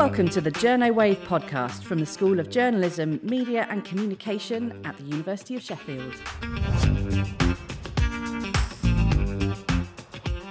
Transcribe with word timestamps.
Welcome 0.00 0.30
to 0.30 0.40
the 0.40 0.50
Journo 0.50 0.94
Wave 0.94 1.18
podcast 1.24 1.82
from 1.82 1.98
the 1.98 2.06
School 2.06 2.40
of 2.40 2.48
Journalism, 2.48 3.20
Media 3.22 3.66
and 3.68 3.84
Communication 3.84 4.72
at 4.86 4.96
the 4.96 5.02
University 5.04 5.56
of 5.56 5.62
Sheffield. 5.62 6.14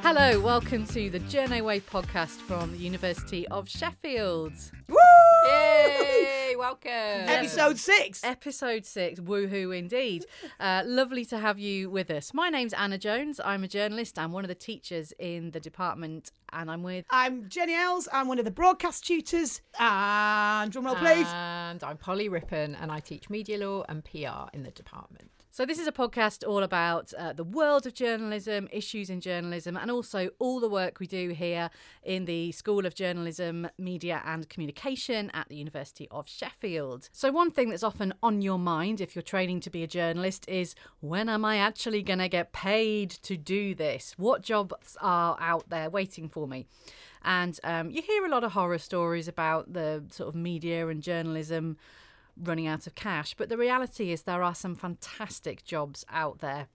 Hello, 0.03 0.39
welcome 0.39 0.85
to 0.85 1.09
the 1.09 1.19
Journo 1.21 1.63
Wave 1.63 1.89
podcast 1.89 2.37
from 2.37 2.73
the 2.73 2.77
University 2.77 3.47
of 3.47 3.67
Sheffield. 3.67 4.53
Woo! 4.87 5.18
Yay! 5.49 6.55
Welcome. 6.57 6.91
Episode 6.91 7.77
six. 7.77 8.23
Episode 8.23 8.85
six, 8.85 9.19
woohoo 9.19 9.75
indeed. 9.75 10.25
Uh, 10.59 10.83
lovely 10.85 11.25
to 11.25 11.39
have 11.39 11.57
you 11.57 11.89
with 11.89 12.11
us. 12.11 12.33
My 12.33 12.49
name's 12.49 12.73
Anna 12.73 12.97
Jones. 12.97 13.39
I'm 13.43 13.63
a 13.63 13.67
journalist. 13.67 14.19
I'm 14.19 14.31
one 14.31 14.43
of 14.43 14.49
the 14.49 14.55
teachers 14.55 15.11
in 15.17 15.51
the 15.51 15.59
department, 15.59 16.31
and 16.53 16.69
I'm 16.69 16.83
with. 16.83 17.05
I'm 17.09 17.49
Jenny 17.49 17.73
Eells. 17.73 18.07
I'm 18.13 18.27
one 18.27 18.39
of 18.39 18.45
the 18.45 18.51
broadcast 18.51 19.05
tutors. 19.05 19.61
And 19.79 20.71
drumroll, 20.71 20.97
please. 20.99 21.27
And 21.33 21.83
I'm 21.83 21.97
Polly 21.97 22.29
Rippon, 22.29 22.75
and 22.75 22.91
I 22.91 22.99
teach 22.99 23.29
media 23.29 23.57
law 23.57 23.83
and 23.89 24.03
PR 24.05 24.49
in 24.53 24.63
the 24.63 24.71
department. 24.71 25.31
So, 25.51 25.65
this 25.65 25.79
is 25.79 25.87
a 25.87 25.91
podcast 25.91 26.47
all 26.47 26.61
about 26.61 27.11
uh, 27.17 27.33
the 27.33 27.43
world 27.43 27.87
of 27.87 27.95
journalism, 27.95 28.69
issues 28.71 29.09
in 29.09 29.19
journalism, 29.19 29.75
and 29.75 29.89
also 29.89 30.29
all 30.37 30.59
the 30.59 30.69
work 30.69 30.99
we 30.99 31.07
do 31.07 31.29
here 31.29 31.71
in 32.03 32.25
the 32.25 32.51
School 32.51 32.85
of 32.85 32.93
Journalism, 32.93 33.67
Media 33.79 34.21
and 34.25 34.47
Communication 34.47 35.31
at 35.31 35.49
the 35.49 35.55
University 35.55 36.07
of 36.11 36.29
Sheffield. 36.29 37.09
So, 37.11 37.31
one 37.31 37.49
thing 37.49 37.71
that's 37.71 37.81
often 37.81 38.13
on 38.21 38.43
your 38.43 38.59
mind 38.59 39.01
if 39.01 39.15
you're 39.15 39.23
training 39.23 39.61
to 39.61 39.71
be 39.71 39.81
a 39.81 39.87
journalist 39.87 40.47
is 40.47 40.75
when 40.99 41.27
am 41.27 41.43
I 41.43 41.57
actually 41.57 42.03
going 42.03 42.19
to 42.19 42.29
get 42.29 42.53
paid 42.53 43.09
to 43.09 43.35
do 43.35 43.73
this? 43.73 44.13
What 44.17 44.43
jobs 44.43 44.97
are 45.01 45.35
out 45.41 45.67
there 45.71 45.89
waiting 45.89 46.29
for 46.29 46.47
me? 46.47 46.67
And 47.23 47.59
um, 47.63 47.89
you 47.89 48.03
hear 48.03 48.23
a 48.23 48.29
lot 48.29 48.43
of 48.43 48.51
horror 48.51 48.77
stories 48.77 49.27
about 49.27 49.73
the 49.73 50.05
sort 50.11 50.29
of 50.29 50.35
media 50.35 50.87
and 50.87 51.01
journalism 51.01 51.77
running 52.41 52.67
out 52.67 52.87
of 52.87 52.95
cash. 52.95 53.33
But 53.33 53.49
the 53.49 53.57
reality 53.57 54.11
is, 54.11 54.23
there 54.23 54.43
are 54.43 54.55
some 54.55 54.75
fantastic 54.75 55.63
jobs 55.63 56.05
out 56.09 56.39
there. 56.39 56.67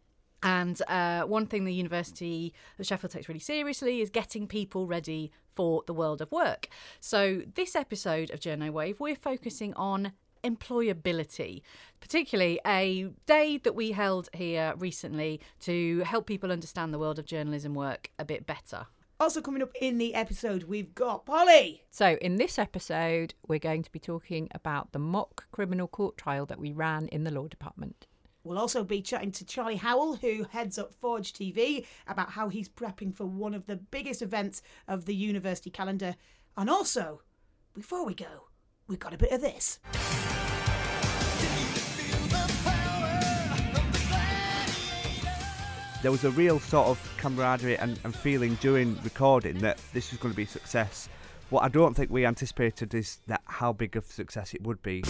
And 0.43 0.81
uh, 0.89 1.23
one 1.23 1.47
thing 1.47 1.65
the 1.65 1.73
University 1.73 2.53
of 2.79 2.87
Sheffield 2.87 3.13
takes 3.13 3.29
really 3.29 3.41
seriously 3.41 4.03
is 4.03 4.11
getting 4.11 4.47
people 4.47 4.87
ready 4.87 5.33
for 5.55 5.83
the 5.87 5.95
world 5.95 6.21
of 6.21 6.31
work. 6.31 6.69
So, 7.01 7.43
this 7.55 7.75
episode 7.75 8.31
of 8.31 8.41
Journo 8.41 8.71
Wave, 8.71 9.01
we're 9.01 9.17
focusing 9.17 9.73
on 9.75 10.13
employability, 10.45 11.63
particularly 12.01 12.61
a 12.67 13.09
day 13.25 13.57
that 13.59 13.75
we 13.75 13.93
held 13.93 14.29
here 14.35 14.75
recently 14.77 15.41
to 15.61 16.01
help 16.01 16.27
people 16.27 16.53
understand 16.53 16.93
the 16.93 16.99
world 16.99 17.19
of 17.19 17.25
journalism 17.25 17.75
work 17.75 18.11
a 18.19 18.25
bit 18.25 18.47
better. 18.47 18.87
Also, 19.21 19.41
coming 19.41 19.63
up 19.63 19.71
in 19.81 19.99
the 19.99 20.13
episode, 20.13 20.65
we've 20.65 20.93
got 20.93 21.25
Polly. 21.25 21.85
So, 21.89 22.19
in 22.21 22.37
this 22.37 22.59
episode, 22.59 23.35
we're 23.47 23.61
going 23.61 23.85
to 23.85 23.93
be 23.93 24.01
talking 24.01 24.49
about 24.53 24.91
the 24.91 24.99
mock 24.99 25.47
criminal 25.53 25.87
court 25.87 26.17
trial 26.17 26.47
that 26.47 26.59
we 26.59 26.73
ran 26.73 27.07
in 27.09 27.23
the 27.23 27.31
law 27.31 27.47
department. 27.47 28.09
We'll 28.43 28.59
also 28.59 28.83
be 28.83 29.01
chatting 29.01 29.31
to 29.33 29.45
Charlie 29.45 29.77
Howell, 29.77 30.17
who 30.17 30.47
heads 30.51 30.79
up 30.79 30.93
Forge 30.93 31.33
TV, 31.33 31.87
about 32.09 32.31
how 32.31 32.49
he's 32.49 32.69
prepping 32.69 33.15
for 33.15 33.25
one 33.25 33.55
of 33.55 33.67
the 33.67 33.77
biggest 33.77 34.21
events 34.21 34.63
of 34.89 35.05
the 35.07 35.15
university 35.15 35.71
calendar. 35.71 36.17
And 36.57 36.69
also, 36.69 37.23
before 37.73 38.05
we 38.05 38.15
go, 38.15 38.49
we've 38.89 38.99
got 38.99 39.15
a 39.15 39.19
bit 39.19 39.31
of 39.31 39.41
this. 39.41 39.79
There 46.05 46.13
was 46.13 46.25
a 46.25 46.31
real 46.33 46.61
sort 46.61 46.87
of 46.89 47.15
camaraderie 47.17 47.79
and, 47.79 47.99
and 48.05 48.15
feeling 48.15 48.57
during 48.57 48.95
recording 49.03 49.59
that 49.61 49.81
this 49.95 50.11
was 50.11 50.21
going 50.21 50.31
to 50.31 50.37
be 50.37 50.43
a 50.43 50.47
success. 50.47 51.09
What 51.49 51.63
I 51.63 51.69
don't 51.69 51.95
think 51.95 52.11
we 52.11 52.27
anticipated 52.27 52.93
is 52.93 53.21
that 53.27 53.41
how 53.47 53.73
big 53.73 53.97
of 53.97 54.05
success 54.05 54.53
it 54.53 54.63
would 54.65 54.83
be. 54.83 55.03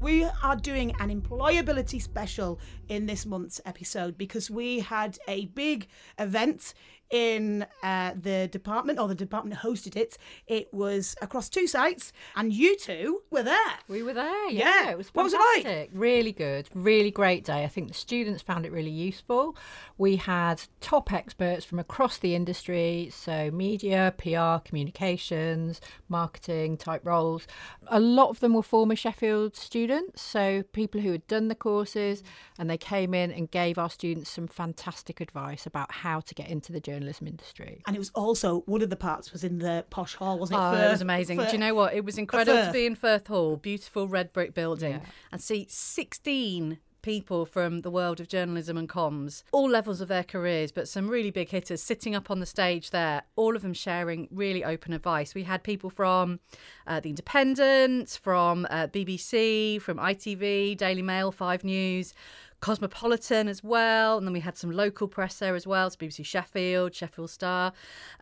We 0.00 0.24
are 0.42 0.56
doing 0.56 0.96
an 0.98 1.20
employability 1.20 2.02
special 2.02 2.58
in 2.88 3.06
this 3.06 3.24
month's 3.24 3.60
episode 3.64 4.18
because 4.18 4.50
we 4.50 4.80
had 4.80 5.16
a 5.28 5.46
big 5.46 5.86
event 6.18 6.74
in 7.10 7.66
uh, 7.82 8.12
the 8.20 8.48
department, 8.48 8.98
or 8.98 9.08
the 9.08 9.14
department 9.14 9.60
hosted 9.60 9.96
it. 9.96 10.16
It 10.46 10.72
was 10.72 11.16
across 11.20 11.48
two 11.48 11.66
sites, 11.66 12.12
and 12.36 12.52
you 12.52 12.76
two 12.76 13.22
were 13.30 13.42
there. 13.42 13.56
We 13.88 14.02
were 14.02 14.12
there, 14.14 14.50
yeah. 14.50 14.84
Yeah. 14.84 14.90
It 14.90 14.98
was 14.98 15.08
What 15.08 15.24
was 15.24 15.34
it 15.34 15.40
like? 15.64 15.90
Really 15.92 16.32
good, 16.32 16.68
really 16.74 17.10
great 17.10 17.44
day. 17.44 17.64
I 17.64 17.68
think 17.68 17.88
the 17.88 17.94
students 17.94 18.42
found 18.42 18.64
it 18.64 18.72
really 18.72 18.90
useful. 18.90 19.56
We 19.98 20.16
had 20.16 20.62
top 20.80 21.12
experts 21.12 21.64
from 21.64 21.78
across 21.78 22.18
the 22.18 22.34
industry, 22.34 23.10
so 23.12 23.50
media, 23.50 24.14
PR, 24.16 24.66
communications, 24.66 25.80
marketing 26.08 26.76
type 26.76 27.04
roles. 27.04 27.46
A 27.88 28.00
lot 28.00 28.30
of 28.30 28.40
them 28.40 28.54
were 28.54 28.62
former 28.62 28.96
Sheffield 28.96 29.56
students, 29.56 30.22
so 30.22 30.62
people 30.72 31.00
who 31.00 31.12
had 31.12 31.26
done 31.26 31.48
the 31.48 31.54
courses, 31.54 32.22
and 32.58 32.70
they 32.70 32.78
came 32.78 33.14
in 33.14 33.30
and 33.30 33.50
gave 33.50 33.78
our 33.78 33.90
students 33.90 34.30
some 34.30 34.46
fantastic 34.48 35.20
advice 35.20 35.66
about 35.66 35.92
how 35.92 36.20
to 36.20 36.34
get 36.34 36.48
into 36.48 36.72
the 36.72 36.80
journalism 37.00 37.26
industry. 37.26 37.82
And 37.86 37.96
it 37.96 37.98
was 37.98 38.10
also 38.14 38.60
one 38.66 38.82
of 38.82 38.90
the 38.90 38.96
parts 38.96 39.32
was 39.32 39.42
in 39.44 39.58
the 39.58 39.84
posh 39.90 40.14
hall, 40.14 40.38
wasn't 40.38 40.60
it? 40.60 40.62
Oh, 40.62 40.72
For- 40.72 40.84
it 40.84 40.90
was 40.90 41.00
amazing. 41.02 41.38
for- 41.38 41.46
Do 41.46 41.52
you 41.52 41.58
know 41.58 41.74
what? 41.74 41.94
It 41.94 42.04
was 42.04 42.18
incredible 42.18 42.66
to 42.66 42.72
be 42.72 42.86
in 42.86 42.94
Firth 42.94 43.26
Hall, 43.28 43.56
beautiful 43.56 44.06
red 44.08 44.32
brick 44.32 44.54
building, 44.54 44.92
Yeah. 44.92 45.00
and 45.32 45.40
see 45.40 45.66
16 45.68 46.78
people 47.02 47.46
from 47.46 47.80
the 47.80 47.90
world 47.90 48.20
of 48.20 48.28
journalism 48.28 48.76
and 48.76 48.86
comms, 48.86 49.42
all 49.52 49.70
levels 49.70 50.02
of 50.02 50.08
their 50.08 50.22
careers, 50.22 50.70
but 50.70 50.86
some 50.86 51.08
really 51.08 51.30
big 51.30 51.48
hitters 51.48 51.82
sitting 51.82 52.14
up 52.14 52.30
on 52.30 52.40
the 52.40 52.44
stage 52.46 52.90
there, 52.90 53.22
all 53.36 53.56
of 53.56 53.62
them 53.62 53.72
sharing 53.72 54.28
really 54.30 54.62
open 54.62 54.92
advice. 54.92 55.34
We 55.34 55.44
had 55.44 55.62
people 55.64 55.88
from 55.88 56.40
uh, 56.86 57.00
The 57.00 57.08
Independent, 57.08 58.18
from 58.22 58.66
uh, 58.68 58.86
BBC, 58.88 59.80
from 59.80 59.96
ITV, 59.96 60.76
Daily 60.76 61.00
Mail, 61.00 61.32
Five 61.32 61.64
News. 61.64 62.12
Cosmopolitan 62.60 63.48
as 63.48 63.64
well, 63.64 64.18
and 64.18 64.26
then 64.26 64.32
we 64.32 64.40
had 64.40 64.56
some 64.56 64.70
local 64.70 65.08
press 65.08 65.38
there 65.38 65.54
as 65.54 65.66
well, 65.66 65.88
so 65.90 65.96
BBC 65.96 66.24
Sheffield, 66.24 66.94
Sheffield 66.94 67.30
Star, 67.30 67.72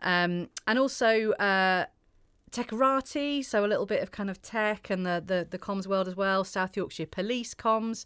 um, 0.01 0.49
and 0.65 0.79
also 0.79 1.31
uh, 1.33 1.85
Techerati, 2.51 3.43
so 3.43 3.65
a 3.65 3.67
little 3.67 3.85
bit 3.85 4.01
of 4.01 4.11
kind 4.11 4.29
of 4.29 4.41
tech 4.41 4.89
and 4.89 5.05
the, 5.05 5.21
the 5.25 5.47
the 5.49 5.59
comms 5.59 5.87
world 5.87 6.07
as 6.07 6.15
well. 6.15 6.43
South 6.43 6.75
Yorkshire 6.75 7.05
Police 7.05 7.53
comms, 7.53 8.05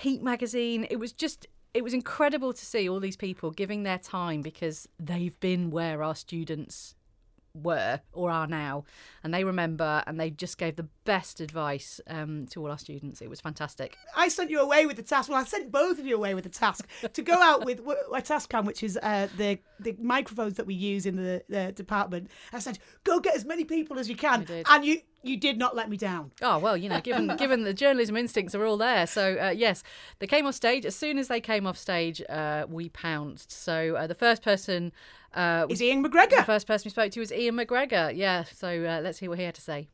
Heat 0.00 0.22
magazine. 0.22 0.86
It 0.90 0.96
was 0.96 1.12
just 1.12 1.46
it 1.74 1.82
was 1.82 1.92
incredible 1.92 2.52
to 2.52 2.64
see 2.64 2.88
all 2.88 3.00
these 3.00 3.16
people 3.16 3.50
giving 3.50 3.82
their 3.82 3.98
time 3.98 4.42
because 4.42 4.88
they've 4.98 5.38
been 5.40 5.70
where 5.70 6.02
our 6.02 6.14
students 6.14 6.94
were 7.54 8.00
or 8.12 8.30
are 8.30 8.46
now, 8.46 8.84
and 9.22 9.32
they 9.32 9.44
remember 9.44 10.02
and 10.06 10.18
they 10.18 10.30
just 10.30 10.58
gave 10.58 10.76
the 10.76 10.88
best 11.04 11.40
advice 11.40 12.00
um, 12.08 12.46
to 12.46 12.60
all 12.62 12.70
our 12.70 12.78
students. 12.78 13.22
It 13.22 13.30
was 13.30 13.40
fantastic. 13.40 13.96
I 14.16 14.28
sent 14.28 14.50
you 14.50 14.60
away 14.60 14.86
with 14.86 14.96
the 14.96 15.02
task. 15.02 15.28
Well, 15.28 15.38
I 15.38 15.44
sent 15.44 15.70
both 15.70 15.98
of 15.98 16.06
you 16.06 16.16
away 16.16 16.34
with 16.34 16.44
the 16.44 16.50
task 16.50 16.88
to 17.12 17.22
go 17.22 17.34
out 17.34 17.64
with 17.64 17.80
a 18.12 18.22
task 18.22 18.50
cam, 18.50 18.66
which 18.66 18.82
is 18.82 18.98
uh, 19.02 19.28
the 19.36 19.58
the 19.80 19.96
microphones 20.00 20.54
that 20.54 20.66
we 20.66 20.74
use 20.74 21.06
in 21.06 21.16
the, 21.16 21.42
the 21.48 21.72
department. 21.72 22.30
I 22.52 22.58
said, 22.58 22.78
go 23.04 23.20
get 23.20 23.36
as 23.36 23.44
many 23.44 23.64
people 23.64 23.98
as 23.98 24.08
you 24.08 24.16
can, 24.16 24.46
and 24.68 24.84
you 24.84 25.00
you 25.24 25.36
did 25.36 25.58
not 25.58 25.74
let 25.74 25.88
me 25.88 25.96
down. 25.96 26.30
Oh 26.42 26.58
well, 26.58 26.76
you 26.76 26.88
know, 26.88 27.00
given 27.00 27.34
given 27.38 27.64
the 27.64 27.74
journalism 27.74 28.16
instincts 28.16 28.54
are 28.54 28.64
all 28.64 28.76
there. 28.76 29.06
So 29.06 29.36
uh, 29.40 29.50
yes, 29.50 29.82
they 30.18 30.26
came 30.26 30.46
off 30.46 30.54
stage. 30.54 30.84
As 30.84 30.94
soon 30.94 31.18
as 31.18 31.28
they 31.28 31.40
came 31.40 31.66
off 31.66 31.76
stage, 31.78 32.22
uh, 32.28 32.66
we 32.68 32.88
pounced. 32.88 33.50
So 33.52 33.96
uh, 33.96 34.06
the 34.06 34.14
first 34.14 34.42
person 34.42 34.92
uh, 35.34 35.66
Is 35.68 35.82
Ian 35.82 36.02
MacGregor. 36.02 36.36
the 36.36 36.44
first 36.44 36.66
person 36.66 36.86
we 36.86 36.90
spoke 36.90 37.12
to 37.12 37.20
was 37.20 37.32
Ian 37.32 37.56
MacGregor. 37.56 38.12
Yeah. 38.14 38.44
So 38.44 38.68
uh, 38.68 39.00
let's 39.02 39.18
hear 39.18 39.28
what 39.30 39.38
he 39.38 39.44
had 39.44 39.54
to 39.56 39.60
say. 39.60 39.88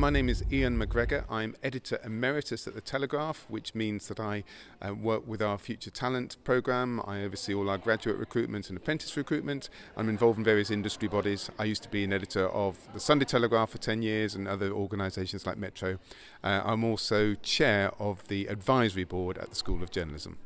My 0.00 0.08
name 0.08 0.30
is 0.30 0.42
Ian 0.50 0.78
MacGregor. 0.78 1.26
I'm 1.28 1.54
editor 1.62 2.00
emeritus 2.02 2.66
at 2.66 2.74
The 2.74 2.80
Telegraph, 2.80 3.44
which 3.50 3.74
means 3.74 4.08
that 4.08 4.18
I 4.18 4.44
uh, 4.80 4.94
work 4.94 5.26
with 5.26 5.42
our 5.42 5.58
Future 5.58 5.90
Talent 5.90 6.38
programme. 6.42 7.02
I 7.06 7.22
oversee 7.22 7.52
all 7.52 7.68
our 7.68 7.76
graduate 7.76 8.16
recruitment 8.16 8.70
and 8.70 8.78
apprentice 8.78 9.14
recruitment. 9.14 9.68
I'm 9.98 10.08
involved 10.08 10.38
in 10.38 10.44
various 10.44 10.70
industry 10.70 11.06
bodies. 11.06 11.50
I 11.58 11.64
used 11.64 11.82
to 11.82 11.90
be 11.90 12.02
an 12.02 12.14
editor 12.14 12.48
of 12.48 12.78
The 12.94 12.98
Sunday 12.98 13.26
Telegraph 13.26 13.68
for 13.68 13.76
10 13.76 14.00
years 14.00 14.34
and 14.34 14.48
other 14.48 14.70
organisations 14.70 15.44
like 15.44 15.58
Metro. 15.58 15.98
Uh, 16.42 16.62
I'm 16.64 16.82
also 16.82 17.34
chair 17.34 17.90
of 17.98 18.26
the 18.28 18.46
advisory 18.46 19.04
board 19.04 19.36
at 19.36 19.50
the 19.50 19.54
School 19.54 19.82
of 19.82 19.90
Journalism. 19.90 20.38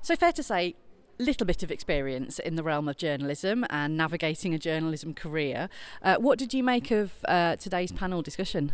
So 0.00 0.16
fair 0.16 0.32
to 0.32 0.42
say. 0.42 0.74
Little 1.18 1.46
bit 1.46 1.62
of 1.62 1.70
experience 1.70 2.38
in 2.38 2.56
the 2.56 2.62
realm 2.62 2.88
of 2.88 2.96
journalism 2.96 3.66
and 3.70 3.96
navigating 3.96 4.54
a 4.54 4.58
journalism 4.58 5.14
career. 5.14 5.68
Uh, 6.02 6.16
what 6.16 6.38
did 6.38 6.54
you 6.54 6.62
make 6.62 6.90
of 6.90 7.12
uh, 7.28 7.56
today's 7.56 7.92
panel 7.92 8.22
discussion? 8.22 8.72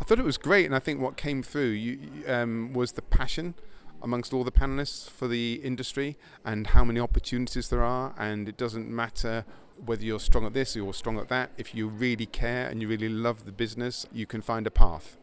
I 0.00 0.04
thought 0.04 0.18
it 0.18 0.24
was 0.24 0.38
great, 0.38 0.64
and 0.66 0.74
I 0.74 0.78
think 0.78 1.00
what 1.00 1.16
came 1.16 1.42
through 1.42 1.70
you, 1.70 1.98
um, 2.26 2.72
was 2.72 2.92
the 2.92 3.02
passion 3.02 3.54
amongst 4.02 4.32
all 4.32 4.44
the 4.44 4.52
panelists 4.52 5.10
for 5.10 5.28
the 5.28 5.60
industry 5.62 6.16
and 6.44 6.68
how 6.68 6.84
many 6.84 7.00
opportunities 7.00 7.68
there 7.68 7.82
are. 7.82 8.14
And 8.16 8.48
it 8.48 8.56
doesn't 8.56 8.88
matter 8.88 9.44
whether 9.84 10.02
you're 10.02 10.20
strong 10.20 10.46
at 10.46 10.54
this 10.54 10.74
or 10.74 10.80
you're 10.80 10.94
strong 10.94 11.18
at 11.18 11.28
that. 11.28 11.50
If 11.58 11.74
you 11.74 11.88
really 11.88 12.26
care 12.26 12.68
and 12.68 12.80
you 12.80 12.88
really 12.88 13.08
love 13.08 13.44
the 13.44 13.52
business, 13.52 14.06
you 14.12 14.26
can 14.26 14.40
find 14.40 14.66
a 14.66 14.70
path. 14.70 15.16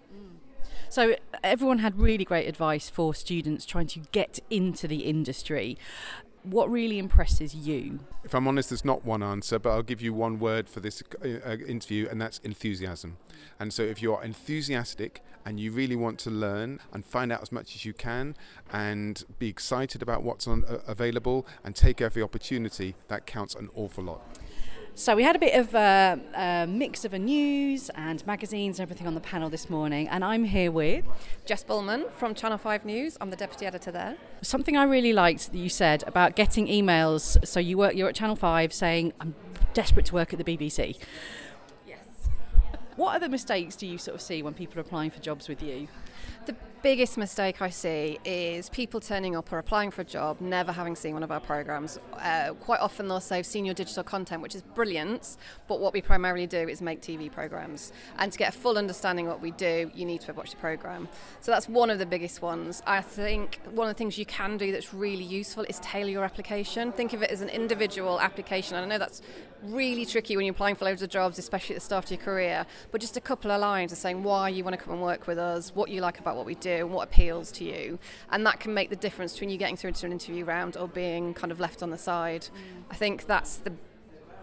So 0.90 1.16
everyone 1.44 1.80
had 1.80 2.00
really 2.00 2.24
great 2.24 2.48
advice 2.48 2.90
for 2.90 3.14
students 3.14 3.66
trying 3.66 3.88
to 3.88 4.00
get 4.12 4.40
into 4.50 4.88
the 4.88 5.00
industry. 5.00 5.78
What 6.52 6.72
really 6.72 7.00
impresses 7.00 7.54
you? 7.54 8.00
If 8.24 8.34
I'm 8.34 8.48
honest, 8.48 8.70
there's 8.70 8.86
not 8.86 9.06
one 9.06 9.24
answer, 9.24 9.60
but 9.60 9.72
I'll 9.72 9.84
give 9.84 10.02
you 10.02 10.14
one 10.14 10.40
word 10.40 10.70
for 10.70 10.80
this 10.80 11.04
uh, 11.24 11.28
uh, 11.46 11.58
interview, 11.68 12.08
and 12.10 12.22
that's 12.22 12.40
enthusiasm. 12.40 13.18
And 13.60 13.74
so, 13.74 13.84
if 13.84 14.02
you're 14.02 14.24
enthusiastic 14.24 15.24
and 15.46 15.60
you 15.60 15.72
really 15.72 15.96
want 15.96 16.20
to 16.20 16.30
learn 16.30 16.80
and 16.92 17.06
find 17.06 17.32
out 17.32 17.42
as 17.42 17.52
much 17.52 17.76
as 17.76 17.86
you 17.86 17.94
can, 17.94 18.36
and 18.72 19.24
be 19.40 19.48
excited 19.48 20.02
about 20.02 20.24
what's 20.24 20.48
on, 20.48 20.66
uh, 20.66 20.80
available, 20.88 21.46
and 21.64 21.76
take 21.76 22.02
every 22.02 22.22
opportunity, 22.22 22.96
that 23.08 23.26
counts 23.26 23.56
an 23.56 23.70
awful 23.76 24.04
lot. 24.04 24.22
So 25.00 25.16
we 25.16 25.22
had 25.22 25.36
a 25.36 25.40
bit 25.40 25.54
of 25.54 25.76
a, 25.76 26.20
a, 26.34 26.66
mix 26.68 27.06
of 27.06 27.14
a 27.14 27.20
news 27.20 27.92
and 27.94 28.26
magazines 28.26 28.80
and 28.80 28.84
everything 28.84 29.06
on 29.06 29.14
the 29.14 29.22
panel 29.22 29.48
this 29.48 29.70
morning, 29.70 30.08
and 30.08 30.26
I'm 30.26 30.44
here 30.44 30.72
with 30.72 31.06
Jess 31.46 31.64
Bullman 31.64 32.06
from 32.10 32.34
Channel 32.34 32.58
5 32.58 32.84
News. 32.84 33.16
I'm 33.22 33.30
the 33.30 33.36
deputy 33.36 33.68
editor 33.68 33.92
there. 33.92 34.18
Something 34.42 34.76
I 34.76 34.86
really 34.86 35.14
liked 35.14 35.52
that 35.52 35.58
you 35.60 35.70
said 35.70 36.04
about 36.08 36.36
getting 36.36 36.66
emails. 36.66 37.46
So 37.46 37.60
you 37.60 37.78
work, 37.78 37.94
you're 37.94 38.10
at 38.10 38.16
Channel 38.16 38.36
5 38.36 38.74
saying, 38.74 39.14
I'm 39.22 39.36
desperate 39.76 40.08
to 40.08 40.16
work 40.16 40.34
at 40.34 40.44
the 40.44 40.58
BBC. 40.58 40.98
Yes. 41.88 42.00
What 42.96 43.16
other 43.16 43.30
mistakes 43.30 43.76
do 43.76 43.86
you 43.86 44.00
sort 44.00 44.16
of 44.16 44.22
see 44.22 44.42
when 44.42 44.56
people 44.56 44.80
are 44.80 44.82
applying 44.82 45.12
for 45.12 45.20
jobs 45.20 45.48
with 45.48 45.62
you? 45.62 45.90
The 46.48 46.56
biggest 46.82 47.18
mistake 47.18 47.62
I 47.62 47.70
see 47.70 48.20
is 48.24 48.70
people 48.70 49.00
turning 49.00 49.36
up 49.36 49.52
or 49.52 49.58
applying 49.58 49.92
for 49.92 50.02
a 50.02 50.06
job, 50.06 50.40
never 50.42 50.72
having 50.72 50.96
seen 50.96 51.14
one 51.14 51.24
of 51.24 51.32
our 51.32 51.40
programs. 51.40 52.00
Uh, 52.14 52.54
quite 52.60 52.80
often 52.80 53.08
they'll 53.08 53.20
say, 53.20 53.40
I've 53.40 53.46
seen 53.46 53.66
your 53.66 53.74
digital 53.74 54.04
content, 54.04 54.42
which 54.42 54.56
is 54.56 54.62
brilliant, 54.62 55.38
but 55.68 55.80
what 55.80 55.94
we 55.94 56.02
primarily 56.02 56.48
do 56.48 56.68
is 56.68 56.82
make 56.82 57.02
TV 57.02 57.32
programs. 57.32 57.92
And 58.18 58.32
to 58.32 58.38
get 58.38 58.56
a 58.56 58.58
full 58.58 58.78
understanding 58.78 59.28
of 59.28 59.34
what 59.34 59.42
we 59.42 59.52
do, 59.52 59.92
you 59.96 60.06
need 60.06 60.22
to 60.22 60.28
have 60.28 60.38
watched 60.38 60.52
the 60.52 60.58
program. 60.58 61.08
So 61.42 61.52
that's 61.52 61.68
one 61.68 61.90
of 61.90 62.00
the 62.00 62.06
biggest 62.06 62.42
ones. 62.42 62.82
I 62.86 63.02
think 63.02 63.60
one 63.72 63.88
of 63.88 63.96
the 63.96 63.98
things 63.98 64.18
you 64.18 64.26
can 64.26 64.58
do 64.58 64.72
that's 64.72 64.94
really 64.94 65.24
useful 65.24 65.64
is 65.64 65.80
tailor 65.80 66.10
your 66.10 66.24
application. 66.24 66.92
Think 66.92 67.14
of 67.14 67.22
it 67.22 67.32
as 67.32 67.42
an 67.42 67.50
individual 67.50 68.20
application. 68.20 68.76
And 68.78 68.86
I 68.86 68.90
know 68.90 69.00
that's 69.00 69.22
really 69.64 70.06
tricky 70.06 70.36
when 70.36 70.46
you're 70.46 70.54
applying 70.54 70.76
for 70.76 70.86
loads 70.86 71.02
of 71.02 71.10
jobs, 71.10 71.40
especially 71.40 71.76
at 71.76 71.82
the 71.82 71.86
start 71.86 72.06
of 72.06 72.12
your 72.12 72.20
career. 72.20 72.66
But 72.92 73.02
just 73.02 73.18
a 73.18 73.22
couple 73.22 73.52
of 73.52 73.60
lines 73.60 73.92
of 73.92 73.98
saying 73.98 74.24
why 74.24 74.50
you 74.50 74.64
want 74.64 74.78
to 74.78 74.84
come 74.84 74.94
and 74.94 75.02
work 75.02 75.28
with 75.28 75.38
us, 75.38 75.74
what 75.74 75.90
you 75.90 76.02
like 76.02 76.20
about 76.20 76.36
what 76.36 76.46
we 76.46 76.56
do, 76.56 76.67
and 76.69 76.92
what 76.92 77.08
appeals 77.08 77.52
to 77.54 77.64
you. 77.64 78.00
And 78.31 78.46
that 78.46 78.60
can 78.60 78.74
make 78.74 78.90
the 78.90 78.96
difference 78.96 79.34
between 79.34 79.50
you 79.50 79.58
getting 79.58 79.78
through 79.78 79.94
to 79.94 80.06
an 80.06 80.12
interview 80.12 80.46
round 80.46 80.78
or 80.78 80.88
being 80.88 81.34
kind 81.34 81.52
of 81.52 81.60
left 81.60 81.81
on 81.84 81.90
the 81.90 81.98
side. 81.98 82.44
Mm. 82.44 82.84
I 82.92 82.96
think 82.96 83.25
that's 83.25 83.58
the 83.58 83.74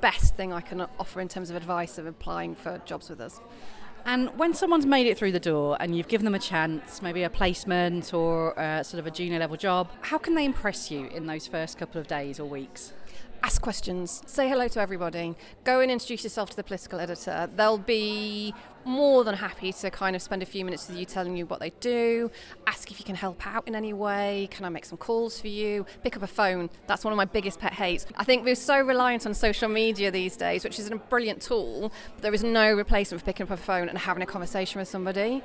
best 0.00 0.34
thing 0.34 0.52
I 0.52 0.60
can 0.60 0.82
offer 0.98 1.20
in 1.20 1.28
terms 1.28 1.50
of 1.50 1.56
advice 1.56 1.98
of 1.98 2.06
applying 2.06 2.54
for 2.54 2.80
jobs 2.84 3.08
with 3.08 3.20
us. 3.20 3.40
And 4.06 4.28
when 4.38 4.52
someone's 4.52 4.84
made 4.84 5.06
it 5.06 5.16
through 5.16 5.32
the 5.32 5.40
door 5.40 5.78
and 5.80 5.96
you've 5.96 6.08
given 6.08 6.26
them 6.26 6.34
a 6.34 6.38
chance, 6.38 7.00
maybe 7.00 7.22
a 7.22 7.30
placement 7.30 8.12
or 8.12 8.58
uh, 8.58 8.82
sort 8.82 8.98
of 8.98 9.06
a 9.06 9.10
junior 9.10 9.38
level 9.38 9.56
job, 9.56 9.90
how 10.02 10.18
can 10.18 10.34
they 10.34 10.44
impress 10.44 10.90
you 10.90 11.06
in 11.06 11.26
those 11.26 11.46
first 11.46 11.78
couple 11.78 11.98
of 12.00 12.06
days 12.06 12.38
or 12.38 12.44
weeks? 12.44 12.92
ask 13.44 13.60
questions, 13.60 14.22
say 14.24 14.48
hello 14.48 14.66
to 14.66 14.80
everybody, 14.80 15.34
go 15.64 15.80
and 15.80 15.90
introduce 15.90 16.24
yourself 16.24 16.48
to 16.48 16.56
the 16.56 16.62
political 16.62 16.98
editor. 16.98 17.46
They'll 17.54 17.76
be 17.76 18.54
more 18.84 19.24
than 19.24 19.34
happy 19.34 19.72
to 19.72 19.90
kind 19.90 20.14
of 20.14 20.22
spend 20.22 20.42
a 20.42 20.46
few 20.46 20.64
minutes 20.64 20.88
with 20.88 20.98
you 20.98 21.04
telling 21.04 21.36
you 21.36 21.46
what 21.46 21.60
they 21.60 21.70
do, 21.80 22.30
ask 22.66 22.90
if 22.90 22.98
you 22.98 23.04
can 23.04 23.14
help 23.14 23.46
out 23.46 23.66
in 23.66 23.74
any 23.74 23.92
way, 23.92 24.48
can 24.50 24.64
I 24.64 24.68
make 24.68 24.84
some 24.84 24.98
calls 24.98 25.40
for 25.40 25.48
you, 25.48 25.86
pick 26.02 26.16
up 26.16 26.22
a 26.22 26.26
phone. 26.26 26.70
That's 26.86 27.04
one 27.04 27.12
of 27.12 27.16
my 27.16 27.24
biggest 27.24 27.60
pet 27.60 27.72
hates. 27.72 28.06
I 28.16 28.24
think 28.24 28.44
we're 28.44 28.54
so 28.54 28.80
reliant 28.80 29.26
on 29.26 29.34
social 29.34 29.68
media 29.68 30.10
these 30.10 30.36
days, 30.36 30.64
which 30.64 30.78
is 30.78 30.90
a 30.90 30.96
brilliant 30.96 31.42
tool, 31.42 31.92
but 32.14 32.22
there 32.22 32.34
is 32.34 32.44
no 32.44 32.72
replacement 32.72 33.20
for 33.22 33.26
picking 33.26 33.44
up 33.44 33.50
a 33.50 33.56
phone 33.56 33.88
and 33.88 33.98
having 33.98 34.22
a 34.22 34.26
conversation 34.26 34.78
with 34.78 34.88
somebody. 34.88 35.42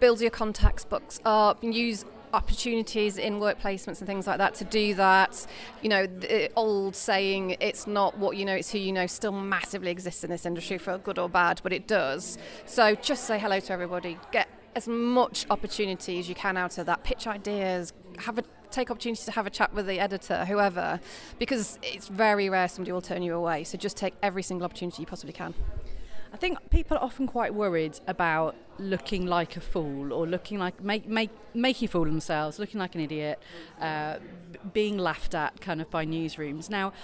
Build 0.00 0.20
your 0.20 0.30
contacts 0.30 0.84
books 0.84 1.20
up, 1.24 1.62
use 1.62 2.04
opportunities 2.32 3.18
in 3.18 3.38
work 3.38 3.60
placements 3.60 3.98
and 3.98 4.06
things 4.06 4.26
like 4.26 4.38
that 4.38 4.54
to 4.56 4.64
do 4.64 4.94
that. 4.94 5.46
You 5.82 5.88
know, 5.88 6.06
the 6.06 6.44
eh, 6.44 6.48
old 6.56 6.96
saying, 6.96 7.56
it's 7.60 7.86
not 7.86 8.18
what 8.18 8.36
you 8.36 8.44
know, 8.44 8.54
it's 8.54 8.70
who 8.70 8.78
you 8.78 8.92
know, 8.92 9.06
still 9.06 9.32
massively 9.32 9.90
exists 9.90 10.24
in 10.24 10.30
this 10.30 10.46
industry 10.46 10.78
for 10.78 10.98
good 10.98 11.18
or 11.18 11.28
bad, 11.28 11.60
but 11.62 11.72
it 11.72 11.86
does. 11.86 12.38
So 12.66 12.94
just 12.94 13.24
say 13.24 13.38
hello 13.38 13.60
to 13.60 13.72
everybody, 13.72 14.18
get 14.30 14.48
as 14.74 14.88
much 14.88 15.46
opportunity 15.50 16.18
as 16.18 16.28
you 16.28 16.34
can 16.34 16.56
out 16.56 16.78
of 16.78 16.86
that, 16.86 17.04
pitch 17.04 17.26
ideas, 17.26 17.92
have 18.18 18.38
a 18.38 18.44
take 18.70 18.90
opportunity 18.90 19.22
to 19.22 19.30
have 19.32 19.46
a 19.46 19.50
chat 19.50 19.74
with 19.74 19.86
the 19.86 20.00
editor, 20.00 20.46
whoever, 20.46 20.98
because 21.38 21.78
it's 21.82 22.08
very 22.08 22.48
rare 22.48 22.68
somebody 22.68 22.90
will 22.90 23.02
turn 23.02 23.22
you 23.22 23.34
away. 23.34 23.64
So 23.64 23.76
just 23.76 23.96
take 23.96 24.14
every 24.22 24.42
single 24.42 24.64
opportunity 24.64 25.02
you 25.02 25.06
possibly 25.06 25.34
can. 25.34 25.54
I 26.42 26.44
think 26.44 26.70
people 26.70 26.96
are 26.96 27.04
often 27.04 27.28
quite 27.28 27.54
worried 27.54 28.00
about 28.08 28.56
looking 28.76 29.26
like 29.26 29.56
a 29.56 29.60
fool 29.60 30.12
or 30.12 30.26
looking 30.26 30.58
like 30.58 30.82
make 30.82 31.06
make 31.06 31.30
making 31.54 31.86
fool 31.86 32.02
of 32.02 32.08
themselves, 32.08 32.58
looking 32.58 32.80
like 32.80 32.96
an 32.96 33.00
idiot, 33.00 33.40
uh, 33.80 34.16
being 34.72 34.98
laughed 34.98 35.36
at 35.36 35.60
kind 35.60 35.80
of 35.80 35.88
by 35.88 36.04
newsrooms. 36.04 36.68
Now, 36.68 36.94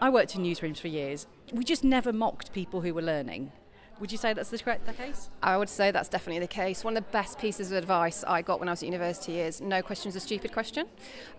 I 0.00 0.08
worked 0.08 0.36
in 0.36 0.44
newsrooms 0.44 0.78
for 0.78 0.86
years. 0.86 1.26
We 1.52 1.64
just 1.64 1.82
never 1.82 2.12
mocked 2.12 2.52
people 2.52 2.82
who 2.82 2.94
were 2.94 3.02
learning. 3.02 3.50
Would 3.98 4.12
you 4.12 4.18
say 4.18 4.34
that's 4.34 4.50
the 4.50 4.58
correct 4.58 4.86
the 4.86 4.92
case? 4.92 5.30
I 5.42 5.56
would 5.56 5.70
say 5.70 5.90
that's 5.90 6.08
definitely 6.08 6.38
the 6.40 6.46
case. 6.46 6.84
One 6.84 6.96
of 6.96 7.04
the 7.04 7.10
best 7.10 7.40
pieces 7.40 7.72
of 7.72 7.78
advice 7.78 8.22
I 8.24 8.40
got 8.40 8.60
when 8.60 8.68
I 8.68 8.72
was 8.72 8.84
at 8.84 8.86
university 8.86 9.40
is 9.40 9.60
no 9.60 9.82
question 9.82 10.10
is 10.10 10.16
a 10.16 10.20
stupid 10.20 10.52
question. 10.52 10.86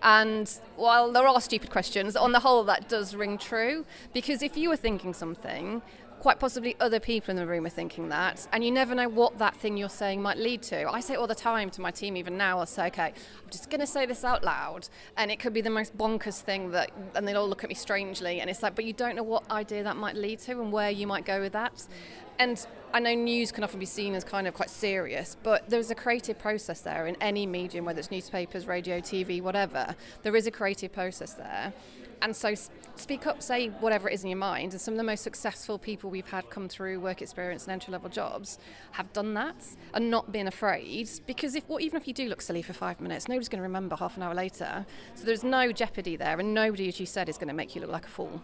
And 0.02 0.50
while 0.76 1.12
there 1.12 1.26
are 1.26 1.40
stupid 1.40 1.70
questions, 1.70 2.14
on 2.14 2.32
the 2.32 2.40
whole 2.40 2.64
that 2.64 2.90
does 2.90 3.14
ring 3.14 3.38
true 3.38 3.86
because 4.12 4.42
if 4.42 4.54
you 4.56 4.68
were 4.68 4.76
thinking 4.76 5.14
something 5.14 5.80
quite 6.20 6.38
possibly 6.40 6.76
other 6.80 7.00
people 7.00 7.30
in 7.30 7.36
the 7.36 7.46
room 7.46 7.66
are 7.66 7.70
thinking 7.70 8.08
that, 8.08 8.46
and 8.52 8.64
you 8.64 8.70
never 8.70 8.94
know 8.94 9.08
what 9.08 9.38
that 9.38 9.56
thing 9.56 9.76
you're 9.76 9.88
saying 9.88 10.20
might 10.20 10.38
lead 10.38 10.62
to. 10.62 10.90
I 10.90 11.00
say 11.00 11.14
all 11.14 11.26
the 11.26 11.34
time 11.34 11.70
to 11.70 11.80
my 11.80 11.90
team, 11.90 12.16
even 12.16 12.36
now, 12.36 12.58
I'll 12.58 12.66
say, 12.66 12.86
okay, 12.88 13.06
I'm 13.06 13.50
just 13.50 13.70
going 13.70 13.80
to 13.80 13.86
say 13.86 14.06
this 14.06 14.24
out 14.24 14.42
loud, 14.44 14.88
and 15.16 15.30
it 15.30 15.38
could 15.38 15.52
be 15.52 15.60
the 15.60 15.70
most 15.70 15.96
bonkers 15.96 16.40
thing 16.40 16.70
that, 16.72 16.90
and 17.14 17.26
they'll 17.26 17.38
all 17.38 17.48
look 17.48 17.64
at 17.64 17.68
me 17.68 17.74
strangely, 17.74 18.40
and 18.40 18.50
it's 18.50 18.62
like, 18.62 18.74
but 18.74 18.84
you 18.84 18.92
don't 18.92 19.16
know 19.16 19.22
what 19.22 19.48
idea 19.50 19.82
that 19.82 19.96
might 19.96 20.16
lead 20.16 20.38
to 20.40 20.52
and 20.60 20.72
where 20.72 20.90
you 20.90 21.06
might 21.06 21.24
go 21.24 21.40
with 21.40 21.52
that. 21.52 21.86
And 22.40 22.64
I 22.94 23.00
know 23.00 23.14
news 23.14 23.50
can 23.50 23.64
often 23.64 23.80
be 23.80 23.86
seen 23.86 24.14
as 24.14 24.22
kind 24.22 24.46
of 24.46 24.54
quite 24.54 24.70
serious, 24.70 25.36
but 25.42 25.68
there's 25.68 25.90
a 25.90 25.94
creative 25.94 26.38
process 26.38 26.80
there 26.80 27.06
in 27.06 27.16
any 27.20 27.46
medium, 27.46 27.84
whether 27.84 27.98
it's 27.98 28.10
newspapers, 28.10 28.66
radio, 28.66 29.00
TV, 29.00 29.42
whatever. 29.42 29.96
There 30.22 30.36
is 30.36 30.46
a 30.46 30.50
creative 30.50 30.92
process 30.92 31.34
there. 31.34 31.72
And 32.22 32.34
so 32.34 32.54
speak 32.96 33.26
up, 33.26 33.42
say 33.42 33.68
whatever 33.68 34.08
it 34.08 34.14
is 34.14 34.24
in 34.24 34.30
your 34.30 34.38
mind. 34.38 34.72
And 34.72 34.80
some 34.80 34.94
of 34.94 34.98
the 34.98 35.04
most 35.04 35.22
successful 35.22 35.78
people 35.78 36.10
we've 36.10 36.28
had 36.28 36.50
come 36.50 36.68
through 36.68 37.00
work 37.00 37.22
experience 37.22 37.64
and 37.64 37.72
entry 37.72 37.92
level 37.92 38.08
jobs 38.08 38.58
have 38.92 39.12
done 39.12 39.34
that 39.34 39.56
and 39.94 40.10
not 40.10 40.32
been 40.32 40.46
afraid. 40.46 41.08
Because 41.26 41.54
if 41.54 41.68
well, 41.68 41.80
even 41.80 42.00
if 42.00 42.08
you 42.08 42.14
do 42.14 42.28
look 42.28 42.40
silly 42.40 42.62
for 42.62 42.72
five 42.72 43.00
minutes, 43.00 43.28
nobody's 43.28 43.48
going 43.48 43.58
to 43.58 43.62
remember 43.62 43.96
half 43.96 44.16
an 44.16 44.22
hour 44.22 44.34
later. 44.34 44.84
So 45.14 45.24
there's 45.24 45.44
no 45.44 45.72
jeopardy 45.72 46.16
there, 46.16 46.38
and 46.38 46.54
nobody, 46.54 46.88
as 46.88 47.00
you 47.00 47.06
said, 47.06 47.28
is 47.28 47.38
going 47.38 47.48
to 47.48 47.54
make 47.54 47.74
you 47.74 47.80
look 47.80 47.90
like 47.90 48.06
a 48.06 48.10
fool. 48.10 48.42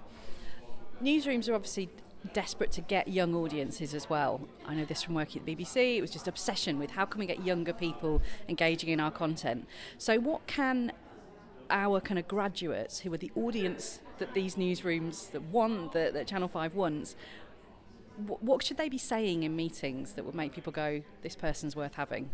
Newsrooms 1.02 1.49
are 1.49 1.54
obviously 1.54 1.88
desperate 2.33 2.73
to 2.73 2.81
get 2.81 3.09
young 3.09 3.35
audiences 3.35 3.95
as 3.95 4.09
well. 4.09 4.49
I 4.64 4.75
know 4.75 4.85
this 4.85 5.02
from 5.02 5.14
working 5.14 5.40
at 5.40 5.47
the 5.47 5.54
BBC. 5.54 5.99
It 5.99 6.00
was 6.00 6.11
just 6.11 6.26
obsession 6.26 6.78
with 6.78 6.93
how 6.93 7.04
can 7.04 7.19
we 7.19 7.26
get 7.26 7.45
younger 7.45 7.73
people 7.73 8.23
engaging 8.49 8.88
in 8.88 9.00
our 9.00 9.11
content. 9.11 9.66
So 9.99 10.19
what 10.19 10.47
can 10.47 10.93
our 11.71 12.00
kind 12.00 12.18
of 12.18 12.28
graduates 12.28 13.00
who 13.00 13.12
are 13.12 13.18
the 13.18 13.33
audience 13.35 14.00
that 14.18 14.35
these 14.35 14.54
newsrooms 14.56 15.30
that 15.33 15.42
want 15.42 15.92
that, 15.92 16.14
that 16.14 16.26
Channel 16.26 16.49
5 16.49 16.75
wants 16.75 17.16
what 18.16 18.62
should 18.62 18.76
they 18.76 18.88
be 18.88 18.99
saying 18.99 19.42
in 19.42 19.56
meetings 19.56 20.12
that 20.12 20.25
would 20.25 20.37
make 20.37 20.54
people 20.54 20.73
go 20.73 21.02
this 21.23 21.35
person's 21.35 21.75
worth 21.75 21.94
having 21.94 22.30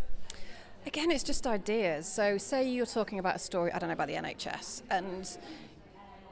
again 0.86 1.10
it's 1.10 1.24
just 1.24 1.46
ideas. 1.46 2.06
So 2.06 2.36
say 2.36 2.68
you're 2.68 2.84
talking 2.86 3.18
about 3.18 3.36
a 3.36 3.38
story 3.38 3.72
i 3.72 3.78
don't 3.78 3.88
know 3.88 3.94
about 3.94 4.08
the 4.08 4.14
nhs 4.14 4.82
and 4.90 5.38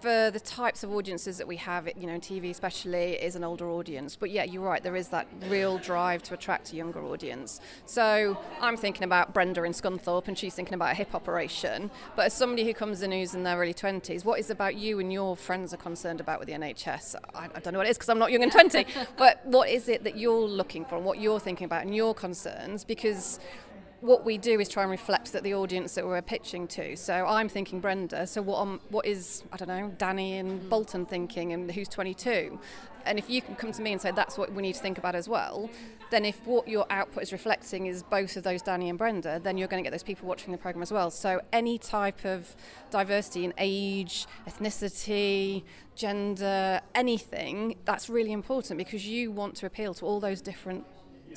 for 0.01 0.31
the 0.31 0.41
types 0.41 0.85
of 0.85 0.93
audiences 0.93 1.39
that 1.39 1.49
we 1.49 1.57
have, 1.57 1.89
you 1.97 2.07
know, 2.07 2.19
TV 2.19 2.51
especially 2.51 3.15
is 3.15 3.35
an 3.37 3.45
older 3.45 3.69
audience. 3.69 4.17
But 4.17 4.31
yeah, 4.31 4.45
you're 4.45 4.63
right. 4.63 4.83
There 4.83 4.97
is 4.97 5.09
that 5.09 5.27
real 5.49 5.79
drive 5.79 6.23
to 6.25 6.35
attract 6.35 6.73
a 6.73 6.77
younger 6.77 7.03
audience. 7.03 7.61
So 7.85 8.39
I'm 8.61 8.77
thinking 8.77 9.03
about 9.05 9.35
Brenda 9.35 9.65
in 9.65 9.73
Scunthorpe, 9.73 10.29
and 10.29 10.39
she's 10.39 10.55
thinking 10.55 10.75
about 10.75 10.93
a 10.93 10.95
hip 10.95 11.15
operation. 11.15 11.91
But 12.17 12.27
as 12.27 12.35
somebody 12.35 12.65
who 12.65 12.75
comes 12.75 13.03
in 13.03 13.13
who's 13.13 13.35
in 13.35 13.43
their 13.43 13.59
early 13.59 13.75
20s, 13.75 14.25
what 14.25 14.39
is 14.39 14.51
about 14.51 14.77
you 14.77 15.01
and 15.01 15.13
your 15.13 15.37
friends 15.37 15.75
are 15.75 15.79
concerned 15.79 16.21
about 16.21 16.39
with 16.39 16.49
the 16.49 16.55
NHS? 16.55 17.17
I, 17.35 17.49
I 17.55 17.61
don't 17.61 17.73
know 17.73 17.79
what 17.79 17.87
it 17.87 17.91
is 17.91 17.99
because 17.99 18.09
I'm 18.09 18.19
not 18.19 18.31
young 18.31 18.43
and 18.43 18.53
20. 18.53 18.87
but 19.17 19.45
what 19.47 19.69
is 19.69 19.89
it 19.89 20.05
that 20.05 20.17
you're 20.17 20.47
looking 20.49 20.85
for 20.85 20.97
and 20.97 21.05
what 21.05 21.19
you're 21.19 21.41
thinking 21.41 21.65
about 21.65 21.85
and 21.85 21.95
your 21.95 22.15
concerns? 22.15 22.85
Because 22.85 23.41
what 24.01 24.25
we 24.25 24.39
do 24.39 24.61
is 24.61 24.69
try 24.69 24.83
and 24.85 24.91
reflect 24.91 25.33
that 25.33 25.43
the 25.43 25.55
audience 25.55 25.95
that 25.95 26.07
we're 26.07 26.23
pitching 26.23 26.69
to. 26.69 26.97
So 26.97 27.27
I'm 27.27 27.49
thinking 27.49 27.81
Brenda. 27.81 28.27
So 28.27 28.43
what 28.43 28.59
um, 28.59 28.81
what 28.91 29.07
is 29.07 29.43
I 29.53 29.57
don't 29.57 29.69
know 29.69 29.93
Danny 29.99 30.39
and 30.39 30.61
mm. 30.61 30.69
Bolton 30.69 31.05
thinking, 31.07 31.53
and 31.53 31.71
who's 31.71 31.89
22? 31.89 32.59
And 33.05 33.19
if 33.19 33.31
you 33.31 33.41
can 33.41 33.55
come 33.57 33.73
to 33.73 33.81
me 33.81 33.93
and 33.93 34.01
say 34.01 34.11
that's 34.11 34.37
what 34.37 34.53
we 34.53 34.63
need 34.63 34.75
to 34.75 34.81
think 34.81 34.99
about 34.99 35.15
as 35.15 35.29
well, 35.29 35.71
then 36.11 36.27
if 36.27 36.47
what 36.47 36.69
your 36.69 36.85
output 36.91 37.23
is 37.23 37.33
reflecting 37.33 37.87
is 37.87 38.03
both 38.03 38.37
of 38.37 38.43
those 38.43 38.61
Danny 38.61 38.91
and 38.91 38.99
Brenda, 38.99 39.41
then 39.43 39.57
you're 39.57 39.69
going 39.69 39.83
to 39.83 39.87
get 39.87 39.93
those 39.93 40.03
people 40.03 40.29
watching 40.29 40.53
the 40.53 40.59
program 40.59 40.83
as 40.83 40.93
well. 40.93 41.11
So 41.11 41.41
any 41.51 41.79
type 41.79 42.25
of 42.27 42.55
diversity 42.91 43.47
in 43.47 43.55
age, 43.57 44.27
ethnicity, 44.47 45.63
gender, 45.95 46.83
anything, 46.95 47.77
that's 47.87 48.11
really 48.11 48.33
important 48.33 48.77
because 48.77 49.07
you 49.07 49.31
want 49.31 49.55
to 49.57 49.67
appeal 49.67 49.95
to 49.95 50.05
all 50.05 50.21
those 50.21 50.43
different 50.43 50.85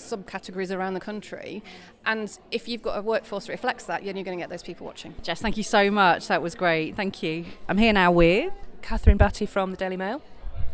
subcategories 0.02 0.76
around 0.76 0.94
the 0.94 1.00
country. 1.00 1.64
And 2.06 2.38
if 2.52 2.68
you've 2.68 2.82
got 2.82 2.98
a 2.98 3.02
workforce 3.02 3.46
that 3.46 3.54
reflects 3.54 3.86
that, 3.86 4.04
then 4.04 4.16
you're 4.16 4.26
going 4.26 4.38
to 4.38 4.42
get 4.42 4.50
those 4.50 4.64
people 4.64 4.86
watching. 4.86 5.16
Jess, 5.24 5.42
thank 5.42 5.58
you 5.58 5.64
so 5.64 5.92
much. 5.92 6.28
That 6.28 6.42
was 6.42 6.56
great. 6.56 6.96
Thank 6.96 7.22
you. 7.24 7.46
I'm 7.70 7.78
here 7.78 7.94
now 7.94 8.12
with 8.12 8.54
Kathryn 8.82 9.18
Batte 9.18 9.46
from 9.46 9.72
the 9.72 9.78
Daily 9.78 9.98
Mail. 9.98 10.22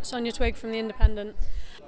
Sonia 0.01 0.31
Twigg 0.31 0.55
from 0.55 0.71
The 0.71 0.79
Independent. 0.79 1.35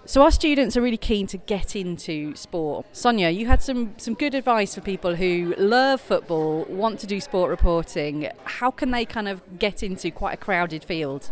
So 0.05 0.23
our 0.23 0.31
students 0.31 0.75
are 0.75 0.81
really 0.81 0.97
keen 0.97 1.27
to 1.27 1.37
get 1.37 1.75
into 1.75 2.35
sport. 2.35 2.85
Sonia, 2.93 3.29
you 3.29 3.45
had 3.47 3.61
some 3.61 3.93
some 3.97 4.13
good 4.15 4.33
advice 4.33 4.73
for 4.73 4.81
people 4.81 5.15
who 5.15 5.53
love 5.57 6.01
football, 6.01 6.65
want 6.65 6.99
to 7.01 7.07
do 7.07 7.19
sport 7.21 7.49
reporting. 7.49 8.29
How 8.45 8.71
can 8.71 8.91
they 8.91 9.05
kind 9.05 9.27
of 9.27 9.59
get 9.59 9.83
into 9.83 10.09
quite 10.09 10.33
a 10.33 10.37
crowded 10.37 10.83
field? 10.83 11.29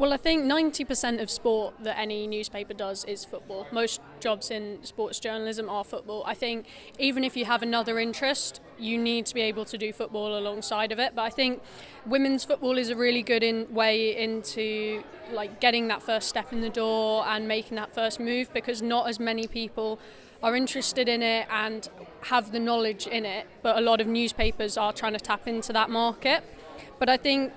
Well, 0.00 0.14
I 0.14 0.16
think 0.16 0.46
90% 0.46 1.20
of 1.20 1.28
sport 1.28 1.74
that 1.80 1.98
any 1.98 2.26
newspaper 2.26 2.72
does 2.72 3.04
is 3.04 3.26
football. 3.26 3.66
Most 3.70 4.00
jobs 4.18 4.50
in 4.50 4.78
sports 4.82 5.20
journalism 5.20 5.68
are 5.68 5.84
football. 5.84 6.22
I 6.24 6.32
think 6.32 6.64
even 6.98 7.22
if 7.22 7.36
you 7.36 7.44
have 7.44 7.62
another 7.62 7.98
interest, 7.98 8.62
you 8.78 8.96
need 8.96 9.26
to 9.26 9.34
be 9.34 9.42
able 9.42 9.66
to 9.66 9.76
do 9.76 9.92
football 9.92 10.38
alongside 10.38 10.90
of 10.90 10.98
it. 10.98 11.14
But 11.14 11.20
I 11.20 11.28
think 11.28 11.60
women's 12.06 12.44
football 12.46 12.78
is 12.78 12.88
a 12.88 12.96
really 12.96 13.22
good 13.22 13.42
in, 13.42 13.74
way 13.74 14.16
into 14.16 15.04
like 15.32 15.60
getting 15.60 15.88
that 15.88 16.00
first 16.00 16.30
step 16.30 16.50
in 16.50 16.62
the 16.62 16.70
door 16.70 17.26
and 17.26 17.46
making 17.46 17.76
that 17.76 17.94
first 17.94 18.18
move 18.18 18.50
because 18.54 18.80
not 18.80 19.06
as 19.06 19.20
many 19.20 19.46
people 19.46 20.00
are 20.42 20.56
interested 20.56 21.10
in 21.10 21.22
it 21.22 21.46
and 21.50 21.90
have 22.22 22.52
the 22.52 22.58
knowledge 22.58 23.06
in 23.06 23.26
it. 23.26 23.46
But 23.60 23.76
a 23.76 23.82
lot 23.82 24.00
of 24.00 24.06
newspapers 24.06 24.78
are 24.78 24.94
trying 24.94 25.12
to 25.12 25.20
tap 25.20 25.46
into 25.46 25.74
that 25.74 25.90
market. 25.90 26.42
But 26.98 27.10
I 27.10 27.18
think 27.18 27.52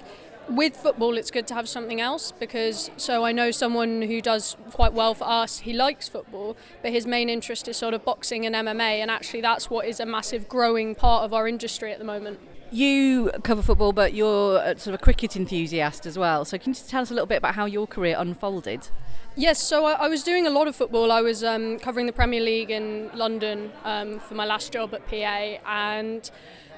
with 0.50 0.76
football, 0.76 1.18
it's 1.18 1.32
good 1.32 1.48
to 1.48 1.54
have 1.54 1.68
something 1.68 2.02
else 2.02 2.32
because 2.32 2.92
so 2.98 3.24
I 3.24 3.32
know 3.32 3.52
someone 3.52 4.02
who 4.02 4.22
does 4.22 4.56
quite 4.72 4.94
well 4.94 5.14
for 5.14 5.26
us. 5.26 5.60
He 5.60 5.74
likes 5.74 6.08
football, 6.08 6.56
but 6.82 6.92
his 6.92 7.06
main 7.06 7.30
interest 7.30 7.68
is 7.68 7.78
sort 7.78 7.94
of 7.94 8.04
boxing 8.04 8.46
and 8.46 8.56
MMA, 8.56 9.00
and 9.00 9.10
actually 9.10 9.42
that's 9.42 9.70
what 9.70 9.86
is 9.86 10.00
a 10.00 10.06
massive 10.06 10.48
growing 10.48 10.96
part 10.96 11.24
of 11.24 11.34
our 11.34 11.48
industry 11.48 11.92
at 11.92 12.00
the 12.00 12.06
moment. 12.06 12.40
You 12.72 13.32
cover 13.44 13.62
football, 13.62 13.94
but 13.94 14.14
you're 14.14 14.60
sort 14.78 14.88
of 14.88 14.96
a 14.96 14.98
cricket 14.98 15.36
enthusiast 15.36 16.06
as 16.08 16.18
well. 16.18 16.44
So 16.44 16.58
can 16.58 16.72
you 16.72 16.74
just 16.74 16.90
tell 16.90 17.04
us 17.04 17.12
a 17.12 17.14
little 17.14 17.28
bit 17.28 17.38
about 17.38 17.54
how 17.54 17.66
your 17.66 17.86
career 17.86 18.16
unfolded? 18.18 18.90
Yes, 19.36 19.62
so 19.62 19.86
I, 19.86 19.94
I 19.94 20.08
was 20.08 20.24
doing 20.24 20.46
a 20.46 20.50
lot 20.50 20.68
of 20.68 20.76
football. 20.76 21.12
I 21.12 21.22
was 21.22 21.44
um, 21.44 21.80
covering 21.80 22.06
the 22.06 22.14
Premier 22.14 22.42
League 22.42 22.70
in 22.70 23.10
London 23.14 23.72
um, 23.84 24.20
for 24.20 24.36
my 24.36 24.46
last 24.46 24.72
job 24.72 24.94
at 24.94 25.08
PA, 25.08 25.58
and 25.68 26.30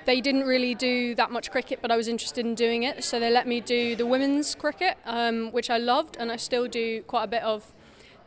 they 0.05 0.21
didn't 0.21 0.43
really 0.43 0.75
do 0.75 1.15
that 1.15 1.31
much 1.31 1.51
cricket, 1.51 1.79
but 1.81 1.91
I 1.91 1.97
was 1.97 2.07
interested 2.07 2.45
in 2.45 2.55
doing 2.55 2.83
it, 2.83 3.03
so 3.03 3.19
they 3.19 3.31
let 3.31 3.47
me 3.47 3.59
do 3.59 3.95
the 3.95 4.05
women's 4.05 4.55
cricket, 4.55 4.97
um, 5.05 5.51
which 5.51 5.69
I 5.69 5.77
loved, 5.77 6.17
and 6.19 6.31
I 6.31 6.35
still 6.35 6.67
do 6.67 7.01
quite 7.03 7.23
a 7.23 7.27
bit 7.27 7.43
of 7.43 7.73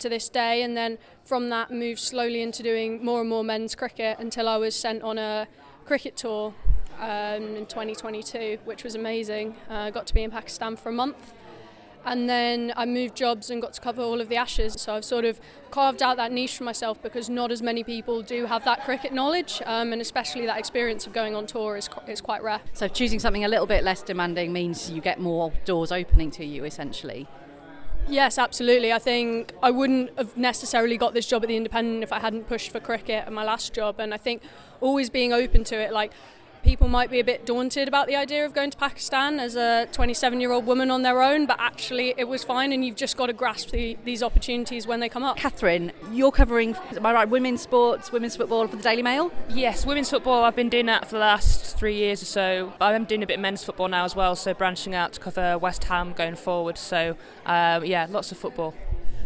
to 0.01 0.09
this 0.09 0.29
day. 0.29 0.63
And 0.63 0.77
then 0.77 0.99
from 1.25 1.49
that, 1.51 1.71
moved 1.71 2.01
slowly 2.01 2.43
into 2.43 2.63
doing 2.63 3.05
more 3.05 3.21
and 3.21 3.29
more 3.29 3.45
men's 3.45 3.75
cricket 3.75 4.19
until 4.19 4.49
I 4.49 4.57
was 4.57 4.75
sent 4.75 5.03
on 5.03 5.19
a 5.19 5.49
cricket 5.85 6.17
tour 6.17 6.55
um, 7.01 7.57
in 7.57 7.67
2022, 7.67 8.59
which 8.65 8.85
was 8.85 8.95
amazing. 8.95 9.55
Uh, 9.69 9.91
got 9.91 10.07
to 10.09 10.15
be 10.15 10.23
in 10.23 10.31
Pakistan 10.31 10.77
for 10.77 10.89
a 10.89 10.93
month 10.93 11.35
and 12.09 12.29
then 12.29 12.73
I 12.77 12.87
moved 12.87 13.15
jobs 13.15 13.51
and 13.51 13.61
got 13.61 13.75
to 13.75 13.81
cover 13.81 14.03
all 14.03 14.21
of 14.21 14.29
the 14.29 14.37
Ashes. 14.37 14.75
So 14.79 14.95
I've 14.95 15.05
sort 15.05 15.25
of 15.27 15.39
carved 15.71 16.03
out 16.03 16.17
that 16.17 16.33
niche 16.33 16.57
for 16.57 16.65
myself 16.65 17.01
because 17.03 17.29
not 17.29 17.53
as 17.53 17.61
many 17.61 17.85
people 17.85 18.23
do 18.23 18.47
have 18.47 18.65
that 18.65 18.85
cricket 18.85 19.13
knowledge, 19.13 19.63
um, 19.67 19.93
and 19.93 20.01
especially 20.01 20.47
that 20.47 20.59
experience 20.59 21.07
of 21.07 21.13
going 21.13 21.35
on 21.35 21.47
tour 21.47 21.77
is, 21.77 21.89
is 22.07 22.21
quite 22.21 22.43
rare. 22.43 22.61
So 22.73 22.89
choosing 22.89 23.19
something 23.19 23.45
a 23.45 23.49
little 23.49 23.67
bit 23.67 23.85
less 23.85 24.03
demanding 24.03 24.53
means 24.53 24.91
you 24.91 25.03
get 25.03 25.21
more 25.21 25.53
doors 25.67 25.93
opening 25.93 26.31
to 26.33 26.45
you, 26.45 26.65
essentially. 26.65 27.29
Yes, 28.09 28.39
absolutely. 28.39 28.91
I 28.91 28.99
think 28.99 29.53
I 29.63 29.71
wouldn't 29.71 30.17
have 30.17 30.35
necessarily 30.35 30.97
got 30.97 31.13
this 31.13 31.27
job 31.27 31.43
at 31.43 31.49
the 31.49 31.57
Independent 31.57 32.03
if 32.03 32.11
I 32.11 32.21
hadn't 32.21 32.49
pushed 32.49 32.71
for 32.71 32.81
cricket 32.81 33.27
at 33.27 33.33
my 33.33 33.45
last 33.45 33.75
job, 33.75 34.01
and 34.01 34.15
I 34.15 34.17
think 34.17 34.43
always 34.81 35.11
being 35.11 35.35
open 35.35 35.63
to 35.65 35.79
it, 35.79 35.93
like 35.93 36.13
people 36.63 36.89
might 36.89 37.11
be 37.11 37.21
a 37.21 37.25
bit 37.25 37.47
daunted 37.47 37.89
about 37.89 38.07
the 38.07 38.17
idea 38.17 38.45
of 38.45 38.53
going 38.53 38.71
to 38.71 38.77
Pakistan 38.77 39.41
as 39.41 39.57
a 39.57 39.87
27 39.93 40.41
year 40.41 40.53
old 40.53 40.67
woman 40.67 40.91
on 40.91 41.03
their 41.03 41.23
own, 41.23 41.47
but 41.47 41.57
actually 41.59 42.15
it 42.17 42.29
was 42.29 42.45
fine, 42.45 42.73
and 42.73 42.85
you've 42.85 42.97
just 42.97 43.17
got 43.17 43.27
to 43.27 43.33
grasp 43.33 43.71
the, 43.71 43.97
these 44.05 44.23
opportunities 44.23 44.87
when 44.87 45.01
they 45.01 45.09
come 45.09 45.23
up. 45.23 45.39
Kathryn, 45.39 45.93
you're 46.13 46.33
covering, 46.33 46.77
am 46.97 47.07
I 47.07 47.13
right, 47.13 47.29
women's 47.29 47.63
sports, 47.63 48.13
women's 48.13 48.37
football 48.37 48.67
for 48.67 48.77
the 48.77 48.83
Daily 48.83 49.03
Mail? 49.03 49.33
Yes, 49.49 49.87
women's 49.87 50.11
football, 50.11 50.45
I've 50.45 50.57
been 50.57 50.69
doing 50.69 50.87
that 50.87 51.07
for 51.07 51.13
the 51.13 51.21
last 51.21 51.77
three 51.77 51.97
years 51.97 52.23
or 52.23 52.27
so. 52.27 52.73
I'm 52.81 53.05
doing 53.05 53.23
a 53.23 53.27
bit 53.27 53.35
of 53.35 53.41
men's 53.41 53.65
football 53.65 53.89
now 53.89 54.05
as 54.05 54.15
well, 54.17 54.37
so 54.37 54.55
branching 54.55 54.95
out 54.95 55.13
to 55.15 55.21
cover 55.21 55.59
West 55.59 55.85
Ham 55.85 56.13
going 56.13 56.37
forward. 56.37 56.79
So, 56.79 57.17
um, 57.47 57.85
yeah, 57.85 58.07
lots 58.09 58.33
of 58.33 58.39
football. 58.39 58.75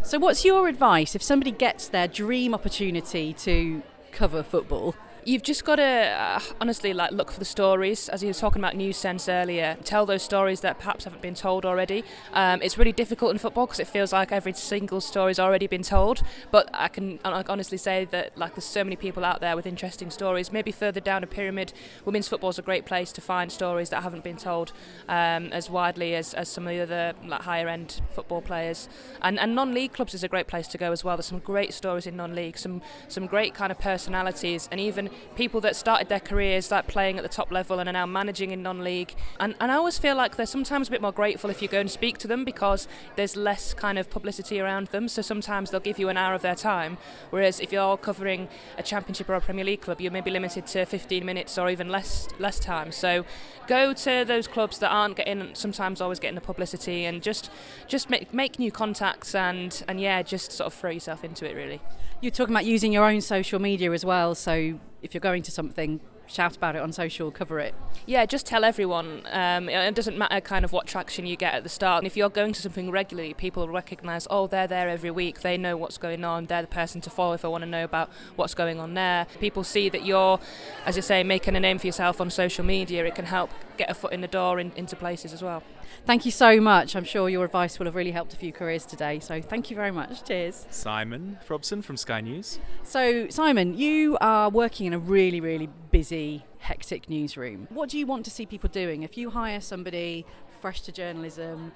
So, 0.05 0.19
what's 0.19 0.45
your 0.45 0.67
advice 0.67 1.15
if 1.15 1.23
somebody 1.23 1.53
gets 1.53 1.87
their 1.89 2.09
dream 2.09 2.55
opportunity 2.55 3.33
to 3.35 3.83
cover 4.11 4.43
football? 4.43 4.97
You've 5.25 5.45
just 5.45 5.65
got 5.65 5.77
to 5.77 5.85
uh, 5.85 6.41
honestly 6.61 6.93
like 6.93 7.13
look 7.13 7.31
for 7.31 7.39
the 7.39 7.45
stories, 7.45 8.09
as 8.09 8.25
you 8.25 8.29
were 8.29 8.35
talking 8.35 8.61
about 8.61 8.75
news 8.75 8.97
sense 8.97 9.29
earlier. 9.29 9.77
Tell 9.85 10.05
those 10.05 10.25
stories 10.25 10.63
that 10.63 10.81
perhaps 10.81 11.05
haven't 11.05 11.23
been 11.23 11.37
told 11.37 11.65
already. 11.65 12.03
Um, 12.33 12.61
it's 12.61 12.77
really 12.77 12.91
difficult 12.91 13.31
in 13.31 13.39
football 13.39 13.67
because 13.67 13.79
it 13.79 13.87
feels 13.87 14.13
like 14.13 14.33
every 14.33 14.53
single 14.53 15.01
story's 15.01 15.39
already 15.39 15.69
been 15.69 15.85
told. 15.85 16.25
But 16.51 16.69
I 16.75 16.89
can 16.89 17.21
honestly 17.25 17.79
say 17.79 18.05
that 18.07 18.37
like 18.37 18.57
there's 18.57 18.65
so 18.65 18.83
many 18.83 18.97
people 18.97 19.25
out 19.25 19.41
there 19.41 19.55
with 19.55 19.65
interesting 19.65 20.11
stories. 20.11 20.51
Maybe 20.51 20.73
further 20.73 20.99
down 20.99 21.23
a 21.23 21.29
pyramid, 21.29 21.73
women's 22.05 22.27
football 22.27 22.51
is 22.51 22.59
a 22.59 22.63
great 22.63 22.85
place 22.85 23.13
to 23.13 23.21
find 23.21 23.53
stories 23.53 23.91
that 23.91 24.03
haven't 24.03 24.25
been 24.25 24.37
told 24.37 24.73
um, 25.09 25.53
as 25.53 25.71
widely 25.71 26.17
as, 26.17 26.35
as 26.35 26.49
some 26.49 26.67
of 26.67 26.75
the 26.75 26.81
other 26.81 27.13
like 27.25 27.43
higher 27.43 27.69
end 27.69 28.01
football 28.11 28.43
players. 28.43 28.89
And, 29.21 29.39
and 29.39 29.55
non-league 29.55 29.93
clubs 29.93 30.15
is 30.15 30.25
a 30.25 30.29
great 30.29 30.49
place 30.49 30.67
to 30.67 30.79
go 30.79 30.91
as 30.91 31.05
well. 31.05 31.17
There's 31.17 31.27
some 31.27 31.39
great 31.39 31.75
stories 31.75 32.09
in 32.09 32.17
non-league, 32.17 32.59
some 32.59 32.83
some 33.07 33.27
great 33.27 33.55
kind 33.55 33.71
of 33.71 33.79
personalities, 33.79 34.69
and 34.73 34.81
even 34.81 35.12
people 35.37 35.61
that 35.63 35.77
started 35.77 36.09
their 36.09 36.21
careers 36.21 36.71
like 36.71 36.87
playing 36.87 37.17
at 37.17 37.23
the 37.23 37.29
top 37.29 37.51
level 37.51 37.79
and 37.79 37.89
are 37.89 37.93
now 37.93 38.07
managing 38.07 38.51
in 38.51 38.63
non-league. 38.63 39.15
And, 39.41 39.55
and 39.61 39.71
I 39.71 39.77
always 39.77 39.99
feel 39.99 40.17
like 40.17 40.37
they're 40.37 40.47
sometimes 40.47 40.89
a 40.89 40.91
bit 40.91 41.03
more 41.03 41.13
grateful 41.13 41.51
if 41.51 41.63
you 41.63 41.69
go 41.69 41.81
and 41.81 41.91
speak 41.91 42.19
to 42.19 42.29
them 42.29 42.45
because 42.45 42.89
there's 43.17 43.37
less 43.37 43.75
kind 43.75 43.99
of 43.99 44.11
publicity 44.11 44.61
around 44.61 44.89
them. 44.89 45.09
So 45.09 45.23
sometimes 45.23 45.71
they'll 45.71 45.81
give 45.81 45.99
you 45.99 46.09
an 46.09 46.17
hour 46.17 46.35
of 46.35 46.43
their 46.43 46.55
time. 46.55 46.99
Whereas 47.31 47.61
if 47.61 47.73
you're 47.73 47.97
covering 47.97 48.49
a 48.79 48.83
championship 48.83 49.29
or 49.29 49.35
a 49.35 49.41
Premier 49.41 49.65
League 49.65 49.81
club, 49.81 50.01
you're 50.01 50.13
maybe 50.13 50.31
limited 50.31 50.67
to 50.69 50.85
15 50.85 51.25
minutes 51.25 51.59
or 51.59 51.71
even 51.71 51.89
less 51.89 52.29
less 52.39 52.59
time. 52.59 52.93
So 52.93 53.25
go 53.67 53.93
to 53.93 54.25
those 54.27 54.47
clubs 54.47 54.79
that 54.79 54.91
aren't 54.91 55.17
getting 55.17 55.55
sometimes 55.55 56.01
always 56.01 56.19
getting 56.19 56.35
the 56.35 56.41
publicity 56.41 57.05
and 57.05 57.23
just 57.23 57.51
just 57.87 58.11
make 58.11 58.33
make 58.33 58.59
new 58.59 58.71
contacts 58.71 59.35
and 59.35 59.83
and 59.89 60.01
yeah, 60.01 60.23
just 60.23 60.53
sort 60.53 60.67
of 60.67 60.75
throw 60.75 60.91
yourself 60.91 61.25
into 61.25 61.49
it 61.49 61.55
really. 61.55 61.81
You're 62.21 62.31
talking 62.31 62.55
about 62.55 62.67
using 62.67 62.93
your 62.93 63.05
own 63.05 63.21
social 63.21 63.59
media 63.59 63.91
as 63.93 64.05
well. 64.05 64.35
So 64.35 64.79
if 65.03 65.15
you're 65.15 65.21
going 65.21 65.43
to 65.43 65.51
something, 65.51 66.01
shout 66.27 66.57
about 66.57 66.77
it 66.77 66.83
on 66.83 66.93
social, 66.93 67.31
cover 67.31 67.59
it. 67.59 67.75
Yeah, 68.07 68.25
just 68.25 68.47
tell 68.47 68.65
everyone. 68.65 69.23
Um, 69.31 69.69
it 69.69 69.95
doesn't 69.95 70.17
matter 70.17 70.41
kind 70.41 70.65
of 70.65 70.73
what 70.73 70.87
traction 70.87 71.27
you 71.27 71.37
get 71.37 71.55
at 71.55 71.63
the 71.63 71.69
start. 71.69 71.99
And 71.99 72.07
if 72.07 72.17
you're 72.17 72.31
going 72.31 72.53
to 72.53 72.63
something 72.63 72.91
regularly, 72.91 73.35
people 73.35 73.69
recognise, 73.69 74.27
oh, 74.31 74.47
they're 74.47 74.67
there 74.67 74.89
every 74.89 75.11
week. 75.11 75.41
They 75.41 75.59
know 75.59 75.77
what's 75.77 75.99
going 75.99 76.25
on. 76.25 76.47
They're 76.47 76.63
the 76.63 76.69
person 76.69 77.01
to 77.03 77.11
follow 77.11 77.35
if 77.35 77.45
I 77.45 77.49
want 77.49 77.63
to 77.63 77.71
know 77.71 77.85
about 77.85 78.11
what's 78.37 78.55
going 78.55 78.81
on 78.81 78.95
there. 78.95 79.27
People 79.41 79.65
see 79.65 79.89
that 79.89 80.05
you're, 80.07 80.41
as 80.87 80.97
you 80.97 81.03
say, 81.03 81.23
making 81.23 81.57
a 81.57 81.61
name 81.61 81.79
for 81.79 81.87
yourself 81.87 82.21
on 82.21 82.31
social 82.31 82.65
media. 82.65 83.05
It 83.05 83.15
can 83.15 83.27
help 83.27 83.51
get 83.77 83.91
a 83.91 83.95
foot 83.95 84.13
in 84.13 84.21
the 84.21 84.29
door 84.29 84.61
in, 84.61 84.73
into 84.77 84.97
places 84.97 85.33
as 85.33 85.43
well. 85.43 85.63
Thank 86.05 86.25
you 86.25 86.33
so 86.33 86.61
much. 86.61 86.97
I'm 86.97 87.05
sure 87.05 87.29
your 87.29 87.45
advice 87.45 87.79
will 87.79 87.87
have 87.87 87.95
really 87.95 88.11
helped 88.11 88.35
a 88.35 88.37
few 88.37 88.53
careers 88.53 88.85
today. 88.85 89.21
So 89.21 89.41
thank 89.41 89.71
you 89.71 89.77
very 89.77 89.93
much. 89.93 90.25
Cheers. 90.25 90.67
Simon 90.69 91.39
Robson 91.49 91.81
from 91.81 91.97
Sky 91.97 92.21
News. 92.21 92.59
So, 92.83 93.29
Simon, 93.29 93.79
you 93.79 94.19
are 94.21 94.51
working 94.51 94.87
in 94.87 94.95
a 94.95 94.99
really, 94.99 95.41
really 95.41 95.69
busy, 95.93 96.45
hectic 96.59 97.09
newsroom. 97.09 97.69
What 97.71 97.89
do 97.89 97.99
you 97.99 98.07
want 98.07 98.25
to 98.25 98.33
see 98.33 98.47
people 98.47 98.69
doing? 98.69 99.05
If 99.05 99.17
you 99.17 99.31
hire 99.31 99.61
somebody 99.61 100.27
fresh 100.61 100.81
to 100.83 100.93
journalism 100.93 101.71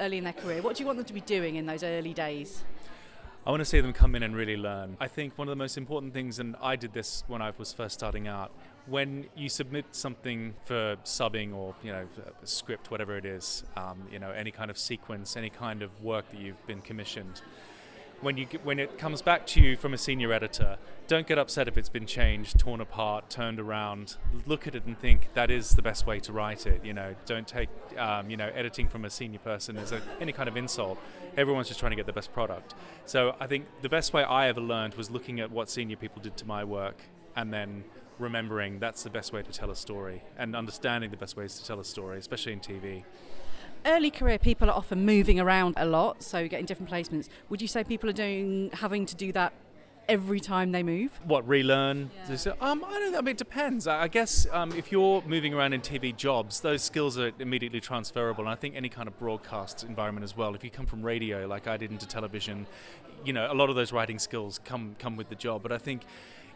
early 0.00 0.18
in 0.18 0.24
their 0.24 0.32
career, 0.32 0.62
what 0.62 0.74
do 0.74 0.82
you 0.82 0.86
want 0.86 0.98
them 0.98 1.06
to 1.06 1.14
be 1.14 1.20
doing 1.20 1.54
in 1.54 1.66
those 1.66 1.84
early 1.84 2.12
days? 2.12 2.64
I 3.46 3.50
want 3.50 3.60
to 3.60 3.64
see 3.64 3.80
them 3.80 3.92
come 3.92 4.16
in 4.16 4.22
and 4.22 4.34
really 4.34 4.56
learn. 4.56 4.96
I 5.00 5.06
think 5.06 5.38
one 5.38 5.48
of 5.48 5.52
the 5.52 5.56
most 5.56 5.78
important 5.78 6.12
things, 6.12 6.40
and 6.40 6.56
I 6.60 6.76
did 6.76 6.92
this 6.92 7.24
when 7.28 7.40
I 7.40 7.52
was 7.56 7.72
first 7.72 7.94
starting 7.94 8.26
out, 8.26 8.50
when 8.90 9.26
you 9.36 9.48
submit 9.48 9.86
something 9.92 10.54
for 10.64 10.96
subbing 11.04 11.54
or 11.54 11.74
you 11.82 11.92
know 11.92 12.06
script, 12.42 12.90
whatever 12.90 13.16
it 13.16 13.24
is, 13.24 13.64
um, 13.76 14.02
you 14.12 14.18
know 14.18 14.30
any 14.30 14.50
kind 14.50 14.70
of 14.70 14.76
sequence, 14.76 15.36
any 15.36 15.48
kind 15.48 15.82
of 15.82 16.02
work 16.02 16.28
that 16.30 16.40
you've 16.40 16.66
been 16.66 16.80
commissioned, 16.82 17.40
when 18.20 18.36
you 18.36 18.46
when 18.64 18.80
it 18.80 18.98
comes 18.98 19.22
back 19.22 19.46
to 19.46 19.60
you 19.60 19.76
from 19.76 19.94
a 19.94 19.98
senior 19.98 20.32
editor, 20.32 20.76
don't 21.06 21.26
get 21.26 21.38
upset 21.38 21.68
if 21.68 21.78
it's 21.78 21.88
been 21.88 22.04
changed, 22.04 22.58
torn 22.58 22.80
apart, 22.80 23.30
turned 23.30 23.60
around. 23.60 24.16
Look 24.44 24.66
at 24.66 24.74
it 24.74 24.84
and 24.84 24.98
think 24.98 25.32
that 25.34 25.52
is 25.52 25.70
the 25.70 25.82
best 25.82 26.04
way 26.04 26.18
to 26.20 26.32
write 26.32 26.66
it. 26.66 26.84
You 26.84 26.92
know, 26.92 27.14
don't 27.26 27.46
take 27.46 27.70
um, 27.96 28.28
you 28.28 28.36
know 28.36 28.50
editing 28.54 28.88
from 28.88 29.04
a 29.04 29.10
senior 29.10 29.38
person 29.38 29.76
as 29.76 29.92
a, 29.92 30.02
any 30.20 30.32
kind 30.32 30.48
of 30.48 30.56
insult. 30.56 30.98
Everyone's 31.36 31.68
just 31.68 31.78
trying 31.78 31.90
to 31.90 31.96
get 31.96 32.06
the 32.06 32.12
best 32.12 32.32
product. 32.32 32.74
So 33.06 33.36
I 33.38 33.46
think 33.46 33.66
the 33.82 33.88
best 33.88 34.12
way 34.12 34.24
I 34.24 34.48
ever 34.48 34.60
learned 34.60 34.94
was 34.94 35.12
looking 35.12 35.38
at 35.38 35.52
what 35.52 35.70
senior 35.70 35.96
people 35.96 36.20
did 36.20 36.36
to 36.38 36.44
my 36.44 36.64
work 36.64 37.02
and 37.36 37.52
then 37.52 37.84
remembering 38.20 38.78
that's 38.78 39.02
the 39.02 39.10
best 39.10 39.32
way 39.32 39.42
to 39.42 39.50
tell 39.50 39.70
a 39.70 39.76
story 39.76 40.22
and 40.38 40.54
understanding 40.54 41.10
the 41.10 41.16
best 41.16 41.36
ways 41.36 41.56
to 41.58 41.64
tell 41.64 41.80
a 41.80 41.84
story, 41.84 42.18
especially 42.18 42.52
in 42.52 42.60
TV 42.60 43.04
early 43.86 44.10
career 44.10 44.38
people 44.38 44.68
are 44.68 44.76
often 44.76 45.04
moving 45.04 45.40
around 45.40 45.74
a 45.76 45.86
lot, 45.86 46.22
so 46.22 46.46
getting 46.48 46.66
different 46.66 46.90
placements. 46.90 47.28
Would 47.48 47.62
you 47.62 47.68
say 47.68 47.84
people 47.84 48.10
are 48.10 48.14
doing 48.14 48.70
having 48.74 49.06
to 49.06 49.14
do 49.14 49.32
that 49.32 49.52
every 50.08 50.40
time 50.40 50.72
they 50.72 50.82
move? 50.82 51.18
What 51.24 51.46
relearn? 51.46 52.10
Yeah. 52.28 52.52
Um, 52.60 52.84
I 52.84 52.98
don't. 52.98 53.14
I 53.14 53.20
mean, 53.20 53.32
it 53.32 53.38
depends. 53.38 53.86
I 53.86 54.08
guess 54.08 54.46
um, 54.52 54.72
if 54.72 54.90
you're 54.92 55.22
moving 55.22 55.54
around 55.54 55.72
in 55.72 55.80
TV 55.80 56.14
jobs, 56.14 56.60
those 56.60 56.82
skills 56.82 57.18
are 57.18 57.32
immediately 57.38 57.80
transferable. 57.80 58.44
And 58.44 58.50
I 58.50 58.56
think 58.56 58.74
any 58.74 58.88
kind 58.88 59.08
of 59.08 59.18
broadcast 59.18 59.84
environment 59.84 60.24
as 60.24 60.36
well. 60.36 60.54
If 60.54 60.64
you 60.64 60.70
come 60.70 60.86
from 60.86 61.02
radio, 61.02 61.46
like 61.46 61.66
I 61.66 61.76
did, 61.76 61.90
into 61.90 62.06
television, 62.06 62.66
you 63.24 63.32
know, 63.32 63.50
a 63.50 63.54
lot 63.54 63.70
of 63.70 63.76
those 63.76 63.92
writing 63.92 64.18
skills 64.18 64.60
come 64.64 64.96
come 64.98 65.16
with 65.16 65.28
the 65.28 65.36
job. 65.36 65.62
But 65.62 65.72
I 65.72 65.78
think 65.78 66.02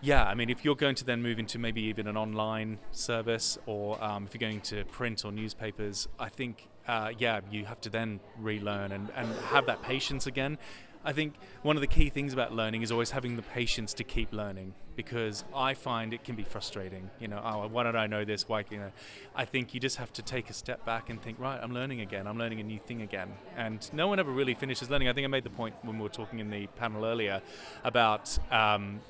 yeah, 0.05 0.25
I 0.25 0.35
mean, 0.35 0.51
if 0.51 0.65
you're 0.65 0.77
going 0.77 0.95
to 0.97 1.05
then 1.05 1.23
move 1.23 1.39
into 1.39 1.59
maybe 1.59 1.81
even 1.83 2.07
an 2.07 2.17
online 2.17 2.79
service, 2.93 3.57
or 3.65 4.03
um, 4.05 4.27
if 4.27 4.35
you're 4.35 4.51
going 4.51 4.61
to 4.63 4.85
print 4.85 5.25
or 5.25 5.33
newspapers, 5.33 6.09
I 6.19 6.29
think, 6.29 6.69
uh, 6.87 7.13
yeah, 7.17 7.41
you 7.51 7.65
have 7.65 7.81
to 7.83 7.91
then 7.91 8.21
relearn 8.39 8.93
and, 8.93 9.09
and 9.17 9.35
have 9.47 9.65
that 9.67 9.83
patience 9.83 10.27
again. 10.27 10.59
I 11.07 11.13
think 11.13 11.35
one 11.63 11.77
of 11.77 11.81
the 11.81 11.87
key 11.87 12.11
things 12.11 12.33
about 12.33 12.53
learning 12.53 12.83
is 12.83 12.91
always 12.91 13.11
having 13.11 13.37
the 13.37 13.43
patience 13.43 13.93
to 13.95 14.05
keep 14.05 14.33
learning 14.33 14.75
because 14.97 15.45
I 15.55 15.75
find 15.75 16.15
it 16.15 16.25
can 16.25 16.35
be 16.35 16.45
frustrating. 16.45 17.11
You 17.21 17.29
know, 17.29 17.43
oh, 17.45 17.69
why 17.69 17.83
don't 17.83 17.97
I 17.97 18.07
know 18.07 18.25
this? 18.25 18.49
Why, 18.49 18.65
you 18.71 18.79
know, 18.79 18.93
I 19.35 19.45
think 19.45 19.75
you 19.75 19.81
just 19.81 19.97
have 19.97 20.13
to 20.15 20.23
take 20.23 20.49
a 20.49 20.55
step 20.55 20.85
back 20.87 21.11
and 21.11 21.21
think, 21.21 21.39
right, 21.39 21.59
I'm 21.63 21.75
learning 21.75 22.01
again. 22.01 22.27
I'm 22.27 22.39
learning 22.39 22.61
a 22.61 22.63
new 22.63 22.79
thing 22.79 23.03
again. 23.03 23.35
And 23.57 23.87
no 23.93 24.09
one 24.09 24.19
ever 24.19 24.31
really 24.31 24.55
finishes 24.55 24.89
learning. 24.89 25.09
I 25.09 25.13
think 25.13 25.27
I 25.27 25.29
made 25.29 25.45
the 25.45 25.51
point 25.51 25.75
when 25.83 25.99
we 25.99 26.03
were 26.03 26.09
talking 26.09 26.39
in 26.39 26.49
the 26.49 26.69
panel 26.69 27.05
earlier 27.05 27.43
about 27.83 28.39
um, 28.51 29.01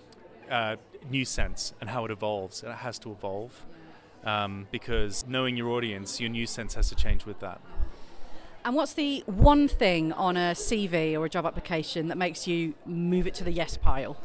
uh, 0.51 0.77
news 1.11 1.29
sense 1.29 1.75
and 1.81 1.91
how 1.91 2.05
it 2.05 2.11
evolves. 2.11 2.63
And 2.63 2.73
it 2.73 2.79
has 2.79 2.99
to 3.01 3.13
evolve 3.13 3.65
um, 4.25 4.67
because 4.71 5.27
knowing 5.27 5.57
your 5.57 5.69
audience, 5.71 6.21
your 6.21 6.31
new 6.31 6.47
sense 6.47 6.75
has 6.75 6.89
to 6.89 6.95
change 6.95 7.27
with 7.27 7.41
that. 7.41 7.61
And 8.65 8.75
what's 8.75 8.95
the 8.95 9.23
one 9.27 9.69
thing 9.69 10.13
on 10.13 10.37
a 10.39 10.53
CV 10.53 11.19
or 11.19 11.27
a 11.27 11.29
job 11.29 11.45
application 11.45 12.09
that 12.09 12.17
makes 12.17 12.47
you 12.47 12.75
move 12.87 13.27
it 13.27 13.35
to 13.35 13.45
the 13.45 13.53
yes 13.53 13.77
pile? 13.77 14.17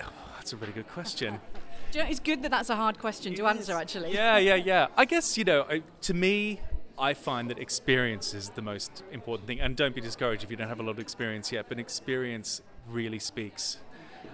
Oh, 0.00 0.12
that's 0.36 0.52
a 0.52 0.56
really 0.56 0.72
good 0.72 0.88
question. 0.88 1.40
Do 1.90 1.98
you 1.98 2.04
know, 2.04 2.10
it's 2.10 2.20
good 2.20 2.42
that 2.44 2.52
that's 2.52 2.70
a 2.70 2.76
hard 2.76 3.00
question 3.00 3.34
to 3.34 3.46
answer, 3.48 3.72
actually. 3.72 4.14
Yeah, 4.14 4.38
yeah, 4.38 4.54
yeah. 4.64 4.86
I 4.96 5.04
guess, 5.04 5.36
you 5.36 5.42
know, 5.42 5.66
to 6.02 6.14
me, 6.14 6.60
I 6.96 7.14
find 7.14 7.50
that 7.50 7.58
experience 7.58 8.32
is 8.32 8.50
the 8.50 8.62
most 8.62 9.02
important 9.10 9.48
thing. 9.48 9.60
And 9.60 9.74
don't 9.74 9.94
be 9.94 10.00
discouraged 10.00 10.44
if 10.44 10.52
you 10.52 10.56
don't 10.56 10.68
have 10.68 10.78
a 10.78 10.84
lot 10.84 10.92
of 10.92 11.00
experience 11.00 11.50
yet, 11.50 11.66
but 11.68 11.80
experience 11.80 12.62
really 12.88 13.18
speaks 13.18 13.78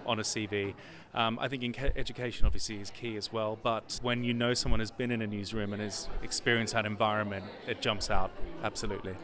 on 0.04 0.18
a 0.18 0.22
CV. 0.22 0.74
Um, 1.16 1.38
I 1.40 1.48
think 1.48 1.62
in 1.62 1.74
education 1.96 2.44
obviously 2.44 2.78
is 2.78 2.90
key 2.90 3.16
as 3.16 3.32
well, 3.32 3.58
but 3.62 3.98
when 4.02 4.22
you 4.22 4.34
know 4.34 4.52
someone 4.52 4.80
has 4.80 4.90
been 4.90 5.10
in 5.10 5.22
a 5.22 5.26
newsroom 5.26 5.72
and 5.72 5.80
has 5.80 6.10
experienced 6.22 6.74
that 6.74 6.84
environment, 6.84 7.46
it 7.66 7.80
jumps 7.80 8.10
out 8.10 8.30
absolutely. 8.62 9.14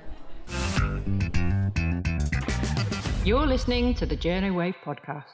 You're 3.27 3.47
listening 3.47 3.93
to 3.95 4.07
the 4.07 4.17
Journo 4.17 4.55
Wave 4.55 4.77
podcast. 4.83 5.25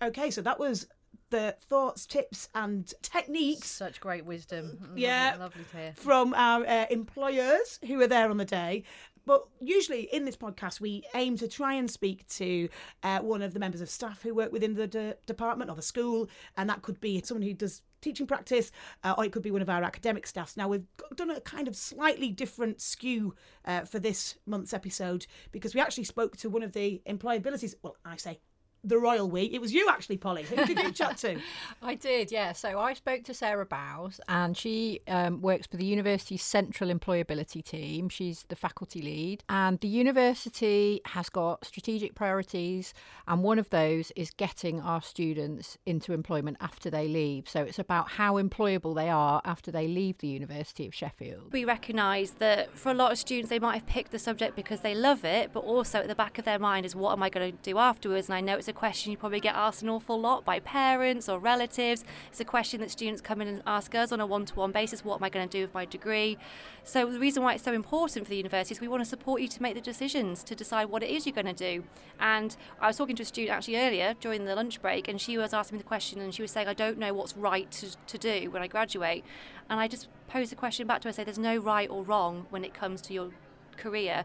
Okay, 0.00 0.30
so 0.30 0.40
that 0.42 0.60
was 0.60 0.86
the 1.30 1.56
thoughts, 1.68 2.06
tips, 2.06 2.48
and 2.54 2.92
techniques. 3.02 3.68
Such 3.68 4.00
great 4.00 4.24
wisdom. 4.24 4.92
Yeah, 4.94 5.34
lovely 5.38 5.64
to 5.72 5.76
hear 5.76 5.92
from 5.96 6.32
our 6.34 6.64
uh, 6.64 6.86
employers 6.90 7.80
who 7.84 7.98
were 7.98 8.06
there 8.06 8.30
on 8.30 8.36
the 8.36 8.44
day. 8.44 8.84
But 9.26 9.46
usually 9.60 10.02
in 10.12 10.24
this 10.24 10.36
podcast, 10.36 10.80
we 10.80 11.04
aim 11.14 11.36
to 11.38 11.48
try 11.48 11.74
and 11.74 11.90
speak 11.90 12.26
to 12.28 12.68
uh, 13.02 13.20
one 13.20 13.42
of 13.42 13.54
the 13.54 13.60
members 13.60 13.80
of 13.80 13.88
staff 13.88 14.22
who 14.22 14.34
work 14.34 14.52
within 14.52 14.74
the 14.74 14.86
de- 14.86 15.16
department 15.26 15.70
or 15.70 15.76
the 15.76 15.82
school, 15.82 16.28
and 16.56 16.68
that 16.68 16.82
could 16.82 17.00
be 17.00 17.22
someone 17.24 17.42
who 17.42 17.54
does 17.54 17.82
teaching 18.00 18.26
practice, 18.26 18.70
uh, 19.02 19.14
or 19.16 19.24
it 19.24 19.32
could 19.32 19.42
be 19.42 19.50
one 19.50 19.62
of 19.62 19.70
our 19.70 19.82
academic 19.82 20.26
staffs. 20.26 20.56
Now, 20.56 20.68
we've 20.68 20.86
done 21.16 21.30
a 21.30 21.40
kind 21.40 21.66
of 21.66 21.74
slightly 21.74 22.30
different 22.30 22.80
skew 22.80 23.34
uh, 23.64 23.82
for 23.82 23.98
this 23.98 24.36
month's 24.46 24.74
episode 24.74 25.26
because 25.52 25.74
we 25.74 25.80
actually 25.80 26.04
spoke 26.04 26.36
to 26.38 26.50
one 26.50 26.62
of 26.62 26.72
the 26.72 27.00
employabilities, 27.08 27.74
well, 27.82 27.96
I 28.04 28.16
say 28.16 28.40
the 28.84 28.98
royal 28.98 29.28
we. 29.28 29.44
It 29.44 29.60
was 29.60 29.72
you 29.72 29.88
actually, 29.88 30.18
Polly. 30.18 30.42
Who 30.44 30.56
did 30.64 30.78
you 30.78 30.92
chat 30.92 31.16
to? 31.18 31.38
I 31.82 31.94
did, 31.94 32.30
yeah. 32.30 32.52
So 32.52 32.78
I 32.78 32.92
spoke 32.92 33.24
to 33.24 33.34
Sarah 33.34 33.66
Bowes, 33.66 34.20
and 34.28 34.56
she 34.56 35.00
um, 35.08 35.40
works 35.40 35.66
for 35.66 35.76
the 35.76 35.84
university's 35.84 36.42
central 36.42 36.90
employability 36.90 37.64
team. 37.64 38.08
She's 38.08 38.44
the 38.48 38.56
faculty 38.56 39.00
lead, 39.00 39.42
and 39.48 39.80
the 39.80 39.88
university 39.88 41.00
has 41.06 41.28
got 41.28 41.64
strategic 41.64 42.14
priorities, 42.14 42.94
and 43.26 43.42
one 43.42 43.58
of 43.58 43.70
those 43.70 44.12
is 44.14 44.30
getting 44.30 44.80
our 44.80 45.00
students 45.02 45.78
into 45.86 46.12
employment 46.12 46.58
after 46.60 46.90
they 46.90 47.08
leave. 47.08 47.48
So 47.48 47.62
it's 47.62 47.78
about 47.78 48.10
how 48.10 48.34
employable 48.34 48.94
they 48.94 49.08
are 49.08 49.40
after 49.44 49.70
they 49.70 49.88
leave 49.88 50.18
the 50.18 50.28
University 50.28 50.86
of 50.86 50.94
Sheffield. 50.94 51.52
We 51.52 51.64
recognise 51.64 52.32
that 52.32 52.76
for 52.76 52.90
a 52.90 52.94
lot 52.94 53.12
of 53.12 53.18
students, 53.18 53.48
they 53.50 53.58
might 53.58 53.74
have 53.74 53.86
picked 53.86 54.12
the 54.12 54.18
subject 54.18 54.56
because 54.56 54.80
they 54.80 54.94
love 54.94 55.24
it, 55.24 55.52
but 55.52 55.60
also 55.60 56.00
at 56.00 56.08
the 56.08 56.14
back 56.14 56.38
of 56.38 56.44
their 56.44 56.58
mind 56.58 56.84
is 56.84 56.94
what 56.94 57.12
am 57.12 57.22
I 57.22 57.30
going 57.30 57.52
to 57.52 57.58
do 57.62 57.78
afterwards? 57.78 58.28
And 58.28 58.34
I 58.34 58.40
know 58.40 58.56
it's 58.56 58.68
a 58.68 58.73
question 58.74 59.10
you 59.10 59.16
probably 59.16 59.40
get 59.40 59.54
asked 59.54 59.82
an 59.82 59.88
awful 59.88 60.20
lot 60.20 60.44
by 60.44 60.60
parents 60.60 61.28
or 61.28 61.38
relatives. 61.38 62.04
It's 62.28 62.40
a 62.40 62.44
question 62.44 62.80
that 62.80 62.90
students 62.90 63.22
come 63.22 63.40
in 63.40 63.48
and 63.48 63.62
ask 63.66 63.94
us 63.94 64.12
on 64.12 64.20
a 64.20 64.26
one 64.26 64.44
to 64.46 64.54
one 64.54 64.72
basis 64.72 65.04
what 65.04 65.16
am 65.16 65.24
I 65.24 65.30
going 65.30 65.48
to 65.48 65.58
do 65.58 65.62
with 65.62 65.72
my 65.74 65.84
degree? 65.84 66.36
So, 66.82 67.10
the 67.10 67.18
reason 67.18 67.42
why 67.42 67.54
it's 67.54 67.64
so 67.64 67.72
important 67.72 68.26
for 68.26 68.30
the 68.30 68.36
university 68.36 68.74
is 68.74 68.80
we 68.80 68.88
want 68.88 69.02
to 69.02 69.08
support 69.08 69.40
you 69.40 69.48
to 69.48 69.62
make 69.62 69.74
the 69.74 69.80
decisions 69.80 70.42
to 70.44 70.54
decide 70.54 70.86
what 70.86 71.02
it 71.02 71.08
is 71.08 71.26
you're 71.26 71.34
going 71.34 71.46
to 71.46 71.52
do. 71.52 71.84
And 72.20 72.56
I 72.80 72.88
was 72.88 72.96
talking 72.96 73.16
to 73.16 73.22
a 73.22 73.26
student 73.26 73.56
actually 73.56 73.76
earlier 73.76 74.14
during 74.20 74.44
the 74.44 74.54
lunch 74.54 74.82
break, 74.82 75.08
and 75.08 75.20
she 75.20 75.38
was 75.38 75.54
asking 75.54 75.78
me 75.78 75.82
the 75.82 75.88
question, 75.88 76.20
and 76.20 76.34
she 76.34 76.42
was 76.42 76.50
saying, 76.50 76.68
I 76.68 76.74
don't 76.74 76.98
know 76.98 77.14
what's 77.14 77.36
right 77.36 77.70
to, 77.70 77.96
to 78.06 78.18
do 78.18 78.50
when 78.50 78.62
I 78.62 78.66
graduate. 78.66 79.24
And 79.70 79.80
I 79.80 79.88
just 79.88 80.08
posed 80.28 80.52
the 80.52 80.56
question 80.56 80.86
back 80.86 81.00
to 81.02 81.08
her, 81.08 81.12
say, 81.12 81.24
there's 81.24 81.38
no 81.38 81.56
right 81.56 81.88
or 81.88 82.02
wrong 82.02 82.46
when 82.50 82.64
it 82.64 82.74
comes 82.74 83.00
to 83.02 83.14
your 83.14 83.30
career 83.76 84.24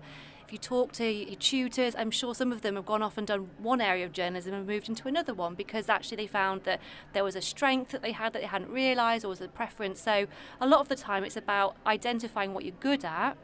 if 0.50 0.54
you 0.54 0.58
talk 0.58 0.92
to 0.92 1.06
your 1.06 1.36
tutors, 1.36 1.96
I'm 1.96 2.10
sure 2.10 2.34
some 2.34 2.52
of 2.52 2.64
them 2.64 2.76
have 2.76 2.88
gone 2.88 3.04
off 3.04 3.20
and 3.20 3.28
done 3.28 3.52
one 3.60 3.80
area 3.80 4.04
of 4.04 4.12
journalism 4.12 4.56
and 4.56 4.66
moved 4.66 4.90
into 4.90 5.08
another 5.08 5.32
one 5.32 5.54
because 5.54 5.90
actually 5.90 6.18
they 6.18 6.26
found 6.26 6.64
that 6.64 6.82
there 7.14 7.24
was 7.24 7.36
a 7.36 7.42
strength 7.42 7.92
that 7.92 8.02
they 8.02 8.14
had 8.14 8.34
that 8.34 8.42
they 8.42 8.48
hadn't 8.48 8.72
realised 8.72 9.24
or 9.24 9.28
was 9.28 9.42
a 9.42 9.48
preference. 9.48 10.02
So 10.02 10.26
a 10.60 10.66
lot 10.66 10.80
of 10.80 10.88
the 10.88 10.96
time 10.96 11.24
it's 11.24 11.38
about 11.38 11.76
identifying 11.86 12.56
what 12.56 12.66
you're 12.66 12.74
good 12.80 13.06
at 13.06 13.38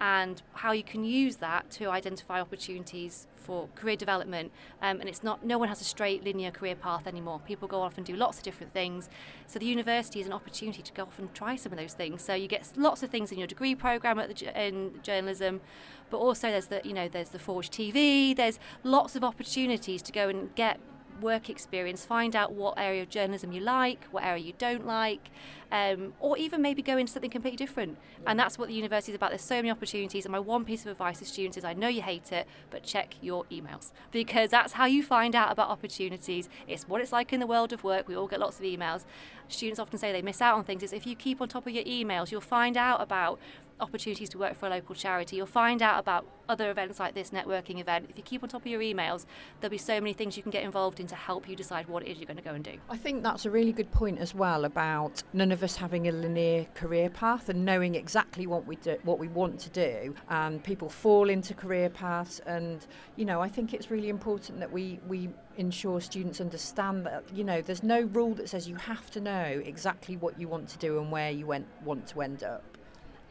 and 0.00 0.42
how 0.54 0.72
you 0.72 0.82
can 0.82 1.04
use 1.04 1.36
that 1.36 1.70
to 1.70 1.90
identify 1.90 2.40
opportunities 2.40 3.26
for 3.36 3.68
career 3.74 3.96
development. 3.96 4.50
Um, 4.80 5.00
and 5.00 5.08
it's 5.08 5.22
not, 5.22 5.44
no 5.44 5.58
one 5.58 5.68
has 5.68 5.80
a 5.80 5.84
straight 5.84 6.24
linear 6.24 6.50
career 6.50 6.74
path 6.74 7.06
anymore. 7.06 7.40
People 7.46 7.68
go 7.68 7.82
off 7.82 7.96
and 7.98 8.06
do 8.06 8.16
lots 8.16 8.38
of 8.38 8.44
different 8.44 8.72
things. 8.72 9.10
So 9.46 9.58
the 9.58 9.66
university 9.66 10.20
is 10.20 10.26
an 10.26 10.32
opportunity 10.32 10.82
to 10.82 10.92
go 10.92 11.02
off 11.02 11.18
and 11.18 11.32
try 11.34 11.56
some 11.56 11.72
of 11.72 11.78
those 11.78 11.92
things. 11.92 12.22
So 12.22 12.34
you 12.34 12.48
get 12.48 12.70
lots 12.76 13.02
of 13.02 13.10
things 13.10 13.30
in 13.32 13.38
your 13.38 13.46
degree 13.46 13.74
program 13.74 14.18
at 14.18 14.34
the, 14.34 14.66
in 14.66 15.00
journalism, 15.02 15.60
but 16.08 16.18
also 16.18 16.48
there's 16.50 16.66
the, 16.66 16.80
you 16.84 16.94
know, 16.94 17.08
there's 17.08 17.30
the 17.30 17.38
Forge 17.38 17.70
TV. 17.70 18.34
There's 18.34 18.58
lots 18.84 19.16
of 19.16 19.24
opportunities 19.24 20.00
to 20.02 20.12
go 20.12 20.28
and 20.28 20.54
get 20.54 20.80
work 21.20 21.48
experience, 21.48 22.04
find 22.04 22.34
out 22.34 22.52
what 22.52 22.74
area 22.78 23.02
of 23.02 23.08
journalism 23.08 23.52
you 23.52 23.60
like, 23.60 24.04
what 24.10 24.24
area 24.24 24.42
you 24.42 24.52
don't 24.58 24.86
like, 24.86 25.30
um, 25.72 26.14
or 26.20 26.36
even 26.36 26.60
maybe 26.62 26.82
go 26.82 26.96
into 26.96 27.12
something 27.12 27.30
completely 27.30 27.56
different. 27.56 27.98
And 28.26 28.38
that's 28.38 28.58
what 28.58 28.68
the 28.68 28.74
university 28.74 29.12
is 29.12 29.16
about. 29.16 29.30
There's 29.30 29.42
so 29.42 29.56
many 29.56 29.70
opportunities. 29.70 30.24
And 30.24 30.32
my 30.32 30.38
one 30.38 30.64
piece 30.64 30.82
of 30.82 30.92
advice 30.92 31.18
to 31.20 31.24
students 31.24 31.56
is 31.56 31.64
I 31.64 31.72
know 31.72 31.88
you 31.88 32.02
hate 32.02 32.32
it, 32.32 32.46
but 32.70 32.82
check 32.82 33.14
your 33.20 33.44
emails 33.44 33.92
because 34.10 34.50
that's 34.50 34.74
how 34.74 34.86
you 34.86 35.02
find 35.02 35.34
out 35.34 35.52
about 35.52 35.68
opportunities. 35.68 36.48
It's 36.66 36.88
what 36.88 37.00
it's 37.00 37.12
like 37.12 37.32
in 37.32 37.40
the 37.40 37.46
world 37.46 37.72
of 37.72 37.84
work. 37.84 38.08
We 38.08 38.16
all 38.16 38.26
get 38.26 38.40
lots 38.40 38.58
of 38.58 38.64
emails. 38.64 39.04
Students 39.48 39.80
often 39.80 39.98
say 39.98 40.12
they 40.12 40.22
miss 40.22 40.40
out 40.40 40.56
on 40.56 40.64
things. 40.64 40.82
Is 40.82 40.92
if 40.92 41.06
you 41.06 41.16
keep 41.16 41.40
on 41.40 41.48
top 41.48 41.66
of 41.66 41.72
your 41.72 41.84
emails, 41.84 42.30
you'll 42.30 42.40
find 42.40 42.76
out 42.76 43.00
about 43.00 43.38
opportunities 43.80 44.28
to 44.30 44.38
work 44.38 44.54
for 44.54 44.66
a 44.66 44.70
local 44.70 44.94
charity. 44.94 45.36
You'll 45.36 45.46
find 45.46 45.82
out 45.82 45.98
about 45.98 46.26
other 46.48 46.70
events 46.70 46.98
like 46.98 47.14
this 47.14 47.30
networking 47.30 47.80
event. 47.80 48.06
If 48.08 48.16
you 48.16 48.22
keep 48.22 48.42
on 48.42 48.48
top 48.48 48.62
of 48.62 48.66
your 48.66 48.80
emails, 48.80 49.24
there'll 49.60 49.70
be 49.70 49.78
so 49.78 50.00
many 50.00 50.12
things 50.12 50.36
you 50.36 50.42
can 50.42 50.50
get 50.50 50.64
involved 50.64 50.98
in 51.00 51.06
to 51.06 51.14
help 51.14 51.48
you 51.48 51.54
decide 51.54 51.88
what 51.88 52.02
it 52.02 52.10
is 52.10 52.18
you're 52.18 52.26
going 52.26 52.36
to 52.36 52.42
go 52.42 52.54
and 52.54 52.64
do. 52.64 52.74
I 52.88 52.96
think 52.96 53.22
that's 53.22 53.46
a 53.46 53.50
really 53.50 53.72
good 53.72 53.90
point 53.92 54.18
as 54.18 54.34
well 54.34 54.64
about 54.64 55.22
none 55.32 55.52
of 55.52 55.62
us 55.62 55.76
having 55.76 56.08
a 56.08 56.12
linear 56.12 56.66
career 56.74 57.08
path 57.08 57.48
and 57.48 57.64
knowing 57.64 57.94
exactly 57.94 58.46
what 58.46 58.66
we 58.66 58.76
do, 58.76 58.96
what 59.04 59.18
we 59.18 59.28
want 59.28 59.60
to 59.60 59.70
do. 59.70 60.14
And 60.28 60.62
people 60.62 60.88
fall 60.88 61.30
into 61.30 61.54
career 61.54 61.88
paths, 61.88 62.40
and 62.46 62.86
you 63.16 63.24
know, 63.24 63.40
I 63.40 63.48
think 63.48 63.72
it's 63.72 63.90
really 63.90 64.08
important 64.08 64.58
that 64.60 64.72
we 64.72 65.00
we 65.06 65.30
ensure 65.56 66.00
students 66.00 66.40
understand 66.40 67.04
that 67.06 67.24
you 67.34 67.44
know 67.44 67.60
there's 67.60 67.82
no 67.82 68.00
rule 68.00 68.34
that 68.34 68.48
says 68.48 68.68
you 68.68 68.76
have 68.76 69.10
to 69.10 69.20
know 69.20 69.62
exactly 69.64 70.16
what 70.16 70.38
you 70.40 70.48
want 70.48 70.68
to 70.68 70.78
do 70.78 70.98
and 70.98 71.12
where 71.12 71.30
you 71.30 71.46
went, 71.46 71.66
want 71.84 72.06
to 72.08 72.22
end 72.22 72.42
up. 72.42 72.69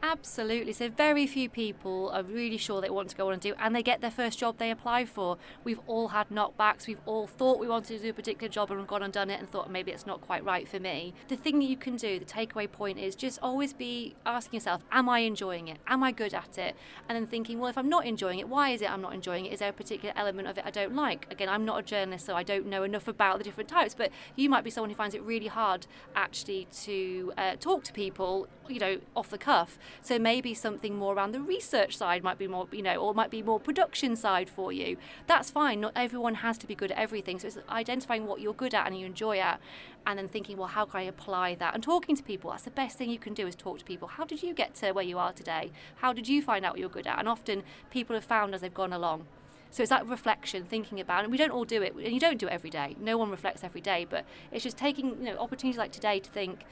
Absolutely. 0.02 0.72
So 0.72 0.88
very 0.88 1.28
few 1.28 1.50
people 1.50 2.10
are 2.14 2.24
really 2.24 2.56
sure 2.56 2.80
they 2.80 2.90
want 2.90 3.10
to 3.10 3.18
go 3.18 3.28
on 3.28 3.34
and 3.34 3.42
do, 3.42 3.54
and 3.60 3.76
they 3.76 3.84
get 3.84 4.00
their 4.00 4.12
first 4.12 4.40
job 4.40 4.58
they 4.58 4.72
apply 4.72 5.04
for. 5.04 5.38
We've 5.66 5.82
all 5.88 6.10
had 6.10 6.30
knockbacks. 6.30 6.88
We've 6.88 7.02
all 7.06 7.28
thought 7.28 7.60
we 7.60 7.68
wanted 7.68 7.98
to 7.98 8.04
do 8.04 8.10
a 8.10 8.14
particular 8.14 8.48
job 8.50 8.72
and 8.72 8.88
gone 8.88 9.04
and 9.04 9.12
done 9.12 9.30
it 9.30 9.40
and 9.40 9.50
thought 9.50 9.70
maybe 9.70 9.92
it's 9.92 10.06
not 10.06 10.22
quite 10.22 10.44
right 10.46 10.68
for 10.70 10.80
me. 10.80 11.14
The 11.28 11.36
thing 11.36 11.60
that 11.60 11.66
you 11.66 11.76
can 11.76 11.98
do, 11.98 12.18
the 12.18 12.26
takeaway 12.26 12.72
point 12.72 12.98
is 12.98 13.14
just 13.14 13.40
always 13.42 13.74
be 13.74 14.16
asking 14.26 14.58
yourself, 14.58 14.86
am 14.90 15.10
I 15.10 15.20
enjoying 15.20 15.68
it? 15.68 15.80
Am 15.86 16.02
I 16.02 16.14
good 16.14 16.34
at 16.34 16.58
it? 16.58 16.78
And 17.10 17.18
then 17.18 17.28
thinking, 17.28 17.60
well, 17.60 17.70
if 17.70 17.78
I'm 17.78 17.90
not 17.90 18.06
enjoying 18.06 18.40
it, 18.40 18.48
why 18.48 18.70
is 18.70 18.82
it 18.82 18.90
I'm 18.90 19.02
not 19.02 19.14
enjoying 19.14 19.46
it? 19.46 19.54
Is 19.54 19.60
there 19.60 19.70
a 19.70 19.74
particular 19.74 20.14
element 20.16 20.48
of 20.48 20.58
it 20.58 20.64
I 20.66 20.72
don't 20.72 20.96
like? 20.96 21.28
Again, 21.30 21.50
I'm 21.50 21.66
not 21.66 21.80
a 21.80 21.84
journalist, 21.84 22.26
so 22.26 22.36
I 22.36 22.44
don't 22.44 22.68
know 22.68 22.84
enough 22.84 23.10
about 23.10 23.38
the 23.38 23.44
different 23.44 23.70
types, 23.70 23.96
but 23.96 24.12
you 24.38 24.50
might 24.50 24.64
be 24.64 24.70
someone 24.70 24.90
who 24.90 24.96
finds 24.96 25.14
it 25.14 25.22
really 25.24 25.48
hard 25.48 25.88
actually 26.16 26.68
to 26.84 27.34
uh, 27.38 27.56
talk 27.60 27.84
to 27.84 27.92
people, 27.92 28.48
you 28.70 28.80
know, 28.80 29.00
off 29.14 29.30
the 29.30 29.38
cuff 29.38 29.78
So 30.02 30.20
maybe 30.20 30.54
something 30.54 30.96
more 30.96 31.14
around 31.14 31.32
the 31.32 31.42
research 31.42 31.98
side 31.98 32.24
might 32.24 32.38
be 32.38 32.48
more, 32.48 32.68
you 32.72 32.82
know, 32.82 32.96
or 32.96 33.14
might 33.14 33.32
be 33.32 33.42
more 33.42 33.60
production 33.60 34.16
side 34.16 34.50
for 34.50 34.72
you. 34.72 34.98
That's 35.28 35.50
fine. 35.50 35.82
Not 35.82 35.94
everyone 35.96 36.36
has 36.36 36.58
to 36.60 36.68
be 36.68 36.76
good 36.76 36.92
at 36.92 36.98
everything. 36.98 37.40
So 37.40 37.48
it's 37.48 37.58
identifying 37.70 38.26
what 38.26 38.42
you're 38.42 38.54
good 38.54 38.74
at 38.74 38.88
and 38.88 38.98
you 38.98 39.06
enjoy 39.06 39.40
at, 39.40 39.60
and 40.06 40.18
then 40.18 40.28
thinking, 40.28 40.58
well, 40.58 40.68
how 40.68 40.86
can 40.86 41.02
I 41.02 41.04
apply 41.04 41.56
that? 41.56 41.74
And 41.74 41.84
talking 41.84 42.16
to 42.16 42.24
people. 42.24 42.52
That's 42.52 42.64
the 42.64 42.72
best 42.72 42.98
thing 42.98 43.10
you 43.10 43.20
can 43.20 43.34
do 43.34 43.48
is 43.48 43.56
talk 43.56 43.80
to 43.80 43.86
people. 43.86 44.08
How 44.08 44.26
did 44.26 44.42
you 44.42 44.54
get 44.54 44.76
to 44.76 44.92
where 44.92 45.04
you 45.04 45.18
are 45.18 45.34
today? 45.34 45.72
How 45.98 46.14
did 46.14 46.28
you 46.28 46.42
find 46.42 46.66
out 46.66 46.74
what 46.74 46.80
you're 46.80 46.90
good 46.90 47.08
at? 47.08 47.20
And 47.20 47.28
often 47.28 47.64
people 47.90 48.16
have 48.16 48.24
found 48.26 48.56
as 48.56 48.62
they've 48.62 48.74
gone 48.74 48.94
along. 48.94 49.26
So 49.72 49.84
it's 49.84 49.92
that 49.92 50.08
reflection, 50.08 50.64
thinking 50.64 51.00
about, 51.00 51.24
and 51.24 51.32
we 51.32 51.38
don't 51.38 51.52
all 51.52 51.66
do 51.66 51.84
it, 51.84 51.94
and 51.94 52.12
you 52.12 52.20
don't 52.20 52.40
do 52.40 52.48
it 52.48 52.52
every 52.52 52.72
day. 52.72 52.96
No 53.00 53.18
one 53.18 53.30
reflects 53.30 53.64
every 53.64 53.82
day, 53.82 54.06
but 54.10 54.26
it's 54.52 54.64
just 54.64 54.78
taking 54.78 55.10
you 55.10 55.26
know 55.26 55.38
opportunities 55.38 55.78
like 55.78 55.92
today 55.92 56.20
to 56.20 56.30
think, 56.30 56.66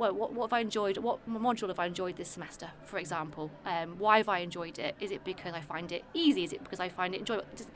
what, 0.00 0.32
what 0.32 0.44
have 0.44 0.52
I 0.52 0.60
enjoyed? 0.60 0.96
What 0.98 1.28
module 1.28 1.68
have 1.68 1.78
I 1.78 1.86
enjoyed 1.86 2.16
this 2.16 2.28
semester, 2.28 2.70
for 2.84 2.98
example? 2.98 3.50
Um, 3.66 3.96
why 3.98 4.18
have 4.18 4.28
I 4.28 4.38
enjoyed 4.38 4.78
it? 4.78 4.94
Is 4.98 5.10
it 5.10 5.24
because 5.24 5.54
I 5.54 5.60
find 5.60 5.92
it 5.92 6.04
easy? 6.14 6.44
Is 6.44 6.52
it 6.52 6.62
because 6.62 6.80
I 6.80 6.88
find 6.88 7.14
it 7.14 7.20
enjoyable? 7.20 7.46
Just 7.54 7.70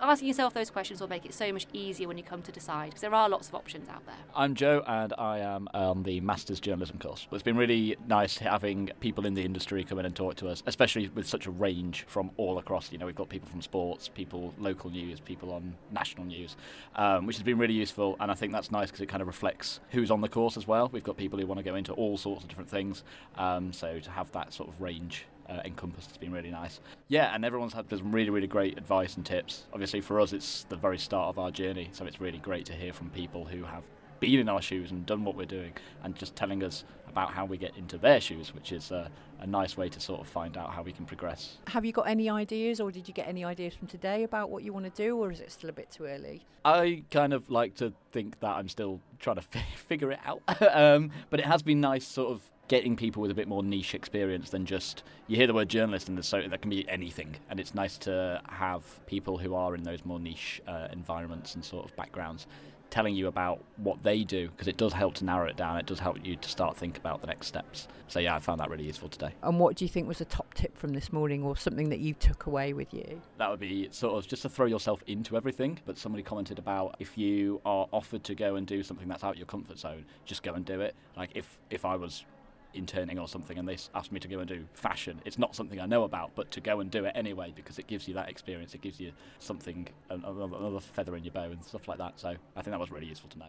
asking 0.00 0.28
yourself 0.28 0.54
those 0.54 0.70
questions 0.70 1.00
will 1.00 1.08
make 1.08 1.24
it 1.24 1.34
so 1.34 1.52
much 1.52 1.66
easier 1.72 2.08
when 2.08 2.16
you 2.16 2.24
come 2.24 2.42
to 2.42 2.52
decide 2.52 2.90
because 2.90 3.00
there 3.00 3.14
are 3.14 3.28
lots 3.28 3.48
of 3.48 3.54
options 3.54 3.88
out 3.88 4.04
there. 4.06 4.16
I'm 4.34 4.54
Joe 4.54 4.82
and 4.86 5.12
I 5.18 5.38
am 5.38 5.68
on 5.74 6.02
the 6.02 6.20
Masters 6.20 6.60
Journalism 6.60 6.98
course. 6.98 7.26
It's 7.32 7.42
been 7.42 7.56
really 7.56 7.96
nice 8.06 8.38
having 8.38 8.90
people 9.00 9.26
in 9.26 9.34
the 9.34 9.44
industry 9.44 9.84
come 9.84 9.98
in 9.98 10.06
and 10.06 10.14
talk 10.14 10.36
to 10.36 10.48
us, 10.48 10.62
especially 10.66 11.08
with 11.08 11.26
such 11.26 11.46
a 11.46 11.50
range 11.50 12.04
from 12.08 12.30
all 12.36 12.58
across. 12.58 12.92
You 12.92 12.98
know, 12.98 13.06
we've 13.06 13.14
got 13.14 13.28
people 13.28 13.48
from 13.48 13.62
sports, 13.62 14.08
people 14.08 14.54
local 14.58 14.90
news, 14.90 15.20
people 15.20 15.52
on 15.52 15.76
national 15.90 16.26
news, 16.26 16.56
um, 16.96 17.26
which 17.26 17.36
has 17.36 17.42
been 17.42 17.58
really 17.58 17.74
useful. 17.74 18.16
And 18.20 18.30
I 18.30 18.34
think 18.34 18.52
that's 18.52 18.70
nice 18.70 18.88
because 18.88 19.00
it 19.00 19.08
kind 19.08 19.22
of 19.22 19.26
reflects 19.26 19.80
who's 19.90 20.10
on 20.10 20.20
the 20.20 20.28
course 20.28 20.56
as 20.56 20.66
well. 20.66 20.88
We've 20.92 21.04
got 21.04 21.16
people 21.16 21.38
who 21.38 21.46
want 21.46 21.58
to 21.58 21.64
go 21.64 21.74
into 21.74 21.92
all 21.92 22.16
sorts 22.16 22.42
of 22.42 22.48
different 22.48 22.70
things. 22.70 23.02
Um, 23.36 23.72
so 23.72 23.98
to 24.00 24.10
have 24.10 24.30
that 24.32 24.52
sort 24.52 24.68
of 24.68 24.80
range 24.80 25.26
uh, 25.50 25.60
encompassed 25.64 26.10
has 26.10 26.16
been 26.16 26.32
really 26.32 26.50
nice. 26.50 26.80
Yeah, 27.08 27.34
and 27.34 27.44
everyone's 27.44 27.72
had 27.72 27.90
some 27.90 28.12
really, 28.12 28.30
really 28.30 28.46
great 28.46 28.78
advice 28.78 29.16
and 29.16 29.26
tips. 29.26 29.64
Obviously, 29.72 30.00
for 30.00 30.20
us, 30.20 30.32
it's 30.32 30.64
the 30.64 30.76
very 30.76 30.98
start 30.98 31.28
of 31.28 31.38
our 31.38 31.50
journey, 31.50 31.90
so 31.92 32.04
it's 32.06 32.20
really 32.20 32.38
great 32.38 32.66
to 32.66 32.72
hear 32.72 32.92
from 32.92 33.10
people 33.10 33.44
who 33.44 33.64
have 33.64 33.84
been 34.20 34.38
in 34.38 34.48
our 34.48 34.60
shoes 34.60 34.90
and 34.90 35.06
done 35.06 35.24
what 35.24 35.34
we're 35.34 35.46
doing 35.46 35.72
and 36.04 36.14
just 36.14 36.36
telling 36.36 36.62
us 36.62 36.84
about 37.08 37.30
how 37.30 37.44
we 37.44 37.56
get 37.56 37.76
into 37.76 37.98
their 37.98 38.20
shoes, 38.20 38.54
which 38.54 38.70
is 38.70 38.92
uh, 38.92 39.08
a 39.40 39.46
nice 39.46 39.76
way 39.76 39.88
to 39.88 39.98
sort 39.98 40.20
of 40.20 40.28
find 40.28 40.56
out 40.56 40.70
how 40.70 40.82
we 40.82 40.92
can 40.92 41.04
progress. 41.04 41.56
Have 41.68 41.84
you 41.84 41.92
got 41.92 42.06
any 42.06 42.30
ideas, 42.30 42.80
or 42.80 42.92
did 42.92 43.08
you 43.08 43.14
get 43.14 43.26
any 43.26 43.44
ideas 43.44 43.74
from 43.74 43.88
today 43.88 44.22
about 44.22 44.50
what 44.50 44.62
you 44.62 44.72
want 44.72 44.84
to 44.84 45.02
do, 45.02 45.16
or 45.16 45.32
is 45.32 45.40
it 45.40 45.50
still 45.50 45.70
a 45.70 45.72
bit 45.72 45.90
too 45.90 46.04
early? 46.04 46.42
I 46.64 47.02
kind 47.10 47.32
of 47.32 47.50
like 47.50 47.74
to 47.76 47.92
think 48.12 48.38
that 48.40 48.50
I'm 48.50 48.68
still 48.68 49.00
trying 49.18 49.36
to 49.36 49.42
f- 49.52 49.64
figure 49.88 50.12
it 50.12 50.20
out, 50.24 50.42
um, 50.72 51.10
but 51.30 51.40
it 51.40 51.46
has 51.46 51.62
been 51.62 51.80
nice 51.80 52.06
sort 52.06 52.30
of 52.30 52.42
getting 52.70 52.94
people 52.94 53.20
with 53.20 53.32
a 53.32 53.34
bit 53.34 53.48
more 53.48 53.64
niche 53.64 53.96
experience 53.96 54.50
than 54.50 54.64
just 54.64 55.02
you 55.26 55.36
hear 55.36 55.48
the 55.48 55.52
word 55.52 55.68
journalist 55.68 56.08
and 56.08 56.24
so 56.24 56.40
that 56.40 56.62
can 56.62 56.70
be 56.70 56.88
anything. 56.88 57.34
And 57.50 57.58
it's 57.58 57.74
nice 57.74 57.98
to 57.98 58.40
have 58.48 58.84
people 59.06 59.38
who 59.38 59.56
are 59.56 59.74
in 59.74 59.82
those 59.82 60.04
more 60.04 60.20
niche 60.20 60.62
uh, 60.68 60.86
environments 60.92 61.56
and 61.56 61.64
sort 61.64 61.84
of 61.84 61.96
backgrounds 61.96 62.46
telling 62.88 63.16
you 63.16 63.26
about 63.26 63.60
what 63.76 64.00
they 64.04 64.22
do 64.22 64.48
because 64.50 64.68
it 64.68 64.76
does 64.76 64.92
help 64.92 65.14
to 65.14 65.24
narrow 65.24 65.48
it 65.48 65.56
down. 65.56 65.78
It 65.78 65.86
does 65.86 65.98
help 65.98 66.24
you 66.24 66.36
to 66.36 66.48
start 66.48 66.76
think 66.76 66.96
about 66.96 67.20
the 67.20 67.26
next 67.26 67.48
steps. 67.48 67.88
So 68.06 68.20
yeah 68.20 68.36
i 68.36 68.38
found 68.38 68.60
that 68.60 68.70
really 68.70 68.84
useful 68.84 69.08
today. 69.08 69.34
And 69.42 69.58
what 69.58 69.74
do 69.74 69.84
you 69.84 69.88
think 69.88 70.06
was 70.06 70.20
a 70.20 70.24
top 70.24 70.54
tip 70.54 70.78
from 70.78 70.92
this 70.92 71.12
morning 71.12 71.42
or 71.42 71.56
something 71.56 71.88
that 71.88 71.98
you 71.98 72.14
took 72.14 72.46
away 72.46 72.72
with 72.72 72.94
you? 72.94 73.20
That 73.38 73.50
would 73.50 73.58
be 73.58 73.88
sort 73.90 74.16
of 74.16 74.28
just 74.28 74.42
to 74.42 74.48
throw 74.48 74.66
yourself 74.66 75.02
into 75.08 75.36
everything 75.36 75.80
but 75.86 75.98
somebody 75.98 76.22
commented 76.22 76.60
about 76.60 76.94
if 77.00 77.18
you 77.18 77.60
are 77.64 77.88
offered 77.90 78.22
to 78.24 78.36
go 78.36 78.54
and 78.54 78.64
do 78.64 78.84
something 78.84 79.08
that's 79.08 79.24
out 79.24 79.36
your 79.36 79.46
comfort 79.46 79.78
zone 79.80 80.04
just 80.24 80.44
go 80.44 80.54
and 80.54 80.64
do 80.64 80.80
it. 80.80 80.94
Like 81.16 81.30
if 81.34 81.58
if 81.70 81.84
i 81.84 81.96
was 81.96 82.24
interning 82.74 83.18
or 83.18 83.28
something 83.28 83.58
and 83.58 83.68
they 83.68 83.76
asked 83.94 84.12
me 84.12 84.20
to 84.20 84.28
go 84.28 84.40
and 84.40 84.48
do 84.48 84.64
fashion, 84.74 85.20
it's 85.24 85.38
not 85.38 85.54
something 85.54 85.80
I 85.80 85.86
know 85.86 86.04
about, 86.04 86.32
but 86.34 86.50
to 86.52 86.60
go 86.60 86.80
and 86.80 86.90
do 86.90 87.04
it 87.04 87.12
anyway 87.14 87.52
because 87.54 87.78
it 87.78 87.86
gives 87.86 88.08
you 88.08 88.14
that 88.14 88.28
experience, 88.28 88.74
it 88.74 88.80
gives 88.80 89.00
you 89.00 89.12
something, 89.38 89.88
another 90.08 90.80
feather 90.80 91.16
in 91.16 91.24
your 91.24 91.32
bow 91.32 91.44
and 91.44 91.62
stuff 91.64 91.88
like 91.88 91.98
that. 91.98 92.20
So 92.20 92.28
I 92.28 92.62
think 92.62 92.72
that 92.72 92.80
was 92.80 92.90
really 92.90 93.06
useful 93.06 93.30
to 93.30 93.38
know. 93.38 93.46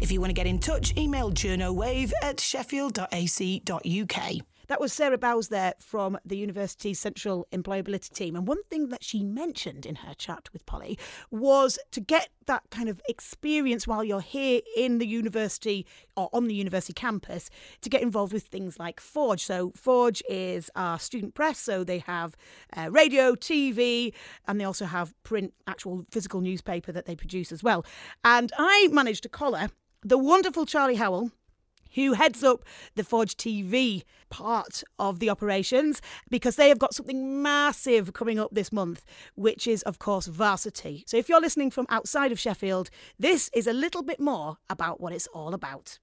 If 0.00 0.10
you 0.10 0.20
want 0.20 0.30
to 0.30 0.34
get 0.34 0.46
in 0.46 0.58
touch, 0.58 0.96
email 0.96 1.30
journowave 1.30 2.12
at 2.22 2.40
sheffield.ac.uk. 2.40 4.40
That 4.70 4.80
was 4.80 4.92
Sarah 4.92 5.18
Bowes 5.18 5.48
there 5.48 5.74
from 5.80 6.16
the 6.24 6.36
university's 6.36 7.00
Central 7.00 7.48
Employability 7.50 8.12
Team. 8.12 8.36
And 8.36 8.46
one 8.46 8.62
thing 8.70 8.90
that 8.90 9.02
she 9.02 9.24
mentioned 9.24 9.84
in 9.84 9.96
her 9.96 10.14
chat 10.14 10.48
with 10.52 10.64
Polly 10.64 10.96
was 11.28 11.76
to 11.90 12.00
get 12.00 12.28
that 12.46 12.62
kind 12.70 12.88
of 12.88 13.02
experience 13.08 13.88
while 13.88 14.04
you're 14.04 14.20
here 14.20 14.60
in 14.76 14.98
the 14.98 15.08
university 15.08 15.88
or 16.16 16.30
on 16.32 16.46
the 16.46 16.54
university 16.54 16.92
campus 16.92 17.50
to 17.80 17.90
get 17.90 18.00
involved 18.00 18.32
with 18.32 18.44
things 18.44 18.78
like 18.78 19.00
Forge. 19.00 19.42
So, 19.42 19.72
Forge 19.74 20.22
is 20.28 20.70
our 20.76 21.00
student 21.00 21.34
press, 21.34 21.58
so 21.58 21.82
they 21.82 21.98
have 21.98 22.36
uh, 22.76 22.92
radio, 22.92 23.34
TV, 23.34 24.12
and 24.46 24.60
they 24.60 24.64
also 24.64 24.84
have 24.84 25.20
print, 25.24 25.52
actual 25.66 26.06
physical 26.12 26.40
newspaper 26.40 26.92
that 26.92 27.06
they 27.06 27.16
produce 27.16 27.50
as 27.50 27.64
well. 27.64 27.84
And 28.22 28.52
I 28.56 28.88
managed 28.92 29.24
to 29.24 29.28
collar 29.28 29.70
the 30.02 30.16
wonderful 30.16 30.64
Charlie 30.64 30.94
Howell 30.94 31.32
who 31.94 32.14
heads 32.14 32.42
up 32.42 32.64
the 32.94 33.04
Forge 33.04 33.36
TV 33.36 34.02
part 34.30 34.82
of 34.98 35.18
the 35.18 35.30
operations 35.30 36.00
because 36.30 36.56
they 36.56 36.68
have 36.68 36.78
got 36.78 36.94
something 36.94 37.42
massive 37.42 38.12
coming 38.12 38.38
up 38.38 38.50
this 38.52 38.72
month, 38.72 39.04
which 39.34 39.66
is, 39.66 39.82
of 39.82 39.98
course, 39.98 40.26
varsity. 40.26 41.04
So 41.06 41.16
if 41.16 41.28
you're 41.28 41.40
listening 41.40 41.70
from 41.70 41.86
outside 41.88 42.32
of 42.32 42.38
Sheffield, 42.38 42.90
this 43.18 43.50
is 43.54 43.66
a 43.66 43.72
little 43.72 44.02
bit 44.02 44.20
more 44.20 44.58
about 44.68 45.00
what 45.00 45.12
it's 45.12 45.26
all 45.28 45.54
about. 45.54 45.98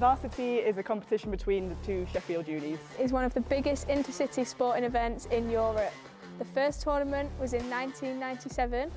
Varsity 0.00 0.56
is 0.56 0.78
a 0.78 0.82
competition 0.82 1.30
between 1.30 1.68
the 1.68 1.74
two 1.84 2.06
Sheffield 2.10 2.48
unis. 2.48 2.80
It's 2.98 3.12
one 3.12 3.22
of 3.22 3.34
the 3.34 3.42
biggest 3.42 3.86
intercity 3.88 4.46
sporting 4.46 4.84
events 4.84 5.26
in 5.26 5.50
Europe. 5.50 5.92
The 6.40 6.46
first 6.46 6.80
tournament 6.80 7.30
was 7.38 7.52
in 7.52 7.68
1997 7.68 8.90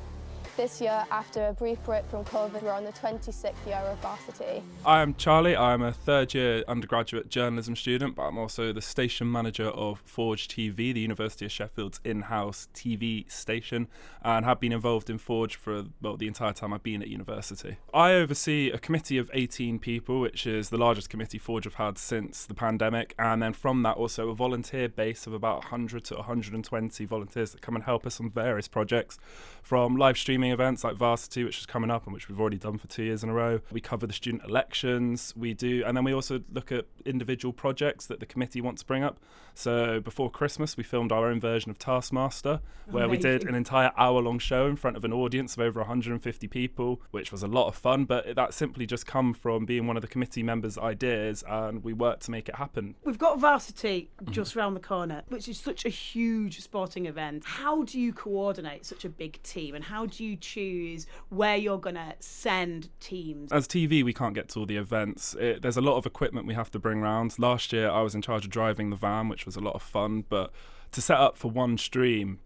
this 0.56 0.80
year, 0.80 1.06
after 1.10 1.48
a 1.48 1.54
brief 1.54 1.82
break 1.84 2.06
from 2.06 2.24
COVID, 2.26 2.62
we're 2.62 2.72
on 2.72 2.84
the 2.84 2.92
26th 2.92 3.54
year 3.66 3.78
of 3.78 3.98
varsity. 4.00 4.62
I'm 4.86 5.16
Charlie. 5.16 5.56
I'm 5.56 5.82
a 5.82 5.92
third 5.92 6.34
year 6.34 6.64
undergraduate 6.68 7.30
journalism 7.30 7.76
student, 7.76 8.16
but 8.16 8.24
I'm 8.24 8.38
also 8.38 8.72
the 8.72 8.82
station 8.82 9.32
manager 9.32 9.68
of 9.70 10.00
Forge 10.06 10.48
TV, 10.48 10.94
the 10.94 11.00
University 11.00 11.46
of 11.46 11.52
Sheffield's 11.52 12.00
in 12.04 12.24
house 12.24 12.68
TV 12.74 13.30
station, 13.32 13.88
and 14.22 14.46
have 14.46 14.60
been 14.60 14.72
involved 14.72 15.10
in 15.10 15.18
Forge 15.18 15.56
for 15.56 15.86
well, 16.02 16.18
the 16.18 16.28
entire 16.28 16.54
time 16.54 16.74
I've 16.74 16.84
been 16.84 17.02
at 17.02 17.08
university. 17.08 17.78
I 17.94 18.14
oversee 18.14 18.70
a 18.70 18.78
committee 18.78 19.18
of 19.18 19.32
18 19.34 19.80
people, 19.80 20.20
which 20.20 20.46
is 20.46 20.70
the 20.70 20.78
largest 20.78 21.10
committee 21.10 21.40
Forge 21.40 21.64
have 21.64 21.76
had 21.76 21.98
since 21.98 22.46
the 22.46 22.54
pandemic, 22.54 23.16
and 23.18 23.42
then 23.42 23.54
from 23.54 23.82
that, 23.84 23.98
also 23.98 24.30
a 24.30 24.36
volunteer 24.36 24.88
base 24.88 25.26
of 25.26 25.34
about 25.34 25.58
100 25.64 26.04
to 26.06 26.16
120 26.16 27.06
volunteers 27.06 27.52
that 27.52 27.62
come 27.62 27.76
and 27.76 27.86
help 27.86 28.06
us 28.06 28.20
on 28.20 28.30
various 28.30 28.68
projects 28.68 29.18
from 29.64 29.96
live 29.96 30.18
streaming 30.18 30.43
events 30.52 30.84
like 30.84 30.96
Varsity, 30.96 31.44
which 31.44 31.60
is 31.60 31.66
coming 31.66 31.92
up 31.92 32.06
and 32.06 32.14
which 32.14 32.30
we've 32.30 32.40
already 32.40 32.58
done 32.58 32.78
for 32.78 32.88
two 32.88 33.04
years 33.04 33.24
in 33.24 33.30
a 33.30 33.34
row. 33.34 33.62
We 33.72 33.82
cover 33.82 34.08
the 34.08 34.14
student 34.14 34.44
elections. 34.44 35.34
We 35.36 35.54
do, 35.54 35.84
and 35.86 35.96
then 35.96 36.04
we 36.04 36.14
also 36.14 36.42
look 36.52 36.72
at 36.72 36.86
individual 37.06 37.54
projects 37.54 38.06
that 38.08 38.20
the 38.20 38.26
committee 38.26 38.62
wants 38.62 38.82
to 38.82 38.88
bring 38.88 39.04
up. 39.04 39.20
So 39.56 40.00
before 40.00 40.32
Christmas, 40.32 40.76
we 40.78 40.84
filmed 40.84 41.12
our 41.12 41.28
own 41.28 41.40
version 41.40 41.70
of 41.70 41.78
Taskmaster, 41.78 42.60
oh, 42.64 42.92
where 42.92 43.06
Amazing. 43.06 43.32
we 43.32 43.38
did 43.38 43.48
an 43.48 43.56
entire 43.56 43.92
hour-long 43.98 44.40
show 44.40 44.66
in 44.66 44.76
front 44.76 44.98
of 44.98 45.06
an 45.06 45.14
audience 45.14 45.56
of 45.56 45.62
over 45.62 45.80
150 45.80 46.48
people, 46.48 47.02
which 47.12 47.32
was 47.32 47.44
a 47.44 47.48
lot 47.48 47.68
of 47.68 47.76
fun. 47.76 48.06
But 48.06 48.36
that 48.36 48.54
simply 48.54 48.86
just 48.86 49.06
come 49.06 49.34
from 49.34 49.66
being 49.66 49.86
one 49.86 49.96
of 49.96 50.02
the 50.02 50.08
committee 50.08 50.44
members' 50.44 50.78
ideas, 50.78 51.44
and 51.48 51.84
we 51.84 51.94
worked 51.94 52.24
to 52.24 52.32
make 52.32 52.50
it 52.50 52.56
happen. 52.56 52.96
We've 53.04 53.18
got 53.18 53.40
Varsity 53.40 54.10
mm-hmm. 54.22 54.32
just 54.32 54.56
round 54.56 54.76
the 54.76 54.82
corner, 54.82 55.22
which 55.28 55.48
is 55.48 55.60
such 55.60 55.86
a 55.86 55.90
huge 55.90 56.62
sporting 56.62 57.06
event. 57.06 57.44
How 57.46 57.84
do 57.84 58.00
you 58.00 58.12
coordinate 58.12 58.86
such 58.86 59.06
a 59.06 59.10
big 59.10 59.42
team, 59.44 59.76
and 59.76 59.84
how 59.84 60.08
do 60.08 60.24
you 60.24 60.33
choose 60.36 61.08
where 61.30 61.56
you're 61.56 61.80
going 61.80 61.96
to 61.96 62.14
send 62.20 62.90
teams? 63.00 63.52
As 63.52 63.68
TV, 63.68 64.04
we 64.04 64.14
can't 64.14 64.34
get 64.34 64.50
to 64.50 64.60
all 64.60 64.66
the 64.66 64.78
events. 64.78 65.36
It, 65.36 65.62
there's 65.62 65.78
a 65.78 65.82
lot 65.82 65.98
of 65.98 66.06
equipment 66.06 66.48
we 66.48 66.54
have 66.54 66.72
to 66.72 66.80
bring 66.80 67.00
around. 67.00 67.38
Last 67.40 67.74
year, 67.74 67.90
I 67.90 68.02
was 68.02 68.16
in 68.16 68.22
charge 68.22 68.46
of 68.46 68.52
driving 68.52 68.90
the 68.90 68.96
van, 68.96 69.30
which 69.30 69.46
was 69.46 69.56
a 69.56 69.62
lot 69.62 69.76
of 69.76 69.82
fun. 69.82 70.26
But 70.30 70.52
to 70.92 71.02
set 71.02 71.18
up 71.18 71.38
for 71.38 71.50
one 71.50 71.78
stream, 71.78 72.40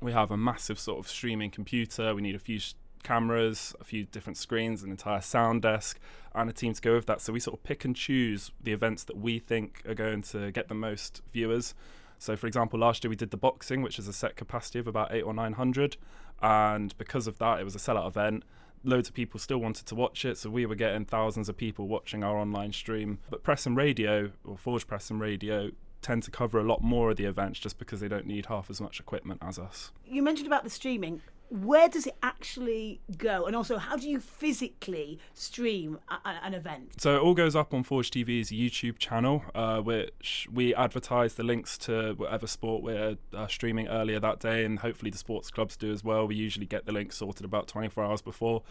we 0.00 0.12
have 0.12 0.30
a 0.30 0.36
massive 0.36 0.78
sort 0.78 0.98
of 0.98 1.08
streaming 1.08 1.50
computer. 1.50 2.14
We 2.14 2.22
need 2.22 2.34
a 2.34 2.40
few 2.40 2.58
sh- 2.58 2.74
cameras, 3.02 3.74
a 3.80 3.84
few 3.84 4.04
different 4.04 4.36
screens, 4.36 4.82
an 4.82 4.90
entire 4.90 5.20
sound 5.20 5.62
desk, 5.62 5.98
and 6.34 6.48
a 6.48 6.52
team 6.52 6.72
to 6.72 6.80
go 6.80 6.94
with 6.94 7.06
that. 7.06 7.20
So 7.20 7.32
we 7.32 7.40
sort 7.40 7.58
of 7.58 7.62
pick 7.62 7.84
and 7.84 7.94
choose 7.94 8.50
the 8.62 8.72
events 8.72 9.04
that 9.04 9.16
we 9.16 9.38
think 9.38 9.82
are 9.86 9.94
going 9.94 10.22
to 10.22 10.50
get 10.52 10.68
the 10.68 10.74
most 10.74 11.22
viewers. 11.32 11.74
So, 12.20 12.36
for 12.36 12.46
example, 12.46 12.78
last 12.78 13.02
year 13.02 13.08
we 13.08 13.16
did 13.16 13.30
the 13.30 13.38
boxing, 13.38 13.80
which 13.80 13.98
is 13.98 14.06
a 14.06 14.12
set 14.12 14.36
capacity 14.36 14.78
of 14.78 14.86
about 14.86 15.10
eight 15.10 15.22
or 15.22 15.32
nine 15.32 15.54
hundred, 15.54 15.96
and 16.42 16.96
because 16.98 17.26
of 17.26 17.38
that, 17.38 17.60
it 17.60 17.64
was 17.64 17.74
a 17.74 17.78
sellout 17.78 18.06
event. 18.06 18.44
Loads 18.84 19.08
of 19.08 19.14
people 19.14 19.40
still 19.40 19.56
wanted 19.56 19.86
to 19.86 19.94
watch 19.94 20.26
it, 20.26 20.36
so 20.36 20.50
we 20.50 20.66
were 20.66 20.74
getting 20.74 21.06
thousands 21.06 21.48
of 21.48 21.56
people 21.56 21.88
watching 21.88 22.22
our 22.22 22.36
online 22.36 22.72
stream. 22.74 23.20
But 23.30 23.42
Press 23.42 23.64
and 23.64 23.74
Radio, 23.74 24.32
or 24.44 24.58
Forge 24.58 24.86
Press 24.86 25.08
and 25.10 25.18
Radio, 25.18 25.70
tend 26.02 26.22
to 26.24 26.30
cover 26.30 26.58
a 26.58 26.62
lot 26.62 26.82
more 26.82 27.10
of 27.10 27.16
the 27.16 27.24
events 27.24 27.58
just 27.58 27.78
because 27.78 28.00
they 28.00 28.08
don't 28.08 28.26
need 28.26 28.46
half 28.46 28.68
as 28.68 28.82
much 28.82 29.00
equipment 29.00 29.40
as 29.42 29.58
us. 29.58 29.90
You 30.06 30.22
mentioned 30.22 30.46
about 30.46 30.64
the 30.64 30.70
streaming. 30.70 31.22
Where 31.50 31.88
does 31.88 32.06
it 32.06 32.16
actually 32.22 33.00
go? 33.18 33.44
And 33.44 33.56
also, 33.56 33.76
how 33.76 33.96
do 33.96 34.08
you 34.08 34.20
physically 34.20 35.18
stream 35.34 35.98
a, 36.08 36.28
an 36.44 36.54
event? 36.54 37.00
So 37.00 37.16
it 37.16 37.20
all 37.20 37.34
goes 37.34 37.56
up 37.56 37.74
on 37.74 37.82
Forge 37.82 38.10
TV's 38.10 38.50
YouTube 38.50 38.98
channel, 38.98 39.44
uh, 39.54 39.80
which 39.80 40.48
we 40.52 40.74
advertise 40.74 41.34
the 41.34 41.42
links 41.42 41.76
to 41.78 42.14
whatever 42.14 42.46
sport 42.46 42.84
we're 42.84 43.16
uh, 43.34 43.46
streaming 43.48 43.88
earlier 43.88 44.20
that 44.20 44.38
day, 44.38 44.64
and 44.64 44.78
hopefully 44.78 45.10
the 45.10 45.18
sports 45.18 45.50
clubs 45.50 45.76
do 45.76 45.92
as 45.92 46.04
well. 46.04 46.26
We 46.26 46.36
usually 46.36 46.66
get 46.66 46.86
the 46.86 46.92
links 46.92 47.16
sorted 47.16 47.44
about 47.44 47.66
24 47.66 48.04
hours 48.04 48.22
before. 48.22 48.62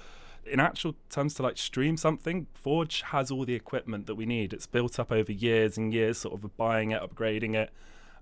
In 0.45 0.61
actual 0.61 0.95
terms, 1.09 1.33
to 1.35 1.43
like 1.43 1.57
stream 1.57 1.97
something, 1.97 2.47
Forge 2.53 3.01
has 3.01 3.29
all 3.29 3.43
the 3.43 3.55
equipment 3.55 4.07
that 4.07 4.15
we 4.15 4.25
need. 4.25 4.53
It's 4.53 4.67
built 4.67 4.97
up 4.99 5.11
over 5.11 5.33
years 5.33 5.77
and 5.77 5.93
years, 5.93 6.19
sort 6.19 6.33
of 6.33 6.55
buying 6.55 6.91
it, 6.91 7.01
upgrading 7.01 7.55
it, 7.55 7.71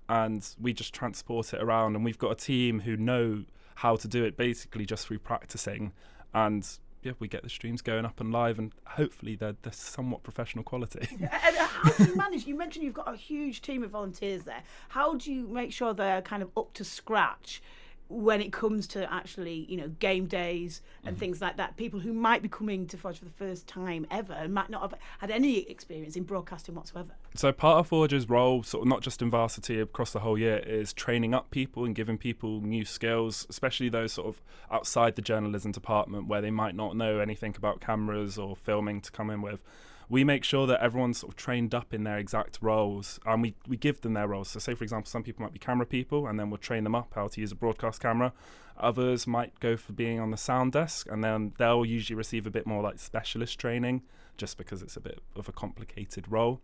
and 0.08 0.46
we 0.60 0.72
just 0.72 0.92
transport 0.92 1.54
it 1.54 1.62
around. 1.62 1.94
And 1.94 2.04
we've 2.04 2.18
got 2.18 2.32
a 2.32 2.34
team 2.34 2.80
who 2.80 2.96
know 2.96 3.44
how 3.78 3.94
to 3.94 4.08
do 4.08 4.24
it 4.24 4.36
basically 4.36 4.84
just 4.84 5.06
through 5.06 5.20
practicing 5.20 5.92
and 6.34 6.68
yeah, 7.02 7.12
we 7.20 7.28
get 7.28 7.44
the 7.44 7.48
streams 7.48 7.80
going 7.80 8.04
up 8.04 8.20
and 8.20 8.32
live, 8.32 8.58
and 8.58 8.72
hopefully 8.84 9.36
they're, 9.36 9.54
they're 9.62 9.72
somewhat 9.72 10.24
professional 10.24 10.64
quality. 10.64 11.06
and 11.20 11.56
uh, 11.56 11.64
how 11.64 11.90
do 11.92 12.04
you 12.04 12.16
manage? 12.16 12.44
You 12.44 12.56
mentioned 12.56 12.84
you've 12.84 12.94
got 12.94 13.12
a 13.12 13.16
huge 13.16 13.62
team 13.62 13.84
of 13.84 13.90
volunteers 13.90 14.42
there. 14.42 14.64
How 14.88 15.14
do 15.14 15.32
you 15.32 15.46
make 15.46 15.72
sure 15.72 15.94
they're 15.94 16.22
kind 16.22 16.42
of 16.42 16.50
up 16.56 16.74
to 16.74 16.84
scratch 16.84 17.62
when 18.08 18.40
it 18.40 18.52
comes 18.52 18.86
to 18.88 19.12
actually, 19.12 19.66
you 19.68 19.76
know, 19.76 19.88
game 19.88 20.26
days 20.26 20.80
and 21.04 21.14
mm-hmm. 21.14 21.20
things 21.20 21.40
like 21.40 21.58
that. 21.58 21.76
People 21.76 22.00
who 22.00 22.12
might 22.12 22.42
be 22.42 22.48
coming 22.48 22.86
to 22.86 22.96
Forge 22.96 23.18
for 23.18 23.26
the 23.26 23.30
first 23.30 23.66
time 23.66 24.06
ever 24.10 24.32
and 24.32 24.52
might 24.54 24.70
not 24.70 24.82
have 24.82 24.94
had 25.18 25.30
any 25.30 25.58
experience 25.70 26.16
in 26.16 26.22
broadcasting 26.22 26.74
whatsoever. 26.74 27.10
So 27.34 27.52
part 27.52 27.78
of 27.78 27.86
Forge's 27.86 28.28
role, 28.28 28.62
sort 28.62 28.82
of 28.82 28.88
not 28.88 29.02
just 29.02 29.20
in 29.20 29.30
varsity 29.30 29.78
across 29.78 30.12
the 30.12 30.20
whole 30.20 30.38
year, 30.38 30.58
is 30.58 30.92
training 30.92 31.34
up 31.34 31.50
people 31.50 31.84
and 31.84 31.94
giving 31.94 32.16
people 32.16 32.62
new 32.62 32.84
skills, 32.84 33.46
especially 33.50 33.90
those 33.90 34.12
sort 34.12 34.28
of 34.28 34.40
outside 34.70 35.16
the 35.16 35.22
journalism 35.22 35.72
department 35.72 36.28
where 36.28 36.40
they 36.40 36.50
might 36.50 36.74
not 36.74 36.96
know 36.96 37.18
anything 37.18 37.54
about 37.56 37.80
cameras 37.80 38.38
or 38.38 38.56
filming 38.56 39.00
to 39.02 39.12
come 39.12 39.28
in 39.28 39.42
with 39.42 39.62
we 40.08 40.24
make 40.24 40.42
sure 40.42 40.66
that 40.66 40.80
everyone's 40.82 41.18
sort 41.18 41.32
of 41.32 41.36
trained 41.36 41.74
up 41.74 41.92
in 41.92 42.04
their 42.04 42.18
exact 42.18 42.58
roles 42.60 43.20
and 43.26 43.42
we, 43.42 43.54
we 43.66 43.76
give 43.76 44.00
them 44.00 44.14
their 44.14 44.26
roles. 44.26 44.48
So, 44.48 44.58
say, 44.58 44.74
for 44.74 44.84
example, 44.84 45.08
some 45.08 45.22
people 45.22 45.42
might 45.42 45.52
be 45.52 45.58
camera 45.58 45.86
people 45.86 46.26
and 46.26 46.40
then 46.40 46.50
we'll 46.50 46.58
train 46.58 46.84
them 46.84 46.94
up 46.94 47.12
how 47.14 47.28
to 47.28 47.40
use 47.40 47.52
a 47.52 47.54
broadcast 47.54 48.00
camera. 48.00 48.32
Others 48.78 49.26
might 49.26 49.58
go 49.60 49.76
for 49.76 49.92
being 49.92 50.18
on 50.18 50.30
the 50.30 50.36
sound 50.36 50.72
desk 50.72 51.08
and 51.10 51.22
then 51.22 51.52
they'll 51.58 51.84
usually 51.84 52.16
receive 52.16 52.46
a 52.46 52.50
bit 52.50 52.66
more 52.66 52.82
like 52.82 52.98
specialist 52.98 53.58
training 53.58 54.02
just 54.36 54.56
because 54.56 54.82
it's 54.82 54.96
a 54.96 55.00
bit 55.00 55.20
of 55.36 55.48
a 55.48 55.52
complicated 55.52 56.30
role. 56.30 56.60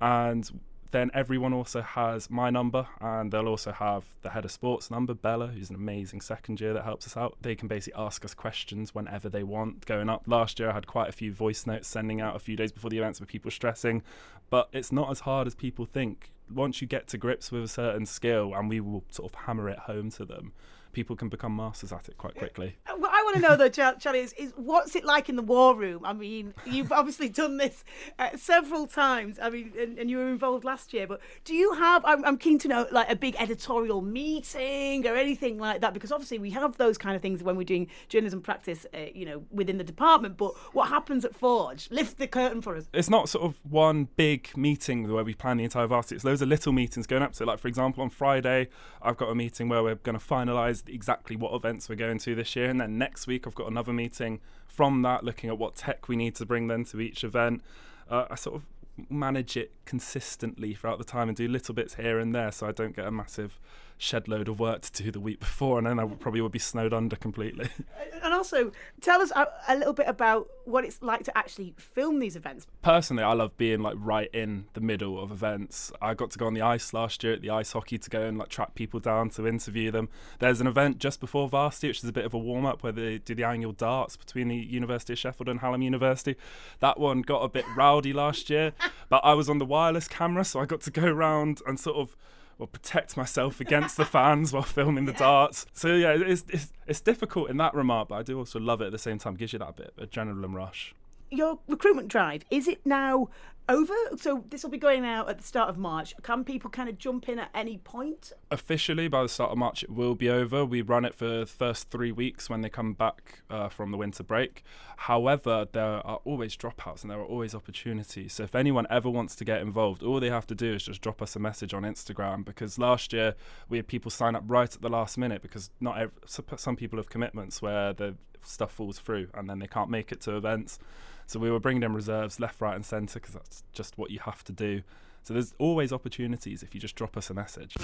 And 0.00 0.48
then 0.90 1.10
everyone 1.14 1.52
also 1.52 1.82
has 1.82 2.30
my 2.30 2.50
number, 2.50 2.86
and 3.00 3.32
they'll 3.32 3.48
also 3.48 3.72
have 3.72 4.04
the 4.22 4.30
head 4.30 4.44
of 4.44 4.50
sports 4.50 4.90
number, 4.90 5.14
Bella, 5.14 5.48
who's 5.48 5.70
an 5.70 5.76
amazing 5.76 6.20
second 6.20 6.60
year 6.60 6.72
that 6.72 6.84
helps 6.84 7.06
us 7.06 7.16
out. 7.16 7.36
They 7.40 7.54
can 7.54 7.68
basically 7.68 8.00
ask 8.00 8.24
us 8.24 8.34
questions 8.34 8.94
whenever 8.94 9.28
they 9.28 9.42
want. 9.42 9.86
Going 9.86 10.08
up 10.08 10.22
last 10.26 10.58
year, 10.58 10.70
I 10.70 10.74
had 10.74 10.86
quite 10.86 11.08
a 11.08 11.12
few 11.12 11.32
voice 11.32 11.66
notes 11.66 11.88
sending 11.88 12.20
out 12.20 12.36
a 12.36 12.40
few 12.40 12.56
days 12.56 12.72
before 12.72 12.90
the 12.90 12.98
events 12.98 13.20
with 13.20 13.28
people 13.28 13.50
stressing, 13.50 14.02
but 14.50 14.68
it's 14.72 14.92
not 14.92 15.10
as 15.10 15.20
hard 15.20 15.46
as 15.46 15.54
people 15.54 15.84
think. 15.84 16.32
Once 16.48 16.80
you 16.80 16.86
get 16.86 17.08
to 17.08 17.18
grips 17.18 17.50
with 17.50 17.64
a 17.64 17.68
certain 17.68 18.06
skill, 18.06 18.54
and 18.54 18.68
we 18.68 18.80
will 18.80 19.04
sort 19.10 19.32
of 19.32 19.40
hammer 19.46 19.68
it 19.68 19.80
home 19.80 20.10
to 20.10 20.24
them, 20.24 20.52
people 20.96 21.14
can 21.14 21.28
become 21.28 21.54
masters 21.54 21.92
at 21.92 22.08
it 22.08 22.16
quite 22.16 22.34
quickly. 22.34 22.74
What 22.96 23.10
I 23.12 23.22
want 23.22 23.36
to 23.36 23.42
know 23.42 23.54
though, 23.54 23.68
Charlie, 23.68 24.20
is, 24.20 24.32
is 24.32 24.54
what's 24.56 24.96
it 24.96 25.04
like 25.04 25.28
in 25.28 25.36
the 25.36 25.42
war 25.42 25.76
room? 25.76 26.06
I 26.06 26.14
mean, 26.14 26.54
you've 26.64 26.90
obviously 26.90 27.28
done 27.28 27.58
this 27.58 27.84
uh, 28.18 28.30
several 28.36 28.86
times. 28.86 29.38
I 29.38 29.50
mean, 29.50 29.74
and, 29.78 29.98
and, 29.98 30.08
you 30.08 30.16
were 30.16 30.28
involved 30.28 30.64
last 30.64 30.94
year, 30.94 31.06
but 31.06 31.20
do 31.44 31.54
you 31.54 31.74
have? 31.74 32.02
I'm, 32.06 32.24
I'm, 32.24 32.38
keen 32.38 32.58
to 32.60 32.68
know 32.68 32.86
like 32.90 33.10
a 33.10 33.16
big 33.16 33.36
editorial 33.38 34.00
meeting 34.00 35.06
or 35.06 35.16
anything 35.16 35.58
like 35.58 35.82
that 35.82 35.92
because 35.92 36.12
obviously 36.12 36.38
we 36.38 36.48
have 36.52 36.78
those 36.78 36.96
kind 36.96 37.14
of 37.14 37.20
things 37.20 37.42
when 37.42 37.56
we're 37.56 37.64
doing 37.64 37.88
journalism 38.08 38.40
practice, 38.40 38.86
uh, 38.94 39.00
you 39.14 39.26
know, 39.26 39.44
within 39.50 39.76
the 39.76 39.84
department. 39.84 40.38
But 40.38 40.56
what 40.72 40.88
happens 40.88 41.26
at 41.26 41.34
Forge? 41.34 41.90
Lift 41.90 42.16
the 42.16 42.26
curtain 42.26 42.62
for 42.62 42.74
us. 42.74 42.88
It's 42.94 43.10
not 43.10 43.28
sort 43.28 43.44
of 43.44 43.56
one 43.68 44.08
big 44.16 44.56
meeting 44.56 45.12
where 45.12 45.24
we 45.24 45.34
plan 45.34 45.58
the 45.58 45.64
entire 45.64 45.86
varsity. 45.86 46.14
It's 46.16 46.24
loads 46.24 46.40
of 46.40 46.48
little 46.48 46.72
meetings 46.72 47.06
going 47.06 47.22
up 47.22 47.34
to. 47.34 47.44
Like 47.44 47.58
for 47.58 47.68
example, 47.68 48.02
on 48.02 48.08
Friday, 48.08 48.68
I've 49.02 49.18
got 49.18 49.28
a 49.28 49.34
meeting 49.34 49.68
where 49.68 49.82
we're 49.82 49.96
going 49.96 50.18
to 50.18 50.24
finalise 50.24 50.85
exactly 50.88 51.36
what 51.36 51.54
events 51.54 51.88
we're 51.88 51.96
going 51.96 52.18
to 52.20 52.34
this 52.34 52.56
year. 52.56 52.70
And 52.70 52.80
then 52.80 52.98
next 52.98 53.26
week, 53.26 53.46
I've 53.46 53.54
got 53.54 53.68
another 53.68 53.92
meeting 53.92 54.40
from 54.66 55.02
that, 55.02 55.24
looking 55.24 55.50
at 55.50 55.58
what 55.58 55.76
tech 55.76 56.08
we 56.08 56.16
need 56.16 56.34
to 56.36 56.46
bring 56.46 56.66
then 56.68 56.84
to 56.86 57.00
each 57.00 57.24
event. 57.24 57.62
Uh, 58.10 58.26
I 58.30 58.34
sort 58.34 58.56
of 58.56 58.62
manage 59.10 59.56
it 59.56 59.72
consistently 59.84 60.74
throughout 60.74 60.98
the 60.98 61.04
time 61.04 61.28
and 61.28 61.36
do 61.36 61.48
little 61.48 61.74
bits 61.74 61.96
here 61.96 62.18
and 62.18 62.34
there 62.34 62.50
so 62.50 62.66
I 62.66 62.72
don't 62.72 62.96
get 62.96 63.06
a 63.06 63.10
massive 63.10 63.58
shed 63.98 64.28
load 64.28 64.48
of 64.48 64.60
work 64.60 64.82
to 64.82 65.02
do 65.02 65.10
the 65.10 65.20
week 65.20 65.40
before, 65.40 65.78
and 65.78 65.86
then 65.86 65.98
I 65.98 66.06
probably 66.06 66.40
would 66.40 66.52
be 66.52 66.58
snowed 66.58 66.92
under 66.92 67.16
completely. 67.16 67.68
And 68.22 68.34
also, 68.34 68.72
tell 69.00 69.22
us 69.22 69.30
a, 69.36 69.46
a, 69.68 69.76
little 69.76 69.92
bit 69.92 70.08
about 70.08 70.48
what 70.64 70.84
it's 70.84 71.00
like 71.00 71.22
to 71.24 71.38
actually 71.38 71.74
film 71.76 72.18
these 72.18 72.34
events. 72.34 72.66
Personally, 72.82 73.22
I 73.22 73.34
love 73.34 73.56
being 73.56 73.82
like 73.82 73.94
right 73.98 74.28
in 74.32 74.64
the 74.72 74.80
middle 74.80 75.22
of 75.22 75.30
events. 75.30 75.92
I 76.02 76.14
got 76.14 76.32
to 76.32 76.38
go 76.38 76.46
on 76.46 76.54
the 76.54 76.62
ice 76.62 76.92
last 76.92 77.22
year 77.22 77.34
at 77.34 77.40
the 77.40 77.50
ice 77.50 77.70
hockey 77.70 77.98
to 77.98 78.10
go 78.10 78.22
and 78.22 78.36
like 78.36 78.48
track 78.48 78.74
people 78.74 78.98
down 78.98 79.30
to 79.30 79.46
interview 79.46 79.92
them. 79.92 80.08
There's 80.40 80.60
an 80.60 80.66
event 80.66 80.98
just 80.98 81.20
before 81.20 81.48
Varsity, 81.48 81.86
which 81.86 82.02
is 82.02 82.08
a 82.08 82.12
bit 82.12 82.24
of 82.24 82.34
a 82.34 82.38
warm 82.38 82.66
up 82.66 82.82
where 82.82 82.90
they 82.90 83.18
do 83.18 83.36
the 83.36 83.44
annual 83.44 83.72
darts 83.72 84.16
between 84.16 84.48
the 84.48 84.56
University 84.56 85.12
of 85.12 85.20
Sheffield 85.20 85.48
and 85.48 85.60
Hallam 85.60 85.82
University. 85.82 86.34
That 86.80 86.98
one 86.98 87.22
got 87.22 87.44
a 87.44 87.48
bit 87.48 87.64
rowdy 87.76 88.12
last 88.12 88.50
year, 88.50 88.72
but 89.08 89.20
I 89.22 89.34
was 89.34 89.48
on 89.48 89.58
the 89.58 89.64
wireless 89.64 90.08
camera, 90.08 90.44
so 90.44 90.58
I 90.58 90.66
got 90.66 90.80
to 90.80 90.90
go 90.90 91.04
around 91.04 91.60
and 91.64 91.78
sort 91.78 91.98
of 91.98 92.16
or 92.58 92.66
protect 92.66 93.16
myself 93.16 93.60
against 93.60 93.96
the 93.96 94.04
fans 94.04 94.52
while 94.52 94.62
filming 94.62 95.04
the 95.04 95.12
darts. 95.12 95.66
So 95.72 95.94
yeah, 95.94 96.16
it's, 96.18 96.44
it's, 96.48 96.72
it's 96.86 97.00
difficult 97.00 97.50
in 97.50 97.56
that 97.58 97.74
remark, 97.74 98.08
but 98.08 98.16
I 98.16 98.22
do 98.22 98.38
also 98.38 98.58
love 98.58 98.80
it 98.80 98.86
at 98.86 98.92
the 98.92 98.98
same 98.98 99.18
time. 99.18 99.34
Gives 99.34 99.52
you 99.52 99.58
that 99.58 99.76
bit 99.76 99.92
of 99.96 100.10
adrenaline 100.10 100.54
rush. 100.54 100.94
Your 101.30 101.58
recruitment 101.66 102.08
drive 102.08 102.44
is 102.50 102.68
it 102.68 102.80
now 102.84 103.28
over? 103.68 103.94
So 104.16 104.44
this 104.50 104.62
will 104.62 104.70
be 104.70 104.78
going 104.78 105.04
out 105.04 105.28
at 105.28 105.38
the 105.38 105.44
start 105.44 105.68
of 105.68 105.76
March. 105.76 106.14
Can 106.22 106.44
people 106.44 106.70
kind 106.70 106.88
of 106.88 106.98
jump 106.98 107.28
in 107.28 107.38
at 107.38 107.50
any 107.54 107.78
point? 107.78 108.32
Officially, 108.50 109.08
by 109.08 109.22
the 109.22 109.28
start 109.28 109.50
of 109.50 109.58
March, 109.58 109.82
it 109.82 109.90
will 109.90 110.14
be 110.14 110.28
over. 110.28 110.64
We 110.64 110.82
run 110.82 111.04
it 111.04 111.14
for 111.14 111.26
the 111.26 111.46
first 111.46 111.90
three 111.90 112.12
weeks 112.12 112.48
when 112.48 112.60
they 112.62 112.68
come 112.68 112.92
back 112.92 113.40
uh, 113.50 113.68
from 113.68 113.90
the 113.90 113.96
winter 113.96 114.22
break. 114.22 114.62
However, 114.98 115.66
there 115.70 116.06
are 116.06 116.20
always 116.24 116.56
dropouts 116.56 117.02
and 117.02 117.10
there 117.10 117.18
are 117.18 117.24
always 117.24 117.54
opportunities. 117.54 118.34
So 118.34 118.44
if 118.44 118.54
anyone 118.54 118.86
ever 118.88 119.10
wants 119.10 119.36
to 119.36 119.44
get 119.44 119.60
involved, 119.60 120.02
all 120.02 120.20
they 120.20 120.30
have 120.30 120.46
to 120.48 120.54
do 120.54 120.74
is 120.74 120.84
just 120.84 121.02
drop 121.02 121.20
us 121.20 121.36
a 121.36 121.38
message 121.38 121.74
on 121.74 121.82
Instagram. 121.82 122.44
Because 122.44 122.78
last 122.78 123.12
year 123.12 123.34
we 123.68 123.78
had 123.78 123.86
people 123.86 124.10
sign 124.10 124.34
up 124.34 124.44
right 124.46 124.72
at 124.72 124.80
the 124.80 124.88
last 124.88 125.18
minute 125.18 125.42
because 125.42 125.70
not 125.80 125.98
every, 125.98 126.16
some 126.56 126.76
people 126.76 126.98
have 126.98 127.10
commitments 127.10 127.60
where 127.60 127.92
the 127.92 128.16
stuff 128.42 128.72
falls 128.72 128.98
through 128.98 129.28
and 129.34 129.50
then 129.50 129.58
they 129.58 129.66
can't 129.66 129.90
make 129.90 130.12
it 130.12 130.20
to 130.22 130.36
events. 130.36 130.78
So 131.26 131.40
we 131.40 131.50
were 131.50 131.58
bringing 131.58 131.82
in 131.82 131.92
reserves 131.92 132.38
left, 132.38 132.60
right, 132.60 132.74
and 132.74 132.84
centre 132.86 133.18
because 133.18 133.34
that's 133.34 133.55
just 133.72 133.98
what 133.98 134.10
you 134.10 134.20
have 134.20 134.44
to 134.44 134.52
do. 134.52 134.82
So 135.22 135.34
there's 135.34 135.54
always 135.58 135.92
opportunities 135.92 136.62
if 136.62 136.74
you 136.74 136.80
just 136.80 136.94
drop 136.94 137.16
us 137.16 137.30
a 137.30 137.34
message. 137.34 137.74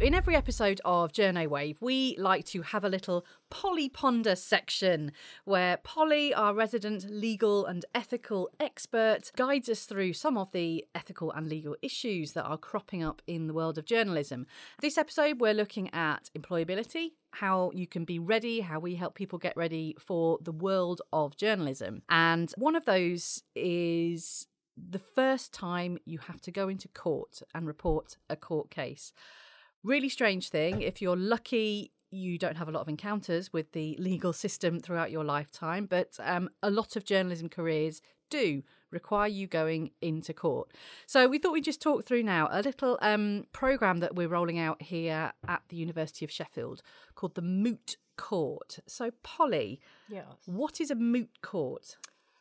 In 0.00 0.14
every 0.14 0.36
episode 0.36 0.80
of 0.84 1.10
Journo 1.10 1.48
Wave, 1.48 1.78
we 1.80 2.14
like 2.18 2.44
to 2.46 2.62
have 2.62 2.84
a 2.84 2.88
little 2.88 3.26
Polly 3.50 3.88
Ponder 3.88 4.36
section 4.36 5.10
where 5.44 5.76
Polly, 5.78 6.32
our 6.32 6.54
resident 6.54 7.10
legal 7.10 7.66
and 7.66 7.84
ethical 7.96 8.48
expert, 8.60 9.32
guides 9.34 9.68
us 9.68 9.86
through 9.86 10.12
some 10.12 10.38
of 10.38 10.52
the 10.52 10.84
ethical 10.94 11.32
and 11.32 11.48
legal 11.48 11.74
issues 11.82 12.34
that 12.34 12.44
are 12.44 12.56
cropping 12.56 13.02
up 13.02 13.22
in 13.26 13.48
the 13.48 13.52
world 13.52 13.76
of 13.76 13.86
journalism. 13.86 14.46
This 14.80 14.98
episode, 14.98 15.40
we're 15.40 15.52
looking 15.52 15.92
at 15.92 16.30
employability, 16.38 17.14
how 17.32 17.72
you 17.74 17.88
can 17.88 18.04
be 18.04 18.20
ready, 18.20 18.60
how 18.60 18.78
we 18.78 18.94
help 18.94 19.16
people 19.16 19.40
get 19.40 19.56
ready 19.56 19.96
for 19.98 20.38
the 20.40 20.52
world 20.52 21.02
of 21.12 21.36
journalism. 21.36 22.02
And 22.08 22.52
one 22.56 22.76
of 22.76 22.84
those 22.84 23.42
is 23.56 24.46
the 24.76 25.00
first 25.00 25.52
time 25.52 25.98
you 26.04 26.18
have 26.18 26.40
to 26.42 26.52
go 26.52 26.68
into 26.68 26.86
court 26.86 27.42
and 27.52 27.66
report 27.66 28.16
a 28.30 28.36
court 28.36 28.70
case. 28.70 29.12
Really 29.84 30.08
strange 30.08 30.48
thing. 30.48 30.82
If 30.82 31.00
you're 31.00 31.16
lucky, 31.16 31.92
you 32.10 32.38
don't 32.38 32.56
have 32.56 32.68
a 32.68 32.72
lot 32.72 32.80
of 32.80 32.88
encounters 32.88 33.52
with 33.52 33.72
the 33.72 33.96
legal 34.00 34.32
system 34.32 34.80
throughout 34.80 35.10
your 35.10 35.24
lifetime, 35.24 35.86
but 35.86 36.18
um, 36.22 36.48
a 36.62 36.70
lot 36.70 36.96
of 36.96 37.04
journalism 37.04 37.48
careers 37.48 38.00
do 38.30 38.62
require 38.90 39.28
you 39.28 39.46
going 39.46 39.90
into 40.00 40.32
court. 40.32 40.70
So 41.06 41.28
we 41.28 41.38
thought 41.38 41.52
we'd 41.52 41.64
just 41.64 41.82
talk 41.82 42.04
through 42.04 42.22
now 42.22 42.48
a 42.50 42.62
little 42.62 42.98
um, 43.02 43.44
program 43.52 43.98
that 43.98 44.14
we're 44.14 44.28
rolling 44.28 44.58
out 44.58 44.82
here 44.82 45.32
at 45.46 45.62
the 45.68 45.76
University 45.76 46.24
of 46.24 46.30
Sheffield 46.30 46.82
called 47.14 47.34
the 47.34 47.42
Moot 47.42 47.96
Court. 48.16 48.78
So 48.86 49.10
Polly, 49.22 49.80
yes. 50.08 50.24
what 50.46 50.80
is 50.80 50.90
a 50.90 50.94
moot 50.94 51.42
court? 51.42 51.96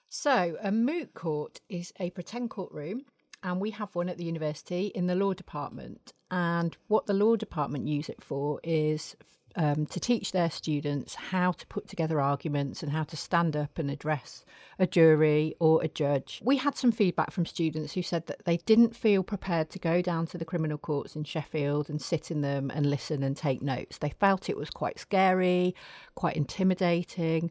So 0.10 0.56
a 0.62 0.72
moot 0.72 1.14
court 1.14 1.60
is 1.70 1.92
a 2.00 2.10
pretend 2.12 2.50
courtroom 2.50 3.04
and 3.48 3.62
we 3.62 3.72
have 3.72 3.96
one 3.96 4.10
at 4.10 4.18
the 4.18 4.26
university 4.26 4.88
in 4.88 5.08
the 5.08 5.16
law 5.16 5.34
department. 5.34 6.12
And 6.30 6.76
what 6.90 7.06
the 7.06 7.14
law 7.14 7.38
department 7.38 7.88
use 7.88 8.10
it 8.10 8.22
for 8.22 8.60
is 8.62 9.16
um, 9.56 9.86
to 9.88 10.02
teach 10.02 10.34
their 10.34 10.52
students 10.52 11.16
how 11.16 11.54
to 11.54 11.66
put 11.68 11.88
together 11.88 12.20
arguments 12.20 12.84
and 12.84 12.92
how 12.92 13.04
to 13.06 13.16
stand 13.16 13.56
up 13.56 13.80
and 13.80 13.90
address 13.90 14.44
a 14.80 14.86
jury 14.86 15.56
or 15.60 15.82
a 15.82 15.88
judge. 15.88 16.42
We 16.44 16.58
had 16.58 16.76
some 16.76 16.92
feedback 16.92 17.32
from 17.32 17.46
students 17.46 17.94
who 17.94 18.02
said 18.02 18.28
that 18.28 18.44
they 18.44 18.58
didn't 18.58 18.98
feel 18.98 19.24
prepared 19.24 19.70
to 19.72 19.80
go 19.80 20.02
down 20.02 20.28
to 20.28 20.38
the 20.38 20.46
criminal 20.46 20.78
courts 20.78 21.16
in 21.16 21.24
Sheffield 21.24 21.90
and 21.90 22.02
sit 22.02 22.30
in 22.30 22.42
them 22.42 22.70
and 22.70 22.86
listen 22.86 23.24
and 23.24 23.36
take 23.36 23.62
notes. 23.62 23.98
They 23.98 24.14
felt 24.20 24.50
it 24.50 24.58
was 24.58 24.70
quite 24.70 25.00
scary, 25.00 25.74
quite 26.16 26.36
intimidating. 26.36 27.50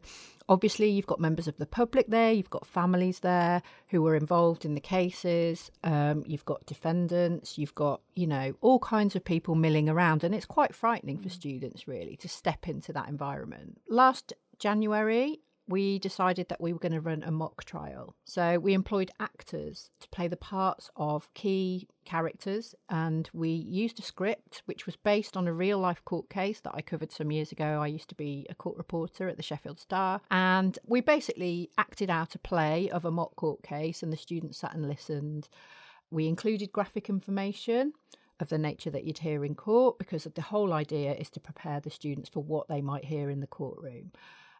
Obviously, 0.49 0.89
you've 0.89 1.07
got 1.07 1.19
members 1.19 1.47
of 1.47 1.57
the 1.57 1.65
public 1.65 2.07
there, 2.07 2.31
you've 2.31 2.49
got 2.49 2.65
families 2.65 3.19
there 3.19 3.61
who 3.87 4.01
were 4.01 4.15
involved 4.15 4.63
in 4.63 4.75
the 4.75 4.81
cases, 4.81 5.71
um, 5.83 6.23
you've 6.25 6.45
got 6.45 6.65
defendants, 6.65 7.57
you've 7.57 7.75
got, 7.75 8.01
you 8.13 8.27
know, 8.27 8.53
all 8.61 8.79
kinds 8.79 9.15
of 9.15 9.25
people 9.25 9.55
milling 9.55 9.89
around. 9.89 10.23
And 10.23 10.33
it's 10.33 10.45
quite 10.45 10.73
frightening 10.73 11.17
for 11.17 11.29
students, 11.29 11.87
really, 11.87 12.15
to 12.17 12.29
step 12.29 12.67
into 12.67 12.93
that 12.93 13.09
environment. 13.09 13.81
Last 13.89 14.33
January, 14.57 15.39
we 15.67 15.99
decided 15.99 16.47
that 16.49 16.61
we 16.61 16.71
were 16.71 16.79
going 16.79 16.93
to 16.93 17.01
run 17.01 17.23
a 17.23 17.31
mock 17.31 17.65
trial. 17.65 18.15
So 18.25 18.57
we 18.57 18.73
employed 18.73 19.11
actors 19.19 19.89
to 19.99 20.07
play 20.09 20.27
the 20.27 20.37
parts 20.37 20.89
of 20.95 21.33
key 21.33 21.87
characters, 22.05 22.73
and 22.89 23.29
we 23.33 23.49
used 23.49 23.99
a 23.99 24.03
script 24.03 24.61
which 24.65 24.85
was 24.85 24.95
based 24.95 25.35
on 25.35 25.47
a 25.47 25.53
real 25.53 25.77
life 25.79 26.03
court 26.05 26.29
case 26.29 26.61
that 26.61 26.73
I 26.73 26.81
covered 26.81 27.11
some 27.11 27.31
years 27.31 27.51
ago. 27.51 27.81
I 27.81 27.87
used 27.87 28.09
to 28.09 28.15
be 28.15 28.45
a 28.49 28.55
court 28.55 28.77
reporter 28.77 29.27
at 29.27 29.37
the 29.37 29.43
Sheffield 29.43 29.79
Star, 29.79 30.21
and 30.31 30.79
we 30.85 31.01
basically 31.01 31.69
acted 31.77 32.09
out 32.09 32.35
a 32.35 32.39
play 32.39 32.89
of 32.89 33.03
a 33.03 33.11
mock 33.11 33.35
court 33.35 33.61
case, 33.63 34.01
and 34.01 34.13
the 34.13 34.17
students 34.17 34.59
sat 34.59 34.73
and 34.73 34.87
listened. 34.87 35.49
We 36.09 36.27
included 36.27 36.71
graphic 36.71 37.09
information 37.09 37.91
of 38.39 38.49
the 38.49 38.57
nature 38.57 38.91
that 38.91 39.03
you'd 39.03 39.17
hear 39.17 39.43
in 39.43 39.55
court 39.55 39.97
because 39.97 40.23
the 40.23 40.41
whole 40.41 40.71
idea 40.71 41.13
is 41.13 41.29
to 41.31 41.39
prepare 41.39 41.79
the 41.79 41.89
students 41.89 42.29
for 42.29 42.43
what 42.43 42.67
they 42.67 42.81
might 42.81 43.03
hear 43.03 43.29
in 43.29 43.41
the 43.41 43.47
courtroom 43.47 44.11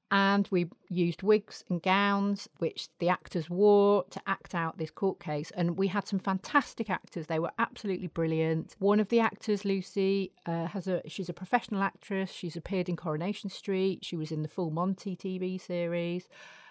and 0.09 0.47
we 0.51 0.69
used 0.89 1.21
wigs 1.21 1.65
and 1.69 1.81
gowns 1.81 2.47
which 2.59 2.87
the 2.99 3.09
actors 3.09 3.49
wore 3.49 4.05
to 4.05 4.21
act 4.25 4.55
out 4.55 4.77
this 4.77 4.89
court 4.89 5.19
case. 5.19 5.51
And 5.51 5.77
we 5.77 5.87
had 5.87 6.07
some 6.07 6.19
fantastic 6.19 6.89
actors. 6.89 7.27
They 7.27 7.39
were 7.39 7.51
absolutely 7.59 8.07
brilliant. 8.07 8.75
One 8.79 9.01
of 9.01 9.09
the 9.09 9.19
actors 9.19 9.65
lucy 9.65 10.31
uh, 10.45 10.67
has 10.67 10.87
a 10.87 11.01
she's 11.07 11.29
a 11.29 11.33
professional 11.33 11.83
actress. 11.83 12.31
She's 12.31 12.55
appeared 12.55 12.87
in 12.87 12.95
coronation 12.95 13.49
street. 13.49 14.05
She 14.05 14.15
was 14.15 14.31
in 14.31 14.43
the 14.43 14.47
full 14.47 14.71
monty 14.71 15.15
tv 15.15 15.59
series. 15.59 16.27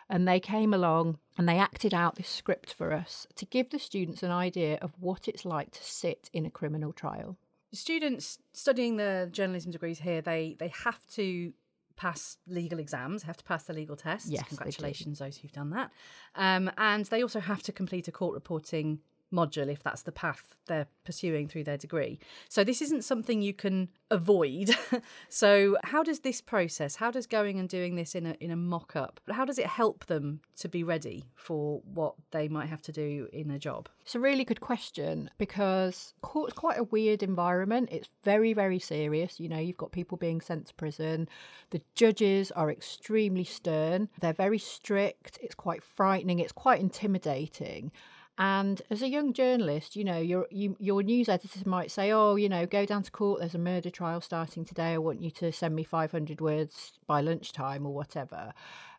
And 0.09 0.27
they 0.27 0.41
came 0.41 0.73
along 0.73 1.19
and 1.37 1.49
they 1.49 1.59
acted 1.59 1.93
out 1.93 2.15
this 2.15 2.29
script 2.29 2.73
for 2.73 2.93
us 2.93 3.27
to 3.35 3.45
give 3.45 3.71
the 3.71 3.79
students 3.79 4.23
an 4.23 4.31
idea 4.31 4.79
of 4.81 4.93
what 5.01 5.27
it's 5.27 5.45
like 5.45 5.73
to 5.73 5.83
sit 5.83 6.31
in 6.33 6.47
a 6.47 6.51
criminal 6.51 6.93
trial. 6.93 7.37
Students 7.73 8.39
studying 8.53 8.97
the 8.97 9.29
journalism 9.31 9.73
degrees 9.73 9.99
here 9.99 10.23
they 10.23 10.57
they 10.59 10.69
have 10.85 11.07
to 11.09 11.53
pass 11.97 12.37
legal 12.47 12.79
exams, 12.79 13.23
have 13.25 13.37
to 13.37 13.45
pass 13.45 13.65
the 13.65 13.73
legal 13.73 13.97
tests. 13.97 14.31
Yes. 14.31 14.49
Congratulations, 14.49 15.19
those 15.19 15.39
who've 15.39 15.53
done 15.53 15.71
that. 15.71 15.91
Um, 16.35 16.71
and 16.79 17.05
they 17.07 17.23
also 17.23 17.41
have 17.41 17.63
to 17.65 17.73
complete 17.73 18.07
a 18.09 18.13
court 18.13 18.35
reporting 18.35 19.01
module 19.33 19.71
if 19.71 19.83
that's 19.83 20.03
the 20.03 20.13
path 20.13 20.57
they're 20.67 20.87
pursuing 21.05 21.49
through 21.49 21.65
their 21.65 21.77
degree. 21.77 22.19
So 22.49 22.65
this 22.65 22.83
isn't 22.83 23.05
something 23.05 23.41
you 23.41 23.55
can 23.55 23.89
avoid. 24.11 24.77
so 25.29 25.77
how 25.85 26.03
does 26.03 26.21
this 26.21 26.41
process, 26.41 26.97
how 26.97 27.11
does 27.11 27.27
going 27.27 27.59
and 27.59 27.69
doing 27.69 27.97
this 27.97 28.15
in 28.15 28.27
a 28.27 28.37
in 28.41 28.51
a 28.51 28.57
mock-up, 28.57 29.21
how 29.31 29.45
does 29.45 29.59
it 29.59 29.67
help 29.67 30.07
them 30.07 30.41
to 30.57 30.69
be 30.69 30.83
ready 30.83 31.25
for 31.35 31.81
what 31.95 32.15
they 32.31 32.49
might 32.49 32.69
have 32.69 32.83
to 32.83 32.93
do 32.93 33.29
in 33.33 33.51
a 33.51 33.59
job? 33.59 33.89
It's 34.03 34.15
a 34.15 34.21
really 34.21 34.45
good 34.45 34.61
question 34.61 35.31
because 35.39 36.15
court's 36.23 36.55
quite 36.55 36.79
a 36.79 36.85
weird 36.85 37.23
environment. 37.23 37.89
It's 37.91 38.09
very, 38.23 38.53
very 38.53 38.79
serious. 38.79 39.41
You 39.41 39.49
know, 39.49 39.59
you've 39.59 39.77
got 39.77 39.93
people 39.93 40.17
being 40.17 40.41
sent 40.41 40.67
to 40.67 40.75
prison. 40.75 41.29
The 41.71 41.83
judges 41.95 42.51
are 42.53 42.71
extremely 42.71 43.45
stern. 43.45 44.09
They're 44.21 44.33
very 44.33 44.59
strict. 44.59 45.39
It's 45.43 45.55
quite 45.55 45.83
frightening. 45.83 46.39
It's 46.39 46.53
quite 46.53 46.81
intimidating. 46.81 47.91
And 48.39 48.83
as 48.91 49.01
a 49.01 49.09
young 49.09 49.33
journalist, 49.33 49.97
you 49.97 50.05
know, 50.05 50.19
your 50.19 50.47
you, 50.51 50.77
your 50.79 51.03
news 51.03 51.29
editors 51.29 51.65
might 51.65 51.91
say, 51.91 52.13
"Oh, 52.13 52.37
you 52.37 52.51
know, 52.51 52.67
go 52.67 52.85
down 52.85 53.03
to 53.05 53.11
court. 53.11 53.41
There's 53.41 53.55
a 53.55 53.59
murder 53.59 53.89
trial 53.89 54.21
starting 54.21 54.65
today. 54.65 54.93
I 54.93 54.99
want 54.99 55.23
you 55.23 55.31
to 55.33 55.51
send 55.53 55.75
me 55.75 55.85
500 55.85 56.41
words 56.43 56.93
by 57.07 57.23
lunchtime 57.23 57.87
or 57.87 57.95
whatever." 57.95 58.53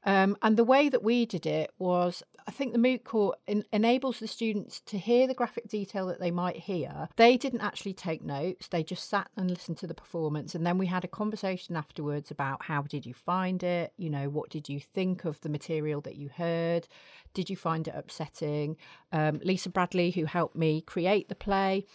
Um, 0.05 0.37
and 0.41 0.57
the 0.57 0.63
way 0.63 0.89
that 0.89 1.03
we 1.03 1.25
did 1.25 1.45
it 1.45 1.71
was, 1.77 2.23
I 2.47 2.51
think 2.51 2.71
the 2.71 2.79
moot 2.79 3.03
court 3.03 3.39
en- 3.47 3.65
enables 3.73 4.19
the 4.19 4.27
students 4.27 4.79
to 4.81 4.97
hear 4.97 5.27
the 5.27 5.33
graphic 5.33 5.67
detail 5.67 6.07
that 6.07 6.19
they 6.19 6.31
might 6.31 6.57
hear. 6.57 7.09
They 7.17 7.37
didn't 7.37 7.61
actually 7.61 7.93
take 7.93 8.23
notes; 8.23 8.67
they 8.67 8.83
just 8.83 9.09
sat 9.09 9.29
and 9.35 9.49
listened 9.49 9.77
to 9.79 9.87
the 9.87 9.93
performance, 9.93 10.55
and 10.55 10.65
then 10.65 10.77
we 10.77 10.87
had 10.87 11.03
a 11.03 11.09
conversation 11.09 11.75
afterwards 11.75 12.31
about 12.31 12.63
how 12.63 12.83
did 12.83 13.05
you 13.05 13.13
find 13.13 13.63
it? 13.63 13.93
You 13.97 14.09
know, 14.09 14.29
what 14.29 14.49
did 14.49 14.69
you 14.69 14.79
think 14.79 15.25
of 15.25 15.41
the 15.41 15.49
material 15.49 16.01
that 16.01 16.15
you 16.15 16.29
heard? 16.29 16.87
Did 17.33 17.49
you 17.49 17.57
find 17.57 17.87
it 17.87 17.95
upsetting? 17.95 18.77
Um, 19.11 19.39
Lisa 19.43 19.69
Bradley, 19.69 20.11
who 20.11 20.25
helped 20.25 20.55
me 20.55 20.81
create 20.81 21.29
the 21.29 21.35
play, 21.35 21.85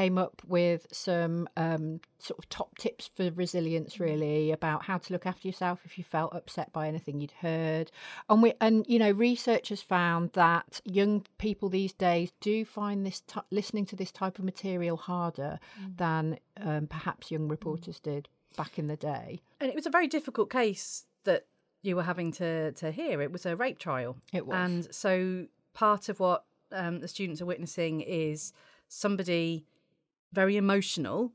came 0.00 0.16
up 0.16 0.40
with 0.46 0.86
some 0.90 1.46
um, 1.56 2.00
sort 2.18 2.38
of 2.38 2.48
top 2.48 2.78
tips 2.78 3.10
for 3.14 3.30
resilience, 3.32 4.00
really, 4.00 4.50
about 4.50 4.84
how 4.84 4.96
to 4.96 5.12
look 5.12 5.26
after 5.26 5.46
yourself 5.46 5.80
if 5.84 5.98
you 5.98 6.04
felt 6.04 6.34
upset 6.34 6.72
by 6.72 6.88
anything 6.88 7.20
you'd 7.20 7.38
heard. 7.42 7.90
And 8.30 8.42
we, 8.42 8.54
and 8.58 8.86
you 8.88 8.98
know, 8.98 9.10
research 9.10 9.68
has 9.68 9.82
found 9.82 10.32
that 10.32 10.80
young 10.84 11.24
people 11.36 11.68
these 11.68 11.92
days 11.92 12.32
do 12.40 12.64
find 12.64 13.04
this 13.04 13.20
t- 13.20 13.40
listening 13.50 13.84
to 13.86 13.96
this 13.96 14.10
type 14.10 14.38
of 14.38 14.44
material 14.44 14.96
harder 14.96 15.58
Mm. 15.80 15.96
than 15.98 16.38
um, 16.68 16.86
perhaps 16.86 17.30
young 17.30 17.46
reporters 17.48 18.00
did 18.00 18.28
back 18.56 18.78
in 18.78 18.86
the 18.86 18.96
day. 18.96 19.40
And 19.60 19.68
it 19.70 19.74
was 19.76 19.86
a 19.86 19.90
very 19.90 20.08
difficult 20.08 20.48
case 20.50 21.04
that 21.24 21.46
you 21.82 21.96
were 21.96 22.02
having 22.04 22.32
to 22.32 22.72
to 22.72 22.90
hear. 22.92 23.20
It 23.20 23.30
was 23.32 23.44
a 23.44 23.56
rape 23.56 23.78
trial. 23.78 24.16
It 24.32 24.46
was. 24.46 24.56
And 24.56 24.94
so 24.94 25.46
part 25.74 26.08
of 26.08 26.18
what 26.20 26.44
um, 26.70 27.00
the 27.00 27.08
students 27.08 27.42
are 27.42 27.46
witnessing 27.46 28.00
is 28.00 28.52
somebody 28.88 29.64
very 30.32 30.56
emotional 30.56 31.32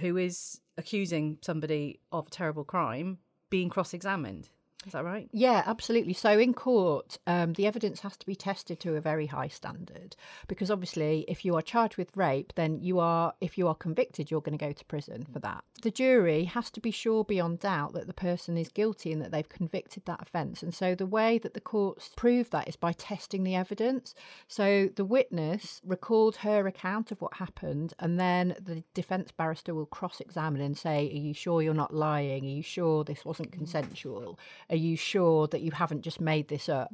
who 0.00 0.16
is 0.16 0.60
accusing 0.76 1.38
somebody 1.42 2.00
of 2.12 2.28
a 2.28 2.30
terrible 2.30 2.64
crime 2.64 3.18
being 3.50 3.68
cross-examined. 3.68 4.48
Is 4.86 4.92
that 4.92 5.04
right? 5.04 5.28
Yeah, 5.32 5.64
absolutely. 5.66 6.12
So 6.12 6.38
in 6.38 6.54
court, 6.54 7.18
um, 7.26 7.54
the 7.54 7.66
evidence 7.66 8.00
has 8.00 8.16
to 8.16 8.26
be 8.26 8.36
tested 8.36 8.78
to 8.80 8.94
a 8.94 9.00
very 9.00 9.26
high 9.26 9.48
standard 9.48 10.14
because 10.46 10.70
obviously, 10.70 11.24
if 11.26 11.44
you 11.44 11.56
are 11.56 11.62
charged 11.62 11.96
with 11.96 12.16
rape, 12.16 12.52
then 12.54 12.78
you 12.80 13.00
are, 13.00 13.34
if 13.40 13.58
you 13.58 13.66
are 13.66 13.74
convicted, 13.74 14.30
you're 14.30 14.40
going 14.40 14.56
to 14.56 14.64
go 14.64 14.72
to 14.72 14.84
prison 14.84 15.26
for 15.30 15.40
that. 15.40 15.64
The 15.82 15.90
jury 15.92 16.44
has 16.44 16.70
to 16.72 16.80
be 16.80 16.90
sure 16.90 17.22
beyond 17.24 17.60
doubt 17.60 17.92
that 17.92 18.08
the 18.08 18.12
person 18.12 18.58
is 18.58 18.68
guilty 18.68 19.12
and 19.12 19.22
that 19.22 19.30
they've 19.30 19.48
convicted 19.48 20.04
that 20.06 20.20
offence. 20.20 20.60
And 20.60 20.74
so 20.74 20.96
the 20.96 21.06
way 21.06 21.38
that 21.38 21.54
the 21.54 21.60
courts 21.60 22.10
prove 22.16 22.50
that 22.50 22.66
is 22.66 22.74
by 22.74 22.92
testing 22.92 23.44
the 23.44 23.54
evidence. 23.54 24.12
So 24.48 24.88
the 24.96 25.04
witness 25.04 25.80
recalled 25.84 26.36
her 26.36 26.66
account 26.66 27.12
of 27.12 27.20
what 27.20 27.34
happened, 27.34 27.94
and 28.00 28.18
then 28.18 28.56
the 28.60 28.82
defence 28.92 29.30
barrister 29.30 29.72
will 29.72 29.86
cross 29.86 30.20
examine 30.20 30.60
and 30.62 30.76
say, 30.76 31.08
Are 31.12 31.16
you 31.16 31.32
sure 31.34 31.62
you're 31.62 31.74
not 31.74 31.94
lying? 31.94 32.44
Are 32.44 32.48
you 32.48 32.62
sure 32.62 33.04
this 33.04 33.24
wasn't 33.24 33.52
consensual? 33.52 34.38
Are 34.70 34.76
you 34.76 34.96
sure 34.96 35.46
that 35.46 35.60
you 35.62 35.70
haven't 35.70 36.02
just 36.02 36.20
made 36.20 36.48
this 36.48 36.68
up 36.68 36.92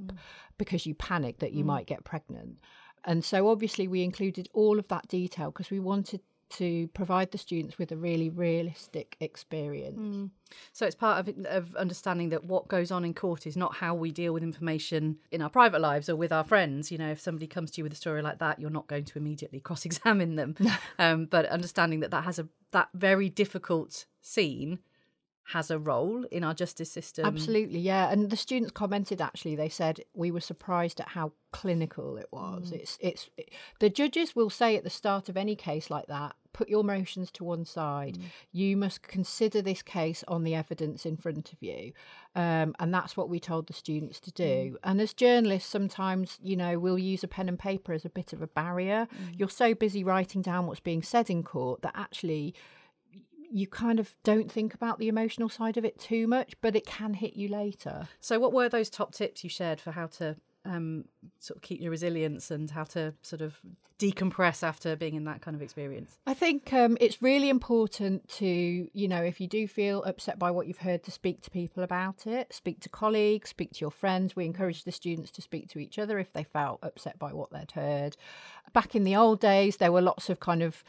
because 0.59 0.85
you 0.85 0.95
panicked 0.95 1.41
that 1.41 1.53
you 1.53 1.65
Mm. 1.65 1.69
might 1.69 1.87
get 1.87 2.05
pregnant? 2.05 2.59
And 3.07 3.25
so 3.25 3.49
obviously 3.49 3.87
we 3.89 4.03
included 4.03 4.49
all 4.53 4.79
of 4.79 4.89
that 4.89 5.09
detail 5.09 5.51
because 5.51 5.71
we 5.71 5.81
wanted 5.81 6.21
to 6.55 6.89
provide 6.89 7.31
the 7.31 7.39
students 7.39 7.79
with 7.79 7.91
a 7.93 7.97
really 7.97 8.31
realistic 8.31 9.17
experience. 9.21 10.17
Mm. 10.17 10.31
So 10.73 10.87
it's 10.87 10.95
part 10.95 11.27
of, 11.27 11.35
of 11.47 11.75
understanding 11.77 12.29
that 12.29 12.45
what 12.45 12.69
goes 12.69 12.91
on 12.91 13.05
in 13.05 13.15
court 13.15 13.47
is 13.47 13.57
not 13.57 13.77
how 13.77 13.95
we 13.95 14.13
deal 14.13 14.33
with 14.33 14.43
information 14.43 15.19
in 15.33 15.43
our 15.43 15.51
private 15.51 15.81
lives 15.81 16.09
or 16.09 16.17
with 16.17 16.33
our 16.33 16.45
friends. 16.45 16.93
You 16.93 16.99
know, 16.99 17.11
if 17.11 17.21
somebody 17.21 17.47
comes 17.47 17.71
to 17.73 17.79
you 17.79 17.85
with 17.85 17.93
a 17.93 17.97
story 17.97 18.23
like 18.23 18.39
that, 18.39 18.61
you're 18.61 18.71
not 18.71 18.87
going 18.87 19.05
to 19.05 19.19
immediately 19.19 19.61
cross-examine 19.69 20.37
them. 20.37 20.55
um, 20.99 21.27
but 21.27 21.47
understanding 21.47 22.01
that 22.01 22.11
that 22.11 22.25
has 22.25 22.39
a 22.39 22.49
that 22.71 22.89
very 22.95 23.29
difficult 23.29 24.05
scene 24.21 24.81
has 25.47 25.71
a 25.71 25.79
role 25.79 26.25
in 26.31 26.43
our 26.43 26.55
justice 26.55 26.91
system. 26.91 27.27
Absolutely, 27.27 27.79
yeah. 27.79 28.11
And 28.11 28.31
the 28.31 28.37
students 28.37 28.73
commented 28.73 29.21
actually. 29.21 29.57
They 29.57 29.69
said 29.69 30.01
we 30.15 30.31
were 30.31 30.41
surprised 30.41 31.01
at 31.01 31.09
how 31.09 31.33
clinical 31.53 32.17
it 32.17 32.29
was. 32.33 32.71
Mm. 32.71 32.81
It's 32.81 32.99
it's 33.01 33.31
it, 33.37 33.51
the 33.79 33.91
judges 33.91 34.35
will 34.35 34.49
say 34.49 34.77
at 34.77 34.85
the 34.85 34.91
start 34.91 35.29
of 35.29 35.37
any 35.37 35.55
case 35.55 35.91
like 35.91 36.07
that, 36.07 36.35
put 36.55 36.71
your 36.71 36.81
emotions 36.81 37.31
to 37.33 37.45
one 37.45 37.67
side. 37.67 38.19
You 38.53 38.75
must 38.79 39.03
consider 39.03 39.61
this 39.61 39.83
case 39.83 40.25
on 40.27 40.45
the 40.45 40.55
evidence 40.55 41.05
in 41.05 41.19
front 41.19 41.53
of 41.53 41.63
you, 41.63 41.93
um, 42.35 42.75
and 42.81 42.93
that's 42.95 43.15
what 43.15 43.29
we 43.29 43.39
told 43.39 43.67
the 43.67 43.75
students 43.75 44.21
to 44.21 44.33
do. 44.33 44.79
And 44.83 44.99
as 44.99 45.13
journalists, 45.13 45.69
sometimes 45.69 46.39
you 46.43 46.57
know 46.57 46.79
we'll 46.79 46.99
use 46.99 47.23
a 47.23 47.29
pen 47.29 47.51
and 47.51 47.59
paper 47.59 47.93
as 47.93 48.07
a 48.07 48.11
bit 48.11 48.33
of 48.33 48.41
a 48.41 48.47
barrier. 48.47 49.09
You're 49.37 49.51
so 49.51 49.75
busy 49.75 50.03
writing 50.03 50.41
down 50.41 50.67
what's 50.67 50.81
being 50.81 51.03
said 51.03 51.29
in 51.29 51.43
court 51.43 51.83
that 51.83 51.93
actually 51.95 52.55
you 53.55 53.69
kind 53.69 54.01
of 54.01 54.17
don't 54.25 54.51
think 54.51 54.75
about 54.75 54.99
the 54.99 55.07
emotional 55.07 55.49
side 55.49 55.77
of 55.77 55.85
it 55.85 55.97
too 55.97 56.27
much, 56.27 56.55
but 56.61 56.75
it 56.75 56.85
can 56.85 57.15
hit 57.15 57.35
you 57.35 57.47
later. 57.47 58.09
So, 58.21 58.41
what 58.41 58.53
were 58.53 58.69
those 58.69 58.91
top 58.91 59.15
tips 59.15 59.45
you 59.45 59.49
shared 59.49 59.81
for 59.81 59.93
how 59.93 60.09
to 60.19 60.35
um, 60.65 61.05
sort 61.39 61.59
of 61.59 61.63
keep 61.63 61.81
your 61.81 61.93
resilience 61.93 62.51
and 62.51 62.69
how 62.69 62.83
to 62.85 63.15
sort 63.23 63.43
of 63.43 63.61
decompress 63.97 64.65
after 64.65 64.97
being 64.97 65.15
in 65.15 65.23
that 65.27 65.41
kind 65.41 65.55
of 65.55 65.63
experience? 65.63 66.19
I 66.27 66.35
think 66.35 66.73
um, 66.73 66.97
it's 67.01 67.23
really 67.23 67.49
important 67.49 68.29
to, 68.31 68.89
you 68.93 69.07
know, 69.07 69.23
if 69.23 69.41
you 69.41 69.47
do 69.47 69.69
feel 69.69 70.03
upset 70.03 70.37
by 70.37 70.51
what 70.51 70.67
you've 70.67 70.79
heard, 70.79 71.05
to 71.05 71.13
speak 71.13 71.41
to 71.43 71.51
people 71.51 71.85
about 71.85 72.27
it, 72.27 72.53
speak 72.53 72.81
to 72.81 72.89
colleagues, 72.89 73.51
speak 73.51 73.73
to 73.75 73.81
your 73.83 73.93
friends. 73.93 74.35
We 74.35 74.47
encourage 74.47 74.83
the 74.83 74.91
students 74.91 75.31
to 75.31 75.43
speak 75.43 75.69
to 75.69 75.79
each 75.79 75.97
other 75.97 76.19
if 76.19 76.33
they 76.33 76.43
felt 76.43 76.81
upset 76.83 77.21
by 77.21 77.33
what 77.33 77.53
they'd 77.53 77.71
heard. 77.71 78.17
Back 78.73 78.97
in 78.97 79.05
the 79.05 79.15
old 79.15 79.39
days, 79.39 79.77
there 79.77 79.93
were 79.93 80.03
lots 80.03 80.29
of 80.29 80.41
kind 80.41 80.63
of 80.63 80.83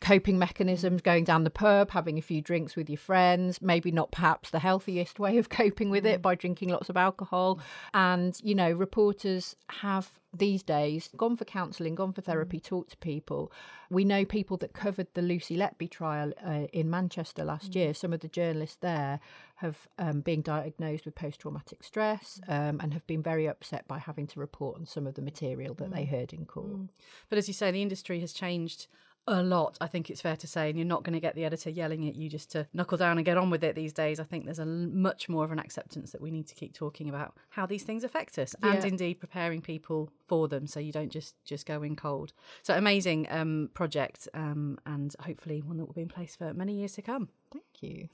coping 0.00 0.38
mechanisms 0.38 1.00
going 1.00 1.24
down 1.24 1.44
the 1.44 1.50
pub 1.50 1.90
having 1.90 2.18
a 2.18 2.22
few 2.22 2.42
drinks 2.42 2.76
with 2.76 2.88
your 2.90 2.98
friends 2.98 3.62
maybe 3.62 3.90
not 3.90 4.12
perhaps 4.12 4.50
the 4.50 4.58
healthiest 4.58 5.18
way 5.18 5.38
of 5.38 5.48
coping 5.60 5.90
with 5.90 6.04
it 6.04 6.20
by 6.20 6.34
drinking 6.34 6.68
lots 6.68 6.88
of 6.88 6.96
alcohol. 6.96 7.58
And 7.94 8.38
you 8.42 8.54
know 8.54 8.70
reporters 8.72 9.56
have 9.70 10.10
these 10.34 10.62
days 10.62 11.08
gone 11.16 11.36
for 11.36 11.46
counselling 11.46 11.94
gone 11.94 12.12
for 12.12 12.20
therapy 12.20 12.60
talked 12.60 12.90
to 12.90 12.96
people. 12.98 13.50
We 13.88 14.04
know 14.04 14.24
people 14.24 14.56
that 14.58 14.74
covered 14.74 15.06
the 15.14 15.22
lucy 15.22 15.56
letby 15.56 15.90
trial 15.90 16.32
uh, 16.44 16.66
in 16.72 16.90
manchester 16.90 17.44
last 17.44 17.74
year. 17.74 17.94
Some 17.94 18.12
of 18.12 18.20
the 18.20 18.28
journalists 18.28 18.76
there 18.80 19.20
have 19.56 19.88
um, 19.98 20.20
been 20.20 20.42
diagnosed 20.42 21.06
with 21.06 21.14
post-traumatic 21.14 21.82
stress 21.82 22.38
um, 22.48 22.80
and 22.82 22.92
have 22.92 23.06
been 23.06 23.22
very 23.22 23.46
upset 23.46 23.88
by 23.88 23.98
having 23.98 24.26
to 24.26 24.40
report 24.40 24.78
on 24.78 24.84
some 24.84 25.06
of 25.06 25.14
the 25.14 25.22
material 25.22 25.72
that 25.74 25.90
they 25.90 26.04
heard 26.04 26.34
in 26.34 26.44
court. 26.44 26.90
But 27.30 27.38
as 27.38 27.48
you 27.48 27.54
say, 27.54 27.70
the 27.70 27.80
industry 27.80 28.20
has 28.20 28.34
changed 28.34 28.88
a 29.28 29.42
lot. 29.42 29.76
I 29.80 29.86
think 29.86 30.10
it's 30.10 30.20
fair 30.20 30.36
to 30.36 30.46
say, 30.46 30.68
and 30.70 30.78
you're 30.78 30.86
not 30.86 31.02
going 31.04 31.14
to 31.14 31.20
get 31.20 31.34
the 31.34 31.44
editor 31.44 31.70
yelling 31.70 32.08
at 32.08 32.14
you 32.14 32.28
just 32.28 32.50
to 32.52 32.66
knuckle 32.72 32.98
down 32.98 33.18
and 33.18 33.24
get 33.24 33.36
on 33.36 33.50
with 33.50 33.64
it 33.64 33.74
these 33.74 33.92
days. 33.92 34.20
I 34.20 34.24
think 34.24 34.44
there's 34.44 34.58
a 34.58 34.62
l- 34.62 34.68
much 34.68 35.28
more 35.28 35.44
of 35.44 35.52
an 35.52 35.58
acceptance 35.58 36.12
that 36.12 36.20
we 36.20 36.30
need 36.30 36.46
to 36.48 36.54
keep 36.54 36.74
talking 36.74 37.08
about 37.08 37.34
how 37.50 37.66
these 37.66 37.82
things 37.82 38.04
affect 38.04 38.38
us, 38.38 38.54
and 38.62 38.84
indeed 38.84 39.14
preparing 39.14 39.60
people 39.60 40.10
for 40.26 40.48
them, 40.48 40.66
so 40.66 40.80
you 40.80 40.92
don't 40.92 41.10
just 41.10 41.34
just 41.44 41.66
go 41.66 41.82
in 41.82 41.96
cold. 41.96 42.32
So 42.62 42.74
amazing 42.74 43.26
um, 43.30 43.70
project, 43.74 44.28
um, 44.34 44.78
and 44.86 45.14
hopefully 45.20 45.62
one 45.62 45.76
that 45.78 45.86
will 45.86 45.94
be 45.94 46.02
in 46.02 46.08
place 46.08 46.36
for 46.36 46.54
many 46.54 46.74
years 46.74 46.92
to 46.92 47.02
come. 47.02 47.28
Thank 47.52 47.64
you. 47.80 48.08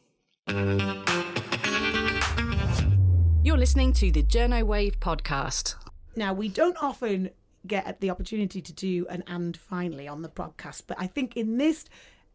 You're 3.44 3.58
listening 3.58 3.92
to 3.94 4.10
the 4.10 4.22
Journo 4.22 4.62
Wave 4.62 5.00
podcast. 5.00 5.74
Now, 6.14 6.32
we 6.32 6.48
don't 6.48 6.76
often 6.82 7.30
get 7.66 8.00
the 8.00 8.10
opportunity 8.10 8.60
to 8.60 8.72
do 8.72 9.06
an 9.08 9.22
and 9.26 9.56
finally 9.56 10.08
on 10.08 10.22
the 10.22 10.28
podcast, 10.28 10.82
but 10.86 10.96
I 11.00 11.06
think 11.06 11.36
in 11.36 11.58
this 11.58 11.84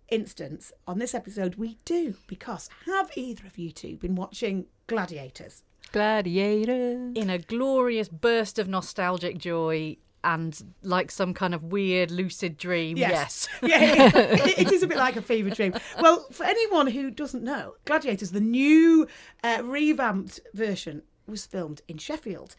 instance, 0.10 0.72
on 0.88 1.00
this 1.00 1.14
episode, 1.14 1.56
we 1.56 1.78
do 1.86 2.16
because 2.28 2.70
have 2.86 3.12
either 3.16 3.46
of 3.46 3.58
you 3.58 3.72
two 3.72 3.98
been 3.98 4.16
watching 4.16 4.66
Gladiators? 4.88 5.64
Gladiators. 5.92 7.12
In 7.16 7.30
a 7.30 7.38
glorious 7.38 8.08
burst 8.08 8.60
of 8.60 8.68
nostalgic 8.68 9.38
joy 9.38 9.98
and 10.24 10.74
like 10.82 11.12
some 11.12 11.34
kind 11.34 11.54
of 11.54 11.64
weird 11.64 12.12
lucid 12.12 12.58
dream. 12.58 12.98
Yes. 12.98 13.48
yeah, 13.64 14.12
it, 14.14 14.60
it 14.60 14.72
is 14.72 14.84
a 14.84 14.88
bit 14.88 14.98
like 14.98 15.16
a 15.16 15.22
fever 15.22 15.50
dream. 15.50 15.74
Well, 16.02 16.28
for 16.32 16.44
anyone 16.44 16.88
who 16.88 17.12
doesn't 17.12 17.44
know, 17.44 17.76
Gladiators, 17.86 18.32
the 18.32 18.42
new 18.42 19.08
uh, 19.44 19.62
revamped 19.64 20.40
version, 20.54 21.04
was 21.28 21.46
filmed 21.46 21.82
in 21.88 21.98
Sheffield. 21.98 22.56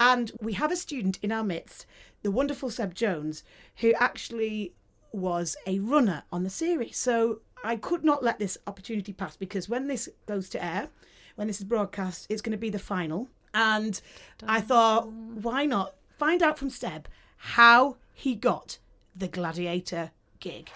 And 0.00 0.30
we 0.40 0.52
have 0.54 0.70
a 0.70 0.76
student 0.76 1.18
in 1.22 1.32
our 1.32 1.44
midst, 1.44 1.86
the 2.22 2.30
wonderful 2.30 2.70
Seb 2.70 2.94
Jones, 2.94 3.42
who 3.76 3.92
actually 3.94 4.74
was 5.12 5.56
a 5.66 5.78
runner 5.80 6.22
on 6.30 6.44
the 6.44 6.50
series. 6.50 6.96
So 6.96 7.40
I 7.64 7.76
could 7.76 8.04
not 8.04 8.22
let 8.22 8.38
this 8.38 8.58
opportunity 8.66 9.12
pass 9.12 9.36
because 9.36 9.68
when 9.68 9.88
this 9.88 10.08
goes 10.26 10.48
to 10.50 10.64
air, 10.64 10.88
when 11.34 11.48
this 11.48 11.58
is 11.58 11.64
broadcast, 11.64 12.26
it's 12.28 12.42
going 12.42 12.52
to 12.52 12.58
be 12.58 12.70
the 12.70 12.78
final. 12.78 13.28
And 13.54 14.00
I 14.46 14.60
thought, 14.60 15.10
why 15.10 15.64
not 15.64 15.94
find 16.08 16.42
out 16.42 16.58
from 16.58 16.70
Seb 16.70 17.08
how 17.36 17.96
he 18.12 18.34
got 18.34 18.78
the 19.16 19.28
gladiator 19.28 20.12
gig? 20.38 20.70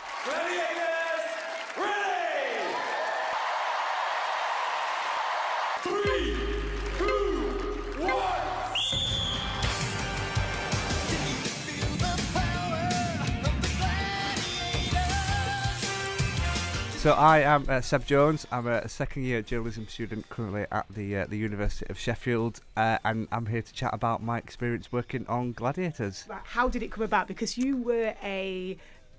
So 17.02 17.14
I 17.14 17.40
am 17.40 17.66
uh, 17.68 17.80
Seb 17.80 18.06
Jones. 18.06 18.46
I'm 18.52 18.68
a 18.68 18.88
second 18.88 19.24
year 19.24 19.42
journalism 19.42 19.88
student 19.88 20.28
currently 20.28 20.66
at 20.70 20.86
the 20.88 21.16
uh, 21.16 21.26
the 21.26 21.36
University 21.36 21.84
of 21.90 21.98
Sheffield, 21.98 22.60
uh, 22.76 22.98
and 23.04 23.26
I'm 23.32 23.46
here 23.46 23.60
to 23.60 23.72
chat 23.72 23.92
about 23.92 24.22
my 24.22 24.38
experience 24.38 24.92
working 24.92 25.26
on 25.26 25.50
Gladiators. 25.50 26.24
Right, 26.28 26.40
How 26.44 26.68
did 26.68 26.80
it 26.84 26.92
come 26.92 27.02
about? 27.02 27.26
Because 27.26 27.58
you 27.58 27.76
were 27.78 28.14
a 28.22 28.76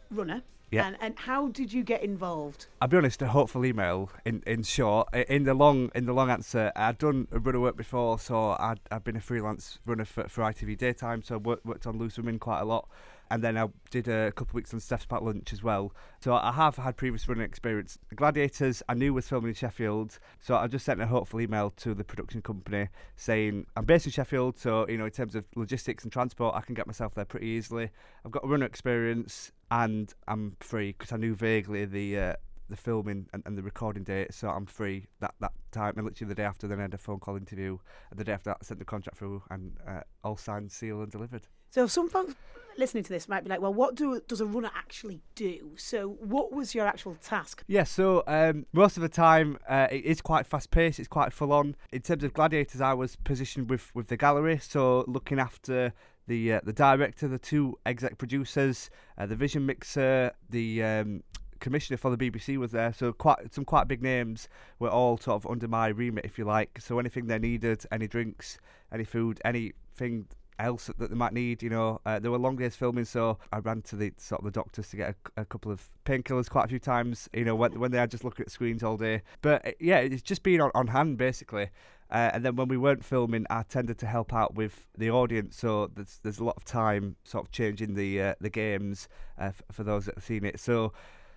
runner. 0.10 0.44
Yeah. 0.72 0.88
And, 0.88 0.98
and 1.02 1.20
how 1.20 1.50
did 1.50 1.74
you 1.74 1.84
get 1.84 2.02
involved? 2.02 2.68
I'll 2.82 2.88
be 2.88 2.96
honest, 2.96 3.22
a 3.22 3.28
hopeful 3.28 3.66
email. 3.66 4.10
In 4.24 4.42
in 4.48 4.64
short, 4.64 5.14
in 5.14 5.44
the 5.44 5.54
long 5.54 5.92
in 5.94 6.06
the 6.06 6.14
long 6.14 6.30
answer, 6.30 6.72
I'd 6.78 7.00
done 7.00 7.28
a 7.34 7.40
runner 7.40 7.60
work 7.60 7.76
before, 7.76 8.18
so 8.18 8.56
I'd 8.60 8.80
I'd 8.92 9.04
been 9.04 9.18
a 9.18 9.22
freelance 9.22 9.80
runner 9.86 10.06
for, 10.06 10.30
for 10.30 10.44
ITV 10.44 10.78
Daytime, 10.78 11.22
so 11.22 11.36
I 11.36 11.38
worked, 11.40 11.66
worked 11.66 11.86
on 11.86 11.98
Loose 11.98 12.16
Women 12.16 12.40
quite 12.40 12.62
a 12.62 12.66
lot, 12.66 12.88
and 13.34 13.44
then 13.44 13.58
I 13.58 13.68
did 13.90 14.08
a 14.08 14.32
couple 14.32 14.52
of 14.52 14.54
weeks 14.54 14.76
on 14.76 14.80
Steph's 14.80 15.08
Pack 15.08 15.24
Lunch 15.24 15.54
as 15.54 15.64
well. 15.64 15.92
So 16.20 16.36
I 16.36 16.52
have 16.52 16.76
had 16.76 16.96
previous 16.98 17.28
running 17.28 17.44
experience. 17.44 17.98
Gladiators, 18.16 18.84
I 18.88 18.94
knew 18.94 19.12
was 19.12 19.28
filming 19.28 19.50
in 19.50 19.56
Sheffield, 19.56 20.20
so 20.40 20.56
I 20.56 20.68
just 20.68 20.86
sent 20.86 21.02
a 21.02 21.08
hopeful 21.08 21.42
email 21.42 21.72
to 21.78 21.96
the 21.96 22.04
production 22.04 22.44
company 22.44 22.90
saying 23.16 23.66
I'm 23.76 23.86
based 23.86 24.06
in 24.06 24.12
Sheffield, 24.12 24.60
so 24.60 24.88
you 24.88 25.00
know 25.00 25.06
in 25.06 25.12
terms 25.12 25.34
of 25.34 25.46
logistics 25.56 26.04
and 26.04 26.14
transport, 26.14 26.54
I 26.54 26.62
can 26.62 26.76
get 26.76 26.86
myself 26.86 27.16
there 27.16 27.26
pretty 27.26 27.48
easily. 27.48 27.90
I've 28.24 28.32
got 28.32 28.44
a 28.44 28.48
runner 28.48 28.68
experience 28.68 29.52
and 29.72 30.14
I'm 30.28 30.56
free 30.60 30.92
because 30.92 31.12
I 31.12 31.18
knew 31.18 31.34
vaguely 31.34 31.86
the. 31.86 32.20
Uh, 32.20 32.34
the 32.70 32.78
filming 32.78 33.28
and, 33.34 33.44
and 33.46 33.58
the 33.58 33.62
recording 33.62 34.04
date, 34.04 34.34
so 34.34 34.48
I'm 34.48 34.66
free 34.66 35.06
that, 35.20 35.36
that 35.42 35.52
time. 35.74 35.96
And 35.98 36.06
literally 36.06 36.30
the 36.30 36.36
day 36.36 36.46
after, 36.46 36.66
then 36.66 36.80
I 36.80 36.84
had 36.84 36.94
a 36.94 36.98
phone 36.98 37.20
call 37.20 37.36
interview. 37.36 37.78
And 38.10 38.18
the 38.18 38.24
day 38.24 38.32
after 38.32 38.52
that, 38.52 38.60
I 38.62 38.64
sent 38.64 38.80
the 38.80 38.86
contract 38.86 39.18
through 39.18 39.44
and 39.52 39.78
uh, 39.86 40.00
all 40.24 40.38
signed, 40.38 40.72
sealed, 40.72 41.04
and 41.04 41.12
delivered. 41.12 41.46
So 41.72 41.88
some 41.88 42.10
folks 42.10 42.36
listening 42.78 43.04
to 43.04 43.10
this 43.10 43.28
might 43.28 43.44
be 43.44 43.50
like, 43.50 43.62
well, 43.62 43.74
what 43.74 43.96
do 43.96 44.22
does 44.28 44.42
a 44.42 44.46
runner 44.46 44.72
actually 44.76 45.22
do? 45.36 45.72
So 45.78 46.10
what 46.20 46.52
was 46.52 46.74
your 46.76 46.86
actual 46.86 47.16
task? 47.16 47.64
Yeah, 47.68 47.84
so 47.84 48.24
um, 48.28 48.66
most 48.74 48.98
of 48.98 49.02
the 49.02 49.10
time 49.10 49.58
uh, 49.68 49.88
it 49.92 50.06
is 50.06 50.22
quite 50.22 50.46
fast 50.46 50.72
paced, 50.72 51.00
it's 51.00 51.08
quite 51.08 51.34
full 51.34 51.52
on. 51.52 51.76
In 51.92 52.02
terms 52.02 52.24
of 52.24 52.34
gladiators, 52.34 52.82
I 52.82 52.94
was 52.94 53.16
positioned 53.16 53.70
with, 53.70 53.94
with 53.94 54.08
the 54.08 54.18
gallery, 54.18 54.60
so 54.60 55.06
looking 55.08 55.40
after 55.40 55.94
the 56.28 56.54
uh, 56.54 56.62
the 56.64 56.74
director, 56.74 57.28
the 57.28 57.40
two 57.40 57.78
exec 57.86 58.18
producers, 58.18 58.90
uh, 59.18 59.26
the 59.26 59.36
vision 59.36 59.66
mixer, 59.66 60.32
the 60.50 60.84
um, 60.84 61.24
commissioner 61.60 61.98
for 61.98 62.16
the 62.16 62.18
BBC 62.18 62.58
was 62.58 62.72
there. 62.72 62.94
So 62.94 63.14
quite 63.14 63.54
some 63.54 63.66
quite 63.66 63.88
big 63.88 64.02
names 64.02 64.48
were 64.80 64.90
all 64.90 65.18
sort 65.18 65.36
of 65.36 65.50
under 65.50 65.68
my 65.68 65.88
remit, 65.88 66.26
if 66.26 66.38
you 66.38 66.46
like. 66.46 66.80
So 66.82 67.00
anything 67.00 67.28
they 67.28 67.40
needed, 67.40 67.86
any 67.92 68.08
drinks, 68.08 68.58
any 68.92 69.06
food, 69.06 69.40
anything 69.44 70.28
else 70.60 70.90
that 70.98 71.10
they 71.10 71.16
might 71.16 71.34
need. 71.34 71.64
You 71.64 71.70
know, 71.70 72.02
uh, 72.06 72.20
there 72.20 72.32
were 72.32 72.38
long 72.38 72.56
days 72.56 72.76
filming, 72.76 73.06
so 73.06 73.38
I 73.52 73.60
ran 73.60 73.82
to 73.84 73.96
the 73.96 74.14
sort 74.18 74.42
of 74.42 74.46
the 74.46 74.52
doctors 74.52 74.90
to 74.90 74.98
get 74.98 75.16
a, 75.36 75.42
a 75.42 75.46
couple 75.46 75.72
of 75.72 75.90
painkillers 76.06 76.50
quite 76.50 76.66
a 76.66 76.68
few 76.68 76.80
times. 76.80 77.30
You 77.34 77.46
know, 77.46 77.56
when 77.56 77.80
when 77.80 77.92
they 77.92 78.00
are 78.00 78.08
just 78.08 78.24
looking 78.24 78.46
at 78.46 78.52
screens 78.52 78.84
all 78.84 78.98
day. 78.98 79.22
But 79.42 79.66
uh, 79.66 79.72
yeah, 79.80 80.00
it's 80.00 80.22
just 80.22 80.44
being 80.44 80.62
on, 80.62 80.72
on 80.76 80.88
hand 80.88 81.18
basically. 81.18 81.70
Uh, 82.12 82.30
and 82.34 82.46
then 82.46 82.56
when 82.56 82.68
we 82.68 82.78
weren't 82.78 83.04
filming, 83.04 83.46
I 83.50 83.64
tended 83.64 83.98
to 84.00 84.06
help 84.06 84.34
out 84.34 84.54
with 84.54 84.88
the 84.96 85.10
audience. 85.10 85.58
So 85.58 85.90
there's 85.96 86.20
there's 86.22 86.40
a 86.40 86.44
lot 86.44 86.58
of 86.58 86.64
time 86.64 87.16
sort 87.24 87.46
of 87.46 87.52
changing 87.52 87.96
the 87.96 88.22
uh, 88.22 88.36
the 88.40 88.50
games 88.50 89.08
uh, 89.40 89.46
f- 89.46 89.64
for 89.72 89.84
those 89.84 90.06
that 90.06 90.16
have 90.16 90.24
seen 90.24 90.46
it. 90.46 90.60
So 90.60 90.94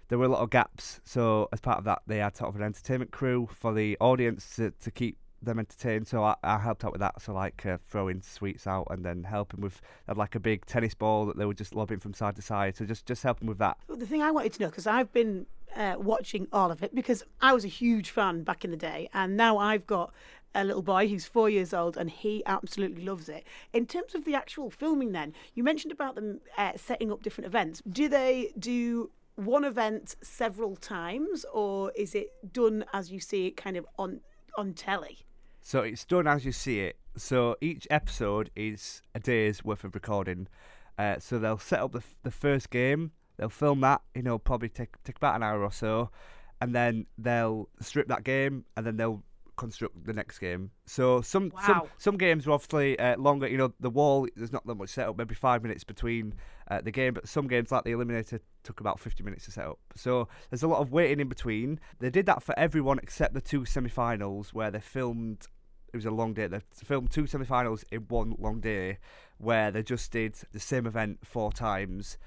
there 0.09 0.19
were 0.19 0.27
a 0.27 0.29
lot 0.29 0.43
of 0.43 0.51
gaps. 0.51 1.01
So 1.05 1.49
as 1.53 1.61
part 1.61 1.79
of 1.79 1.85
that, 1.85 2.03
they 2.07 2.19
had 2.19 2.37
sort 2.37 2.51
of 2.51 2.57
an 2.57 2.63
entertainment 2.63 3.11
crew 3.11 3.49
for 3.51 3.73
the 3.73 3.97
audience 4.01 4.57
to, 4.57 4.71
to 4.71 4.91
keep 4.91 5.17
them 5.43 5.59
entertained. 5.59 6.07
So 6.07 6.23
I, 6.23 6.35
I 6.43 6.59
helped 6.59 6.85
out 6.85 6.93
with 6.93 7.01
that. 7.01 7.21
So 7.21 7.33
like 7.33 7.65
uh, 7.67 7.79
throwing 7.89 8.23
sweets 8.23 8.67
out 8.67 8.87
and 8.91 9.05
then 9.05 9.25
helping 9.25 9.61
with 9.61 9.81
had 10.07 10.17
like 10.17 10.35
a 10.35 10.41
big 10.41 10.67
tennis 10.67 10.95
ball 10.95 11.27
that 11.27 11.37
they 11.37 11.45
were 11.45 11.55
just 11.55 11.75
lobbing 11.75 12.01
from 12.01 12.15
side 12.15 12.37
to 12.37 12.43
side. 12.43 12.77
So 12.77 12.85
just 12.85 13.07
just 13.07 13.23
helping 13.23 13.49
with 13.49 13.59
that. 13.59 13.79
The 13.89 14.07
thing 14.07 14.23
I 14.23 14.31
wanted 14.31 14.53
to 14.55 14.63
know, 14.63 14.69
because 14.69 14.87
I've 14.87 15.13
been 15.13 15.47
uh, 15.75 15.97
watching 15.99 16.49
all 16.53 16.71
of 16.71 16.83
it, 16.83 16.95
because 16.95 17.23
I 17.41 17.53
was 17.53 17.65
a 17.65 17.69
huge 17.69 18.11
fan 18.11 18.43
back 18.43 18.65
in 18.65 18.71
the 18.71 18.77
day, 18.77 19.09
and 19.13 19.37
now 19.37 19.59
I've 19.59 19.87
got 19.87 20.13
a 20.55 20.65
little 20.65 20.83
boy 20.83 21.07
who's 21.07 21.27
four 21.27 21.51
years 21.51 21.75
old, 21.75 21.97
and 21.97 22.11
he 22.11 22.43
absolutely 22.47 23.05
loves 23.05 23.29
it. 23.29 23.45
In 23.73 23.87
terms 23.87 24.15
of 24.15 24.25
the 24.25 24.35
actual 24.35 24.71
filming, 24.71 25.13
then 25.13 25.35
you 25.55 25.63
mentioned 25.63 25.93
about 25.93 26.15
them 26.15 26.41
uh, 26.57 26.73
setting 26.77 27.13
up 27.13 27.23
different 27.23 27.47
events. 27.47 27.83
Do 27.91 28.09
they 28.09 28.53
do 28.59 29.11
one 29.35 29.65
event 29.65 30.17
several 30.23 30.77
times, 30.77 31.45
or 31.53 31.93
is 31.95 32.15
it 32.15 32.29
done 32.53 32.87
as 32.95 33.13
you 33.13 33.21
see 33.21 33.49
it, 33.49 33.57
kind 33.57 33.77
of 33.77 33.87
on 33.99 34.21
on 34.57 34.73
telly? 34.73 35.26
So 35.67 35.81
it's 35.81 36.05
done 36.05 36.29
as 36.29 36.45
you 36.45 36.53
see 36.53 36.79
it. 36.79 36.97
So 37.17 37.57
each 37.61 37.89
episode 37.91 38.53
is 38.55 39.03
a 39.17 39.19
day's 39.19 39.65
worth 39.65 39.83
of 39.83 39.97
recording. 39.97 40.47
Uh, 40.97 41.19
so 41.19 41.41
they'll 41.41 41.59
set 41.59 41.81
up 41.81 41.91
the, 41.91 41.99
f- 41.99 42.15
the 42.23 42.31
first 42.31 42.71
game. 42.71 43.11
They'll 43.37 43.49
film 43.49 43.81
that. 43.81 44.01
You 44.15 44.23
know, 44.23 44.39
probably 44.39 44.69
take 44.69 44.91
take 45.03 45.17
about 45.17 45.35
an 45.35 45.43
hour 45.43 45.65
or 45.65 45.73
so, 45.73 46.11
and 46.61 46.73
then 46.73 47.07
they'll 47.19 47.69
strip 47.81 48.07
that 48.07 48.23
game, 48.23 48.65
and 48.77 48.87
then 48.87 48.97
they'll 48.97 49.25
construct 49.57 50.05
the 50.07 50.13
next 50.13 50.39
game. 50.39 50.71
So 50.85 51.21
some 51.21 51.53
some 51.65 51.79
Wow. 51.79 51.89
some 51.99 52.17
games 52.17 52.47
are 52.47 52.53
obviously 52.53 52.97
uh, 53.01 53.17
longer. 53.19 53.49
You 53.49 53.59
know, 53.59 53.75
the 53.81 53.91
wall 53.91 54.29
there's 54.37 54.53
not 54.53 54.65
that 54.69 54.77
much 54.77 54.91
setup, 54.91 55.19
maybe 55.19 55.35
five 55.35 55.65
minutes 55.65 55.83
between 55.83 56.35
uh, 56.71 56.81
the 56.81 56.93
game. 56.93 57.13
But 57.15 57.27
some 57.27 57.49
games 57.49 57.73
like 57.73 57.83
the 57.83 57.91
Eliminator 57.91 58.39
took 58.63 58.79
about 58.79 59.01
50 59.01 59.25
minutes 59.25 59.47
to 59.47 59.51
set 59.51 59.67
up. 59.67 59.81
So 59.97 60.29
there's 60.49 60.63
a 60.63 60.69
lot 60.69 60.79
of 60.81 60.93
waiting 60.93 61.19
in 61.19 61.29
between. 61.29 61.81
They 61.99 62.11
did 62.11 62.27
that 62.27 62.45
for 62.45 62.57
everyone 62.57 63.01
except 63.03 63.35
the 63.35 63.41
two 63.41 63.65
semi-finals 63.65 64.55
where 64.55 64.71
they 64.71 64.79
filmed. 64.81 65.49
It 65.97 66.05
was 66.05 66.05
a 66.05 66.11
long 66.11 66.35
day. 66.35 66.47
They 66.47 66.61
filmed 66.85 67.11
two 67.11 67.27
semi-finals 67.27 67.83
in 67.91 68.03
one 68.09 68.35
long 68.39 68.61
day, 68.61 68.99
where 69.39 69.71
they 69.71 69.83
just 69.83 70.13
did 70.13 70.35
the 70.53 70.61
same 70.61 70.87
event 70.87 71.21
four 71.25 71.51
times 71.51 72.19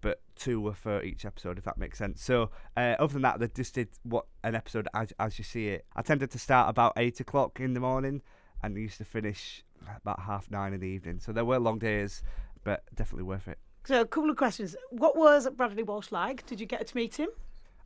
but 0.00 0.22
two 0.34 0.60
were 0.60 0.72
for 0.72 1.02
each 1.02 1.26
episode, 1.26 1.58
if 1.58 1.64
that 1.64 1.76
makes 1.76 1.98
sense. 1.98 2.22
So, 2.22 2.50
uh, 2.76 2.94
other 2.98 3.12
than 3.12 3.22
that, 3.22 3.40
they 3.40 3.48
just 3.48 3.74
did 3.74 3.88
what 4.04 4.26
an 4.44 4.54
episode 4.54 4.88
as, 4.94 5.12
as 5.18 5.38
you 5.38 5.44
see 5.44 5.68
it. 5.68 5.84
I 5.94 6.00
tended 6.00 6.30
to 6.30 6.38
start 6.38 6.70
about 6.70 6.92
eight 6.96 7.20
o'clock 7.20 7.60
in 7.60 7.74
the 7.74 7.80
morning 7.80 8.22
and 8.62 8.78
used 8.78 8.98
to 8.98 9.04
finish 9.04 9.64
about 10.00 10.20
half 10.20 10.50
nine 10.50 10.72
in 10.72 10.80
the 10.80 10.86
evening. 10.86 11.18
So, 11.18 11.32
there 11.32 11.44
were 11.44 11.58
long 11.58 11.78
days, 11.78 12.22
but 12.64 12.84
definitely 12.94 13.24
worth 13.24 13.48
it. 13.48 13.58
So, 13.84 14.00
a 14.00 14.06
couple 14.06 14.30
of 14.30 14.36
questions. 14.36 14.74
What 14.90 15.16
was 15.16 15.48
Bradley 15.50 15.82
Walsh 15.82 16.12
like? 16.12 16.46
Did 16.46 16.60
you 16.60 16.66
get 16.66 16.86
to 16.86 16.96
meet 16.96 17.16
him? 17.16 17.28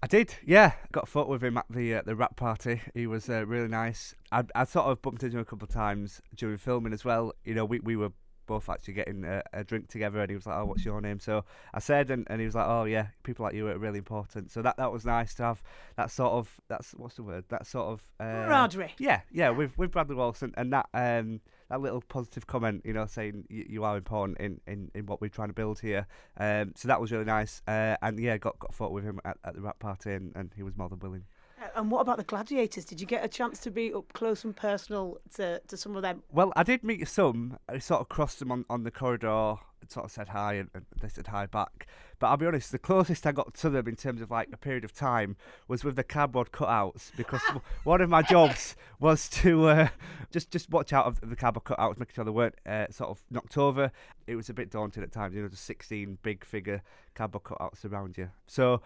I 0.02 0.08
did, 0.08 0.34
yeah. 0.44 0.72
Got 0.90 1.04
a 1.04 1.06
photo 1.06 1.30
with 1.30 1.44
him 1.44 1.56
at 1.56 1.66
the 1.70 1.94
uh, 1.94 2.02
the 2.04 2.16
wrap 2.16 2.34
party. 2.34 2.80
He 2.92 3.06
was 3.06 3.28
uh, 3.28 3.46
really 3.46 3.68
nice. 3.68 4.16
I 4.32 4.42
I 4.54 4.64
sort 4.64 4.86
of 4.86 5.00
bumped 5.00 5.22
into 5.22 5.36
him 5.36 5.42
a 5.42 5.44
couple 5.44 5.66
of 5.66 5.72
times 5.72 6.20
during 6.34 6.58
filming 6.58 6.92
as 6.92 7.04
well. 7.04 7.32
You 7.44 7.54
know, 7.54 7.64
we, 7.64 7.78
we 7.78 7.94
were 7.94 8.10
both 8.46 8.68
actually 8.68 8.94
getting 8.94 9.24
a, 9.24 9.42
a 9.52 9.62
drink 9.62 9.88
together, 9.88 10.20
and 10.20 10.28
he 10.28 10.34
was 10.34 10.44
like, 10.44 10.56
"Oh, 10.56 10.64
what's 10.64 10.84
your 10.84 11.00
name?" 11.00 11.20
So 11.20 11.44
I 11.72 11.78
said, 11.78 12.10
and, 12.10 12.26
and 12.28 12.40
he 12.40 12.46
was 12.46 12.56
like, 12.56 12.66
"Oh 12.66 12.82
yeah, 12.84 13.06
people 13.22 13.44
like 13.44 13.54
you 13.54 13.68
are 13.68 13.78
really 13.78 13.98
important." 13.98 14.50
So 14.50 14.60
that, 14.62 14.76
that 14.76 14.90
was 14.90 15.04
nice 15.04 15.34
to 15.34 15.44
have 15.44 15.62
that 15.96 16.10
sort 16.10 16.32
of 16.32 16.60
that's 16.68 16.92
what's 16.96 17.14
the 17.14 17.22
word? 17.22 17.44
That 17.50 17.64
sort 17.66 17.92
of 17.92 18.02
uh, 18.18 18.24
Camaraderie. 18.24 18.94
Yeah, 18.98 19.20
yeah, 19.30 19.50
with 19.50 19.78
with 19.78 19.92
Bradley 19.92 20.16
Walsh 20.16 20.42
and, 20.42 20.52
and 20.56 20.72
that 20.72 20.88
um 20.94 21.40
that 21.72 21.80
little 21.80 22.02
positive 22.02 22.46
comment, 22.46 22.82
you 22.84 22.92
know, 22.92 23.06
saying 23.06 23.46
you, 23.48 23.64
you 23.66 23.84
are 23.84 23.96
important 23.96 24.38
in, 24.38 24.60
in, 24.66 24.90
in 24.94 25.06
what 25.06 25.22
we're 25.22 25.28
trying 25.28 25.48
to 25.48 25.54
build 25.54 25.80
here. 25.80 26.06
Um, 26.36 26.72
so 26.76 26.86
that 26.86 27.00
was 27.00 27.10
really 27.10 27.24
nice. 27.24 27.62
Uh, 27.66 27.96
and 28.02 28.20
yeah, 28.20 28.36
got 28.36 28.58
got 28.58 28.70
a 28.70 28.72
photo 28.74 28.92
with 28.92 29.04
him 29.04 29.20
at, 29.24 29.38
at 29.44 29.54
the 29.54 29.62
wrap 29.62 29.78
party, 29.78 30.12
and, 30.12 30.32
and 30.36 30.52
he 30.54 30.62
was 30.62 30.76
more 30.76 30.90
than 30.90 30.98
willing. 30.98 31.24
Uh, 31.58 31.68
And 31.76 31.90
what 31.90 32.00
about 32.00 32.18
the 32.18 32.24
gladiators? 32.24 32.84
Did 32.84 33.00
you 33.00 33.06
get 33.06 33.24
a 33.24 33.28
chance 33.28 33.58
to 33.60 33.70
be 33.70 33.92
up 33.94 34.12
close 34.12 34.44
and 34.44 34.54
personal 34.54 35.16
to, 35.36 35.60
to 35.66 35.76
some 35.78 35.96
of 35.96 36.02
them? 36.02 36.22
Well, 36.30 36.52
I 36.56 36.62
did 36.62 36.84
meet 36.84 37.08
some. 37.08 37.56
I 37.70 37.78
sort 37.78 38.02
of 38.02 38.10
crossed 38.10 38.38
them 38.38 38.52
on, 38.52 38.66
on 38.68 38.82
the 38.84 38.90
corridor 38.90 39.54
sort 39.90 40.06
of 40.06 40.12
said 40.12 40.28
hi, 40.28 40.54
and, 40.54 40.70
and 40.74 40.84
they 41.00 41.08
said 41.08 41.26
hi 41.26 41.46
back. 41.46 41.86
But 42.18 42.28
I'll 42.28 42.36
be 42.36 42.46
honest, 42.46 42.70
the 42.70 42.78
closest 42.78 43.26
I 43.26 43.32
got 43.32 43.54
to 43.54 43.70
them 43.70 43.88
in 43.88 43.96
terms 43.96 44.20
of 44.20 44.30
like 44.30 44.48
a 44.52 44.56
period 44.56 44.84
of 44.84 44.92
time 44.92 45.36
was 45.66 45.82
with 45.82 45.96
the 45.96 46.04
cardboard 46.04 46.52
cutouts 46.52 47.10
because 47.16 47.40
one 47.84 48.00
of 48.00 48.08
my 48.08 48.22
jobs 48.22 48.76
was 49.00 49.28
to 49.30 49.66
uh, 49.66 49.88
just 50.30 50.50
just 50.50 50.70
watch 50.70 50.92
out 50.92 51.06
of 51.06 51.20
the 51.28 51.36
cardboard 51.36 51.64
cutouts, 51.64 51.98
making 51.98 52.14
sure 52.14 52.24
they 52.24 52.30
weren't 52.30 52.54
uh, 52.66 52.86
sort 52.90 53.10
of 53.10 53.22
knocked 53.30 53.58
over. 53.58 53.90
It 54.26 54.36
was 54.36 54.48
a 54.48 54.54
bit 54.54 54.70
daunting 54.70 55.02
at 55.02 55.10
times, 55.12 55.34
you 55.34 55.42
know, 55.42 55.48
just 55.48 55.64
16 55.64 56.18
big 56.22 56.44
figure 56.44 56.82
cardboard 57.14 57.44
cutouts 57.44 57.84
around 57.84 58.18
you. 58.18 58.30
So. 58.46 58.82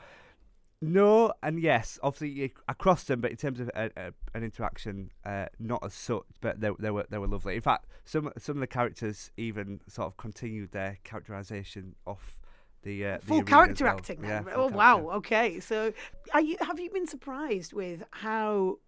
No 0.83 1.33
and 1.43 1.59
yes. 1.61 1.99
Obviously, 2.03 2.53
I 2.69 2.73
crossed 2.75 3.09
them, 3.09 3.21
but 3.21 3.31
in 3.31 3.37
terms 3.39 3.61
of 3.61 3.71
a, 3.75 3.91
a, 3.97 4.13
an 4.35 4.45
interaction, 4.45 5.11
uh, 5.25 5.47
not 5.59 5.83
as 5.85 5.95
such. 5.95 6.25
But 6.41 6.61
they, 6.61 6.71
they 6.79 6.91
were 6.91 7.07
they 7.09 7.19
were 7.19 7.27
lovely. 7.27 7.57
In 7.57 7.63
fact, 7.63 7.87
some 8.05 8.31
some 8.37 8.57
of 8.57 8.61
the 8.61 8.67
characters 8.67 9.31
even 9.37 9.81
sort 9.89 10.07
of 10.07 10.17
continued 10.17 10.73
their 10.73 10.99
characterization 11.03 11.95
off 12.07 12.39
the 12.83 13.07
uh, 13.07 13.19
the 13.21 13.27
Full 13.27 13.43
character 13.43 13.85
well. 13.85 13.95
acting. 13.95 14.23
Yeah, 14.23 14.43
then. 14.43 14.45
full 14.45 14.53
oh 14.53 14.57
character. 14.69 14.77
wow. 14.77 15.11
Okay. 15.17 15.61
So, 15.61 15.93
are 16.35 16.43
you 16.43 16.57
have 16.61 16.79
you 16.79 16.91
been 16.91 17.07
surprised 17.07 17.73
with 17.73 18.03
how 18.11 18.79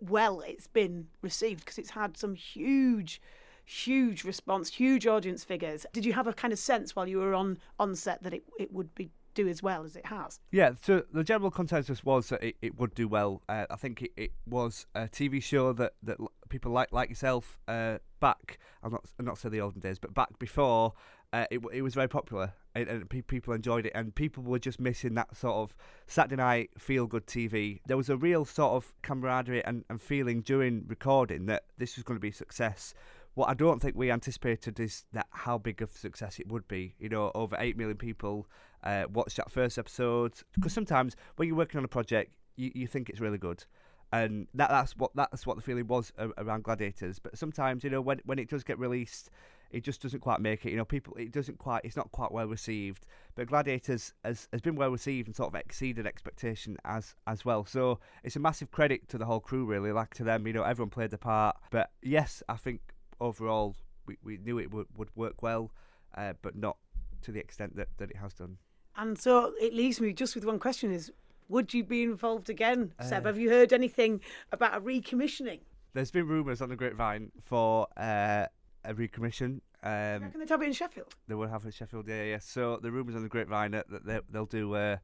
well 0.00 0.40
it's 0.42 0.66
been 0.66 1.06
received? 1.22 1.60
Because 1.60 1.78
it's 1.78 1.90
had 1.90 2.16
some 2.16 2.34
huge. 2.34 3.20
Huge 3.66 4.24
response, 4.24 4.68
huge 4.74 5.06
audience 5.06 5.44
figures. 5.44 5.86
Did 5.92 6.04
you 6.04 6.12
have 6.14 6.26
a 6.26 6.32
kind 6.32 6.52
of 6.52 6.58
sense 6.58 6.96
while 6.96 7.06
you 7.06 7.18
were 7.18 7.34
on 7.34 7.56
on 7.78 7.94
set 7.94 8.20
that 8.24 8.34
it, 8.34 8.42
it 8.58 8.72
would 8.72 8.92
be 8.96 9.10
do 9.34 9.48
as 9.48 9.62
well 9.62 9.84
as 9.84 9.96
it 9.96 10.06
has? 10.06 10.40
Yeah, 10.50 10.72
so 10.82 11.04
the 11.12 11.24
general 11.24 11.50
consensus 11.50 12.04
was 12.04 12.28
that 12.28 12.42
it, 12.42 12.56
it 12.62 12.78
would 12.78 12.94
do 12.94 13.08
well. 13.08 13.42
Uh, 13.48 13.66
I 13.70 13.76
think 13.76 14.02
it, 14.02 14.10
it 14.16 14.32
was 14.46 14.86
a 14.94 15.02
TV 15.02 15.42
show 15.42 15.72
that, 15.74 15.94
that 16.02 16.18
people 16.48 16.72
like 16.72 16.92
like 16.92 17.08
yourself 17.08 17.58
uh, 17.68 17.98
back. 18.20 18.58
I'm 18.82 18.92
not 18.92 19.04
I'm 19.18 19.24
not 19.24 19.38
say 19.38 19.48
the 19.48 19.60
olden 19.60 19.80
days, 19.80 19.98
but 19.98 20.14
back 20.14 20.38
before 20.38 20.94
uh, 21.32 21.46
it 21.50 21.60
it 21.72 21.82
was 21.82 21.94
very 21.94 22.08
popular 22.08 22.52
and, 22.74 22.88
and 22.88 23.10
pe- 23.10 23.22
people 23.22 23.54
enjoyed 23.54 23.86
it, 23.86 23.92
and 23.94 24.14
people 24.14 24.42
were 24.42 24.58
just 24.58 24.80
missing 24.80 25.14
that 25.14 25.36
sort 25.36 25.56
of 25.56 25.76
Saturday 26.06 26.36
night 26.36 26.70
feel 26.78 27.06
good 27.06 27.26
TV. 27.26 27.80
There 27.86 27.96
was 27.96 28.10
a 28.10 28.16
real 28.16 28.44
sort 28.44 28.72
of 28.72 28.92
camaraderie 29.02 29.64
and, 29.64 29.84
and 29.88 30.00
feeling 30.00 30.42
during 30.42 30.84
recording 30.86 31.46
that 31.46 31.64
this 31.78 31.96
was 31.96 32.04
going 32.04 32.16
to 32.16 32.20
be 32.20 32.28
a 32.28 32.34
success. 32.34 32.94
What 33.34 33.48
I 33.48 33.54
don't 33.54 33.80
think 33.80 33.96
we 33.96 34.10
anticipated 34.10 34.80
is 34.80 35.04
that 35.12 35.26
how 35.30 35.56
big 35.56 35.82
of 35.82 35.92
success 35.92 36.38
it 36.38 36.48
would 36.48 36.66
be. 36.68 36.94
You 36.98 37.08
know, 37.08 37.30
over 37.34 37.56
eight 37.58 37.76
million 37.76 37.96
people 37.96 38.46
uh, 38.84 39.04
watched 39.12 39.36
that 39.36 39.50
first 39.50 39.78
episode. 39.78 40.32
Because 40.54 40.72
sometimes 40.72 41.16
when 41.36 41.48
you're 41.48 41.56
working 41.56 41.78
on 41.78 41.84
a 41.84 41.88
project, 41.88 42.32
you, 42.56 42.70
you 42.74 42.86
think 42.86 43.08
it's 43.08 43.20
really 43.20 43.38
good, 43.38 43.64
and 44.12 44.46
that 44.54 44.70
that's 44.70 44.96
what 44.96 45.12
that's 45.14 45.46
what 45.46 45.56
the 45.56 45.62
feeling 45.62 45.86
was 45.86 46.12
around 46.38 46.64
Gladiators. 46.64 47.18
But 47.18 47.38
sometimes, 47.38 47.84
you 47.84 47.90
know, 47.90 48.00
when 48.00 48.20
when 48.24 48.38
it 48.38 48.48
does 48.48 48.64
get 48.64 48.78
released, 48.78 49.30
it 49.70 49.84
just 49.84 50.02
doesn't 50.02 50.20
quite 50.20 50.40
make 50.40 50.66
it. 50.66 50.70
You 50.70 50.76
know, 50.76 50.84
people 50.84 51.14
it 51.16 51.32
doesn't 51.32 51.58
quite 51.58 51.82
it's 51.84 51.96
not 51.96 52.10
quite 52.12 52.32
well 52.32 52.46
received. 52.46 53.06
But 53.34 53.46
Gladiators 53.46 54.12
has, 54.24 54.48
has 54.52 54.60
been 54.60 54.74
well 54.74 54.90
received 54.90 55.28
and 55.28 55.36
sort 55.36 55.48
of 55.48 55.54
exceeded 55.54 56.06
expectation 56.06 56.76
as 56.84 57.14
as 57.26 57.44
well. 57.44 57.64
So 57.64 58.00
it's 58.24 58.36
a 58.36 58.40
massive 58.40 58.70
credit 58.70 59.08
to 59.08 59.18
the 59.18 59.26
whole 59.26 59.40
crew, 59.40 59.64
really. 59.64 59.92
Like 59.92 60.14
to 60.14 60.24
them, 60.24 60.46
you 60.46 60.52
know, 60.52 60.62
everyone 60.62 60.90
played 60.90 61.10
their 61.10 61.18
part. 61.18 61.56
But 61.70 61.90
yes, 62.02 62.42
I 62.48 62.56
think 62.56 62.80
overall 63.20 63.76
we, 64.06 64.16
we 64.24 64.38
knew 64.38 64.58
it 64.58 64.72
would, 64.72 64.86
would 64.96 65.10
work 65.14 65.42
well, 65.42 65.70
uh, 66.16 66.32
but 66.42 66.56
not 66.56 66.76
to 67.22 67.32
the 67.32 67.38
extent 67.38 67.76
that, 67.76 67.88
that 67.98 68.10
it 68.10 68.16
has 68.16 68.32
done. 68.32 68.58
And 69.00 69.18
so 69.18 69.54
it 69.58 69.72
leaves 69.72 69.98
me 69.98 70.12
just 70.12 70.34
with 70.34 70.44
one 70.44 70.58
question: 70.58 70.92
Is 70.92 71.10
would 71.48 71.72
you 71.72 71.82
be 71.82 72.02
involved 72.02 72.50
again, 72.50 72.92
Seb? 73.00 73.24
Uh, 73.24 73.28
Have 73.30 73.38
you 73.38 73.48
heard 73.48 73.72
anything 73.72 74.20
about 74.52 74.76
a 74.76 74.80
recommissioning? 74.80 75.60
There's 75.94 76.10
been 76.10 76.28
rumours 76.28 76.60
on 76.60 76.68
the 76.68 76.76
grapevine 76.76 77.32
for 77.42 77.88
uh, 77.96 78.44
a 78.84 78.94
recommission. 78.94 79.60
Um, 79.82 80.30
Can 80.30 80.40
they 80.40 80.46
have 80.46 80.60
it 80.60 80.66
in 80.66 80.72
Sheffield? 80.74 81.14
they 81.26 81.34
will 81.34 81.48
have 81.48 81.62
it 81.64 81.68
in 81.68 81.72
Sheffield, 81.72 82.06
yeah, 82.08 82.24
yeah. 82.24 82.38
So 82.40 82.76
the 82.76 82.90
rumours 82.92 83.16
on 83.16 83.22
the 83.22 83.28
grapevine 83.30 83.70
that, 83.70 83.88
that 83.88 84.04
they, 84.04 84.20
they'll 84.30 84.44
do 84.44 84.74
uh, 84.74 84.98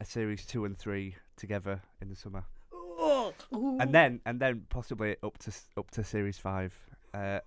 a 0.00 0.04
series 0.06 0.46
two 0.46 0.64
and 0.64 0.76
three 0.76 1.14
together 1.36 1.82
in 2.00 2.08
the 2.08 2.16
summer, 2.16 2.44
Oh, 2.72 3.34
and 3.78 3.92
then 3.94 4.20
and 4.24 4.40
then 4.40 4.64
possibly 4.70 5.16
up 5.22 5.36
to 5.38 5.52
up 5.76 5.90
to 5.90 6.02
series 6.02 6.38
five. 6.38 6.72
Uh, 7.12 7.40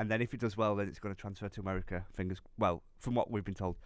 and 0.00 0.10
then 0.10 0.22
if 0.22 0.32
it 0.32 0.40
does 0.40 0.56
well, 0.56 0.74
then 0.76 0.88
it's 0.88 0.98
going 0.98 1.14
to 1.14 1.20
transfer 1.20 1.48
to 1.50 1.60
America. 1.60 2.04
Fingers 2.14 2.40
well, 2.58 2.82
from 2.98 3.14
what 3.14 3.30
we've 3.30 3.44
been 3.44 3.54
told. 3.54 3.76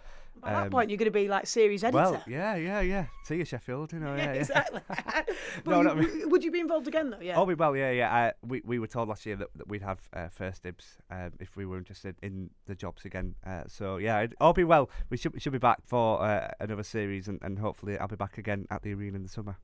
By 0.40 0.52
that 0.52 0.64
Um, 0.64 0.70
point, 0.70 0.90
you're 0.90 0.96
going 0.96 1.06
to 1.12 1.12
be 1.12 1.28
like 1.28 1.46
series 1.46 1.82
editor. 1.84 1.96
Well, 1.96 2.22
yeah, 2.26 2.54
yeah, 2.56 2.80
yeah. 2.80 3.06
See 3.24 3.36
you, 3.36 3.44
Sheffield. 3.44 3.92
You 3.92 3.98
know, 4.00 4.14
yeah, 4.16 4.24
Yeah, 4.24 4.32
yeah. 4.34 4.40
exactly. 4.40 4.80
But 5.64 5.70
no, 5.70 5.78
you- 5.78 5.84
not 6.22 6.30
would 6.30 6.44
you 6.44 6.50
be 6.52 6.60
involved 6.60 6.86
again 6.88 7.10
though? 7.10 7.20
Yeah. 7.20 7.36
Oh, 7.38 7.44
we 7.44 7.54
well, 7.54 7.76
yeah, 7.76 7.90
yeah. 7.90 8.14
Uh, 8.14 8.30
we 8.46 8.62
we 8.64 8.78
were 8.78 8.86
told 8.88 9.08
last 9.08 9.26
year 9.26 9.36
that, 9.36 9.48
that 9.56 9.68
we'd 9.68 9.82
have 9.82 10.00
uh, 10.12 10.28
first 10.28 10.62
dibs 10.62 10.98
um, 11.10 11.32
if 11.40 11.56
we 11.56 11.66
were 11.66 11.78
interested 11.78 12.14
in 12.22 12.50
the 12.66 12.74
jobs 12.76 13.04
again. 13.04 13.34
Uh, 13.46 13.62
so 13.66 13.96
yeah, 13.98 14.20
it, 14.20 14.34
all 14.40 14.52
be 14.52 14.64
well. 14.64 14.90
We 15.10 15.16
should 15.16 15.32
we 15.34 15.40
should 15.40 15.52
be 15.52 15.58
back 15.58 15.80
for 15.84 16.22
uh, 16.22 16.48
another 16.60 16.82
series, 16.84 17.26
and, 17.28 17.38
and 17.42 17.58
hopefully 17.58 17.98
I'll 17.98 18.08
be 18.08 18.16
back 18.16 18.38
again 18.38 18.66
at 18.70 18.82
the 18.82 18.92
arena 18.94 19.16
in 19.16 19.22
the 19.24 19.28
summer. 19.28 19.56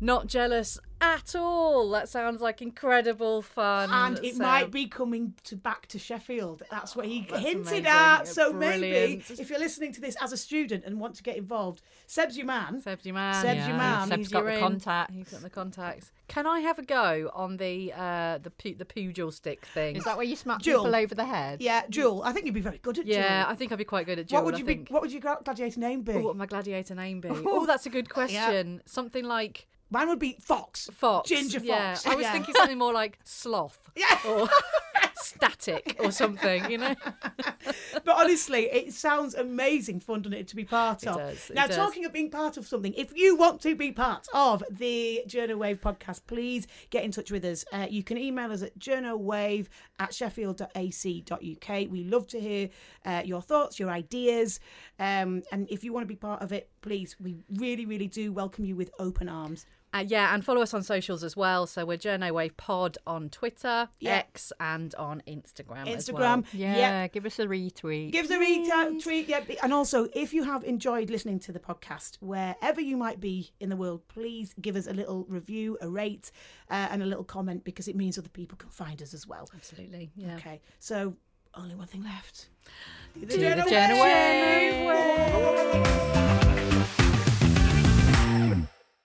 Not 0.00 0.26
jealous 0.26 0.78
at 1.02 1.34
all. 1.34 1.90
That 1.90 2.08
sounds 2.08 2.40
like 2.40 2.62
incredible 2.62 3.42
fun. 3.42 3.90
and 3.90 4.24
it 4.24 4.34
Seb. 4.34 4.42
might 4.42 4.70
be 4.70 4.86
coming 4.86 5.34
to 5.44 5.56
back 5.56 5.86
to 5.88 5.98
Sheffield. 5.98 6.62
That's 6.70 6.94
what 6.96 7.06
he 7.06 7.26
that's 7.28 7.42
hinted 7.42 7.66
amazing. 7.66 7.86
at. 7.86 8.28
So 8.28 8.52
maybe 8.52 9.22
if 9.28 9.50
you're 9.50 9.58
listening 9.58 9.92
to 9.94 10.00
this 10.00 10.16
as 10.20 10.32
a 10.32 10.36
student 10.36 10.84
and 10.84 11.00
want 11.00 11.16
to 11.16 11.22
get 11.22 11.36
involved, 11.36 11.82
Seb's 12.06 12.36
your 12.36 12.46
man. 12.46 12.80
Seb's 12.80 13.04
your 13.04 13.14
man. 13.14 13.34
Seb's 13.42 13.66
your 13.66 13.76
man. 13.76 14.08
Seb's 14.08 14.18
He's 14.18 14.28
got 14.28 14.44
the 14.44 14.54
in. 14.54 14.60
contact. 14.60 15.10
He's 15.12 15.28
got 15.28 15.40
the 15.42 15.50
contacts. 15.50 16.12
Can 16.28 16.46
I 16.46 16.60
have 16.60 16.78
a 16.78 16.82
go 16.82 17.30
on 17.34 17.56
the 17.58 17.92
uh, 17.92 18.38
the 18.38 18.50
pu- 18.50 18.74
the 18.76 18.84
pugil 18.86 19.32
stick 19.32 19.66
thing? 19.66 19.96
Is 19.96 20.04
that 20.04 20.16
where 20.16 20.24
you 20.24 20.36
smack 20.36 20.62
Duel. 20.62 20.84
people 20.84 20.96
over 20.96 21.14
the 21.14 21.24
head? 21.26 21.60
Yeah, 21.60 21.82
Duel. 21.90 22.22
I 22.22 22.32
think 22.32 22.46
you'd 22.46 22.54
be 22.54 22.60
very 22.60 22.78
good 22.78 22.98
at 22.98 23.04
Duel. 23.06 23.16
Yeah, 23.18 23.44
I 23.48 23.54
think 23.54 23.72
I'd 23.72 23.78
be 23.78 23.84
quite 23.84 24.06
good 24.06 24.18
at 24.18 24.28
Duel. 24.28 24.38
What 24.40 24.46
would 24.46 24.54
I 24.54 24.58
you 24.58 24.64
think. 24.64 24.88
be? 24.88 24.92
What 24.94 25.02
would 25.02 25.12
your 25.12 25.20
gladiator 25.20 25.80
name 25.80 26.02
be? 26.02 26.12
What 26.14 26.24
would 26.24 26.36
my 26.36 26.46
gladiator 26.46 26.94
name 26.94 27.20
be? 27.20 27.28
Oh, 27.44 27.66
that's 27.66 27.86
a 27.86 27.90
good 27.90 28.08
question. 28.08 28.80
Something 28.86 29.24
like 29.24 29.66
Mine 29.92 30.08
would 30.08 30.18
be 30.18 30.36
Fox. 30.40 30.88
Fox. 30.92 31.28
Ginger 31.28 31.60
Yeah, 31.62 31.94
Fox. 31.94 32.06
I 32.06 32.14
was 32.14 32.22
Yeah. 32.24 32.32
thinking 32.32 32.54
something 32.54 32.78
more 32.78 32.92
like 32.94 33.18
sloth. 33.24 33.78
Yeah. 33.94 34.18
Or 34.26 34.48
static 35.16 35.96
or 36.00 36.10
something, 36.10 36.70
you 36.70 36.78
know? 36.78 36.94
but 38.04 38.08
honestly, 38.16 38.62
it 38.70 38.94
sounds 38.94 39.34
amazing 39.34 40.00
fun, 40.00 40.22
doesn't 40.22 40.38
it, 40.38 40.48
to 40.48 40.56
be 40.56 40.64
part 40.64 41.02
It 41.02 41.08
of? 41.10 41.16
does, 41.18 41.50
now, 41.54 41.66
does. 41.66 41.76
talking 41.76 42.06
of 42.06 42.12
being 42.14 42.30
part 42.30 42.56
of 42.56 42.66
something, 42.66 42.94
if 42.94 43.14
you 43.14 43.36
want 43.36 43.60
to 43.62 43.74
be 43.74 43.92
part 43.92 44.26
of 44.32 44.64
the 44.70 45.22
Journo 45.28 45.56
Wave 45.58 45.82
podcast, 45.82 46.22
please 46.26 46.66
get 46.88 47.04
in 47.04 47.10
touch 47.10 47.30
with 47.30 47.44
us. 47.44 47.66
Uh, 47.70 47.86
you 47.90 48.02
can 48.02 48.16
email 48.16 48.50
us 48.50 48.62
at 48.62 48.78
journowave 48.78 49.68
at 49.98 50.14
sheffield.ac.uk. 50.14 51.90
We 51.90 52.04
love 52.04 52.26
to 52.28 52.40
hear 52.40 52.70
uh, 53.04 53.22
your 53.26 53.42
thoughts, 53.42 53.78
your 53.78 53.90
ideas. 53.90 54.58
Um, 54.98 55.42
and 55.52 55.68
if 55.70 55.84
you 55.84 55.92
want 55.92 56.04
to 56.04 56.08
be 56.08 56.16
part 56.16 56.40
of 56.42 56.52
it, 56.52 56.70
please, 56.80 57.14
we 57.20 57.36
really, 57.56 57.84
really 57.84 58.08
do 58.08 58.32
welcome 58.32 58.64
you 58.64 58.74
with 58.74 58.90
open 58.98 59.28
arms. 59.28 59.66
Uh, 59.94 60.02
yeah, 60.06 60.34
and 60.34 60.42
follow 60.44 60.62
us 60.62 60.72
on 60.72 60.82
socials 60.82 61.22
as 61.22 61.36
well. 61.36 61.66
So 61.66 61.84
we're 61.84 61.98
Journo 61.98 62.30
Wave 62.32 62.56
Pod 62.56 62.96
on 63.06 63.28
Twitter, 63.28 63.88
Yeah. 64.00 64.14
X, 64.16 64.50
and 64.58 64.94
on 64.94 65.22
Instagram. 65.26 65.86
as 65.86 66.08
Instagram. 66.08 66.18
well. 66.18 66.44
Yeah, 66.52 66.76
Yeah. 66.76 67.06
give 67.08 67.26
us 67.26 67.38
a 67.38 67.46
retweet. 67.46 68.10
Give 68.12 68.24
us 68.24 68.30
a 68.30 68.38
retweet. 68.38 69.28
Yeah, 69.28 69.44
and 69.62 69.72
also 69.74 70.08
if 70.14 70.32
you 70.32 70.44
have 70.44 70.64
enjoyed 70.64 71.10
listening 71.10 71.40
to 71.40 71.52
the 71.52 71.60
podcast, 71.60 72.16
wherever 72.20 72.80
you 72.80 72.96
might 72.96 73.20
be 73.20 73.52
in 73.60 73.68
the 73.68 73.76
world, 73.76 74.08
please 74.08 74.54
give 74.60 74.76
us 74.76 74.86
a 74.86 74.92
little 74.94 75.24
review, 75.28 75.76
a 75.82 75.88
rate, 75.90 76.30
uh, 76.70 76.88
and 76.90 77.02
a 77.02 77.06
little 77.06 77.24
comment 77.24 77.62
because 77.64 77.86
it 77.86 77.94
means 77.96 78.16
other 78.16 78.30
people 78.30 78.56
can 78.56 78.70
find 78.70 79.02
us 79.02 79.12
as 79.12 79.26
well. 79.26 79.48
Absolutely. 79.54 80.10
Yeah. 80.16 80.36
Okay. 80.36 80.60
So 80.78 81.16
only 81.54 81.74
one 81.74 81.86
thing 81.86 82.02
left. 82.02 82.48
Do 83.20 83.26
the 83.26 83.36
Journo 83.36 84.00
Wave. 84.00 84.86
Wave. 84.86 86.41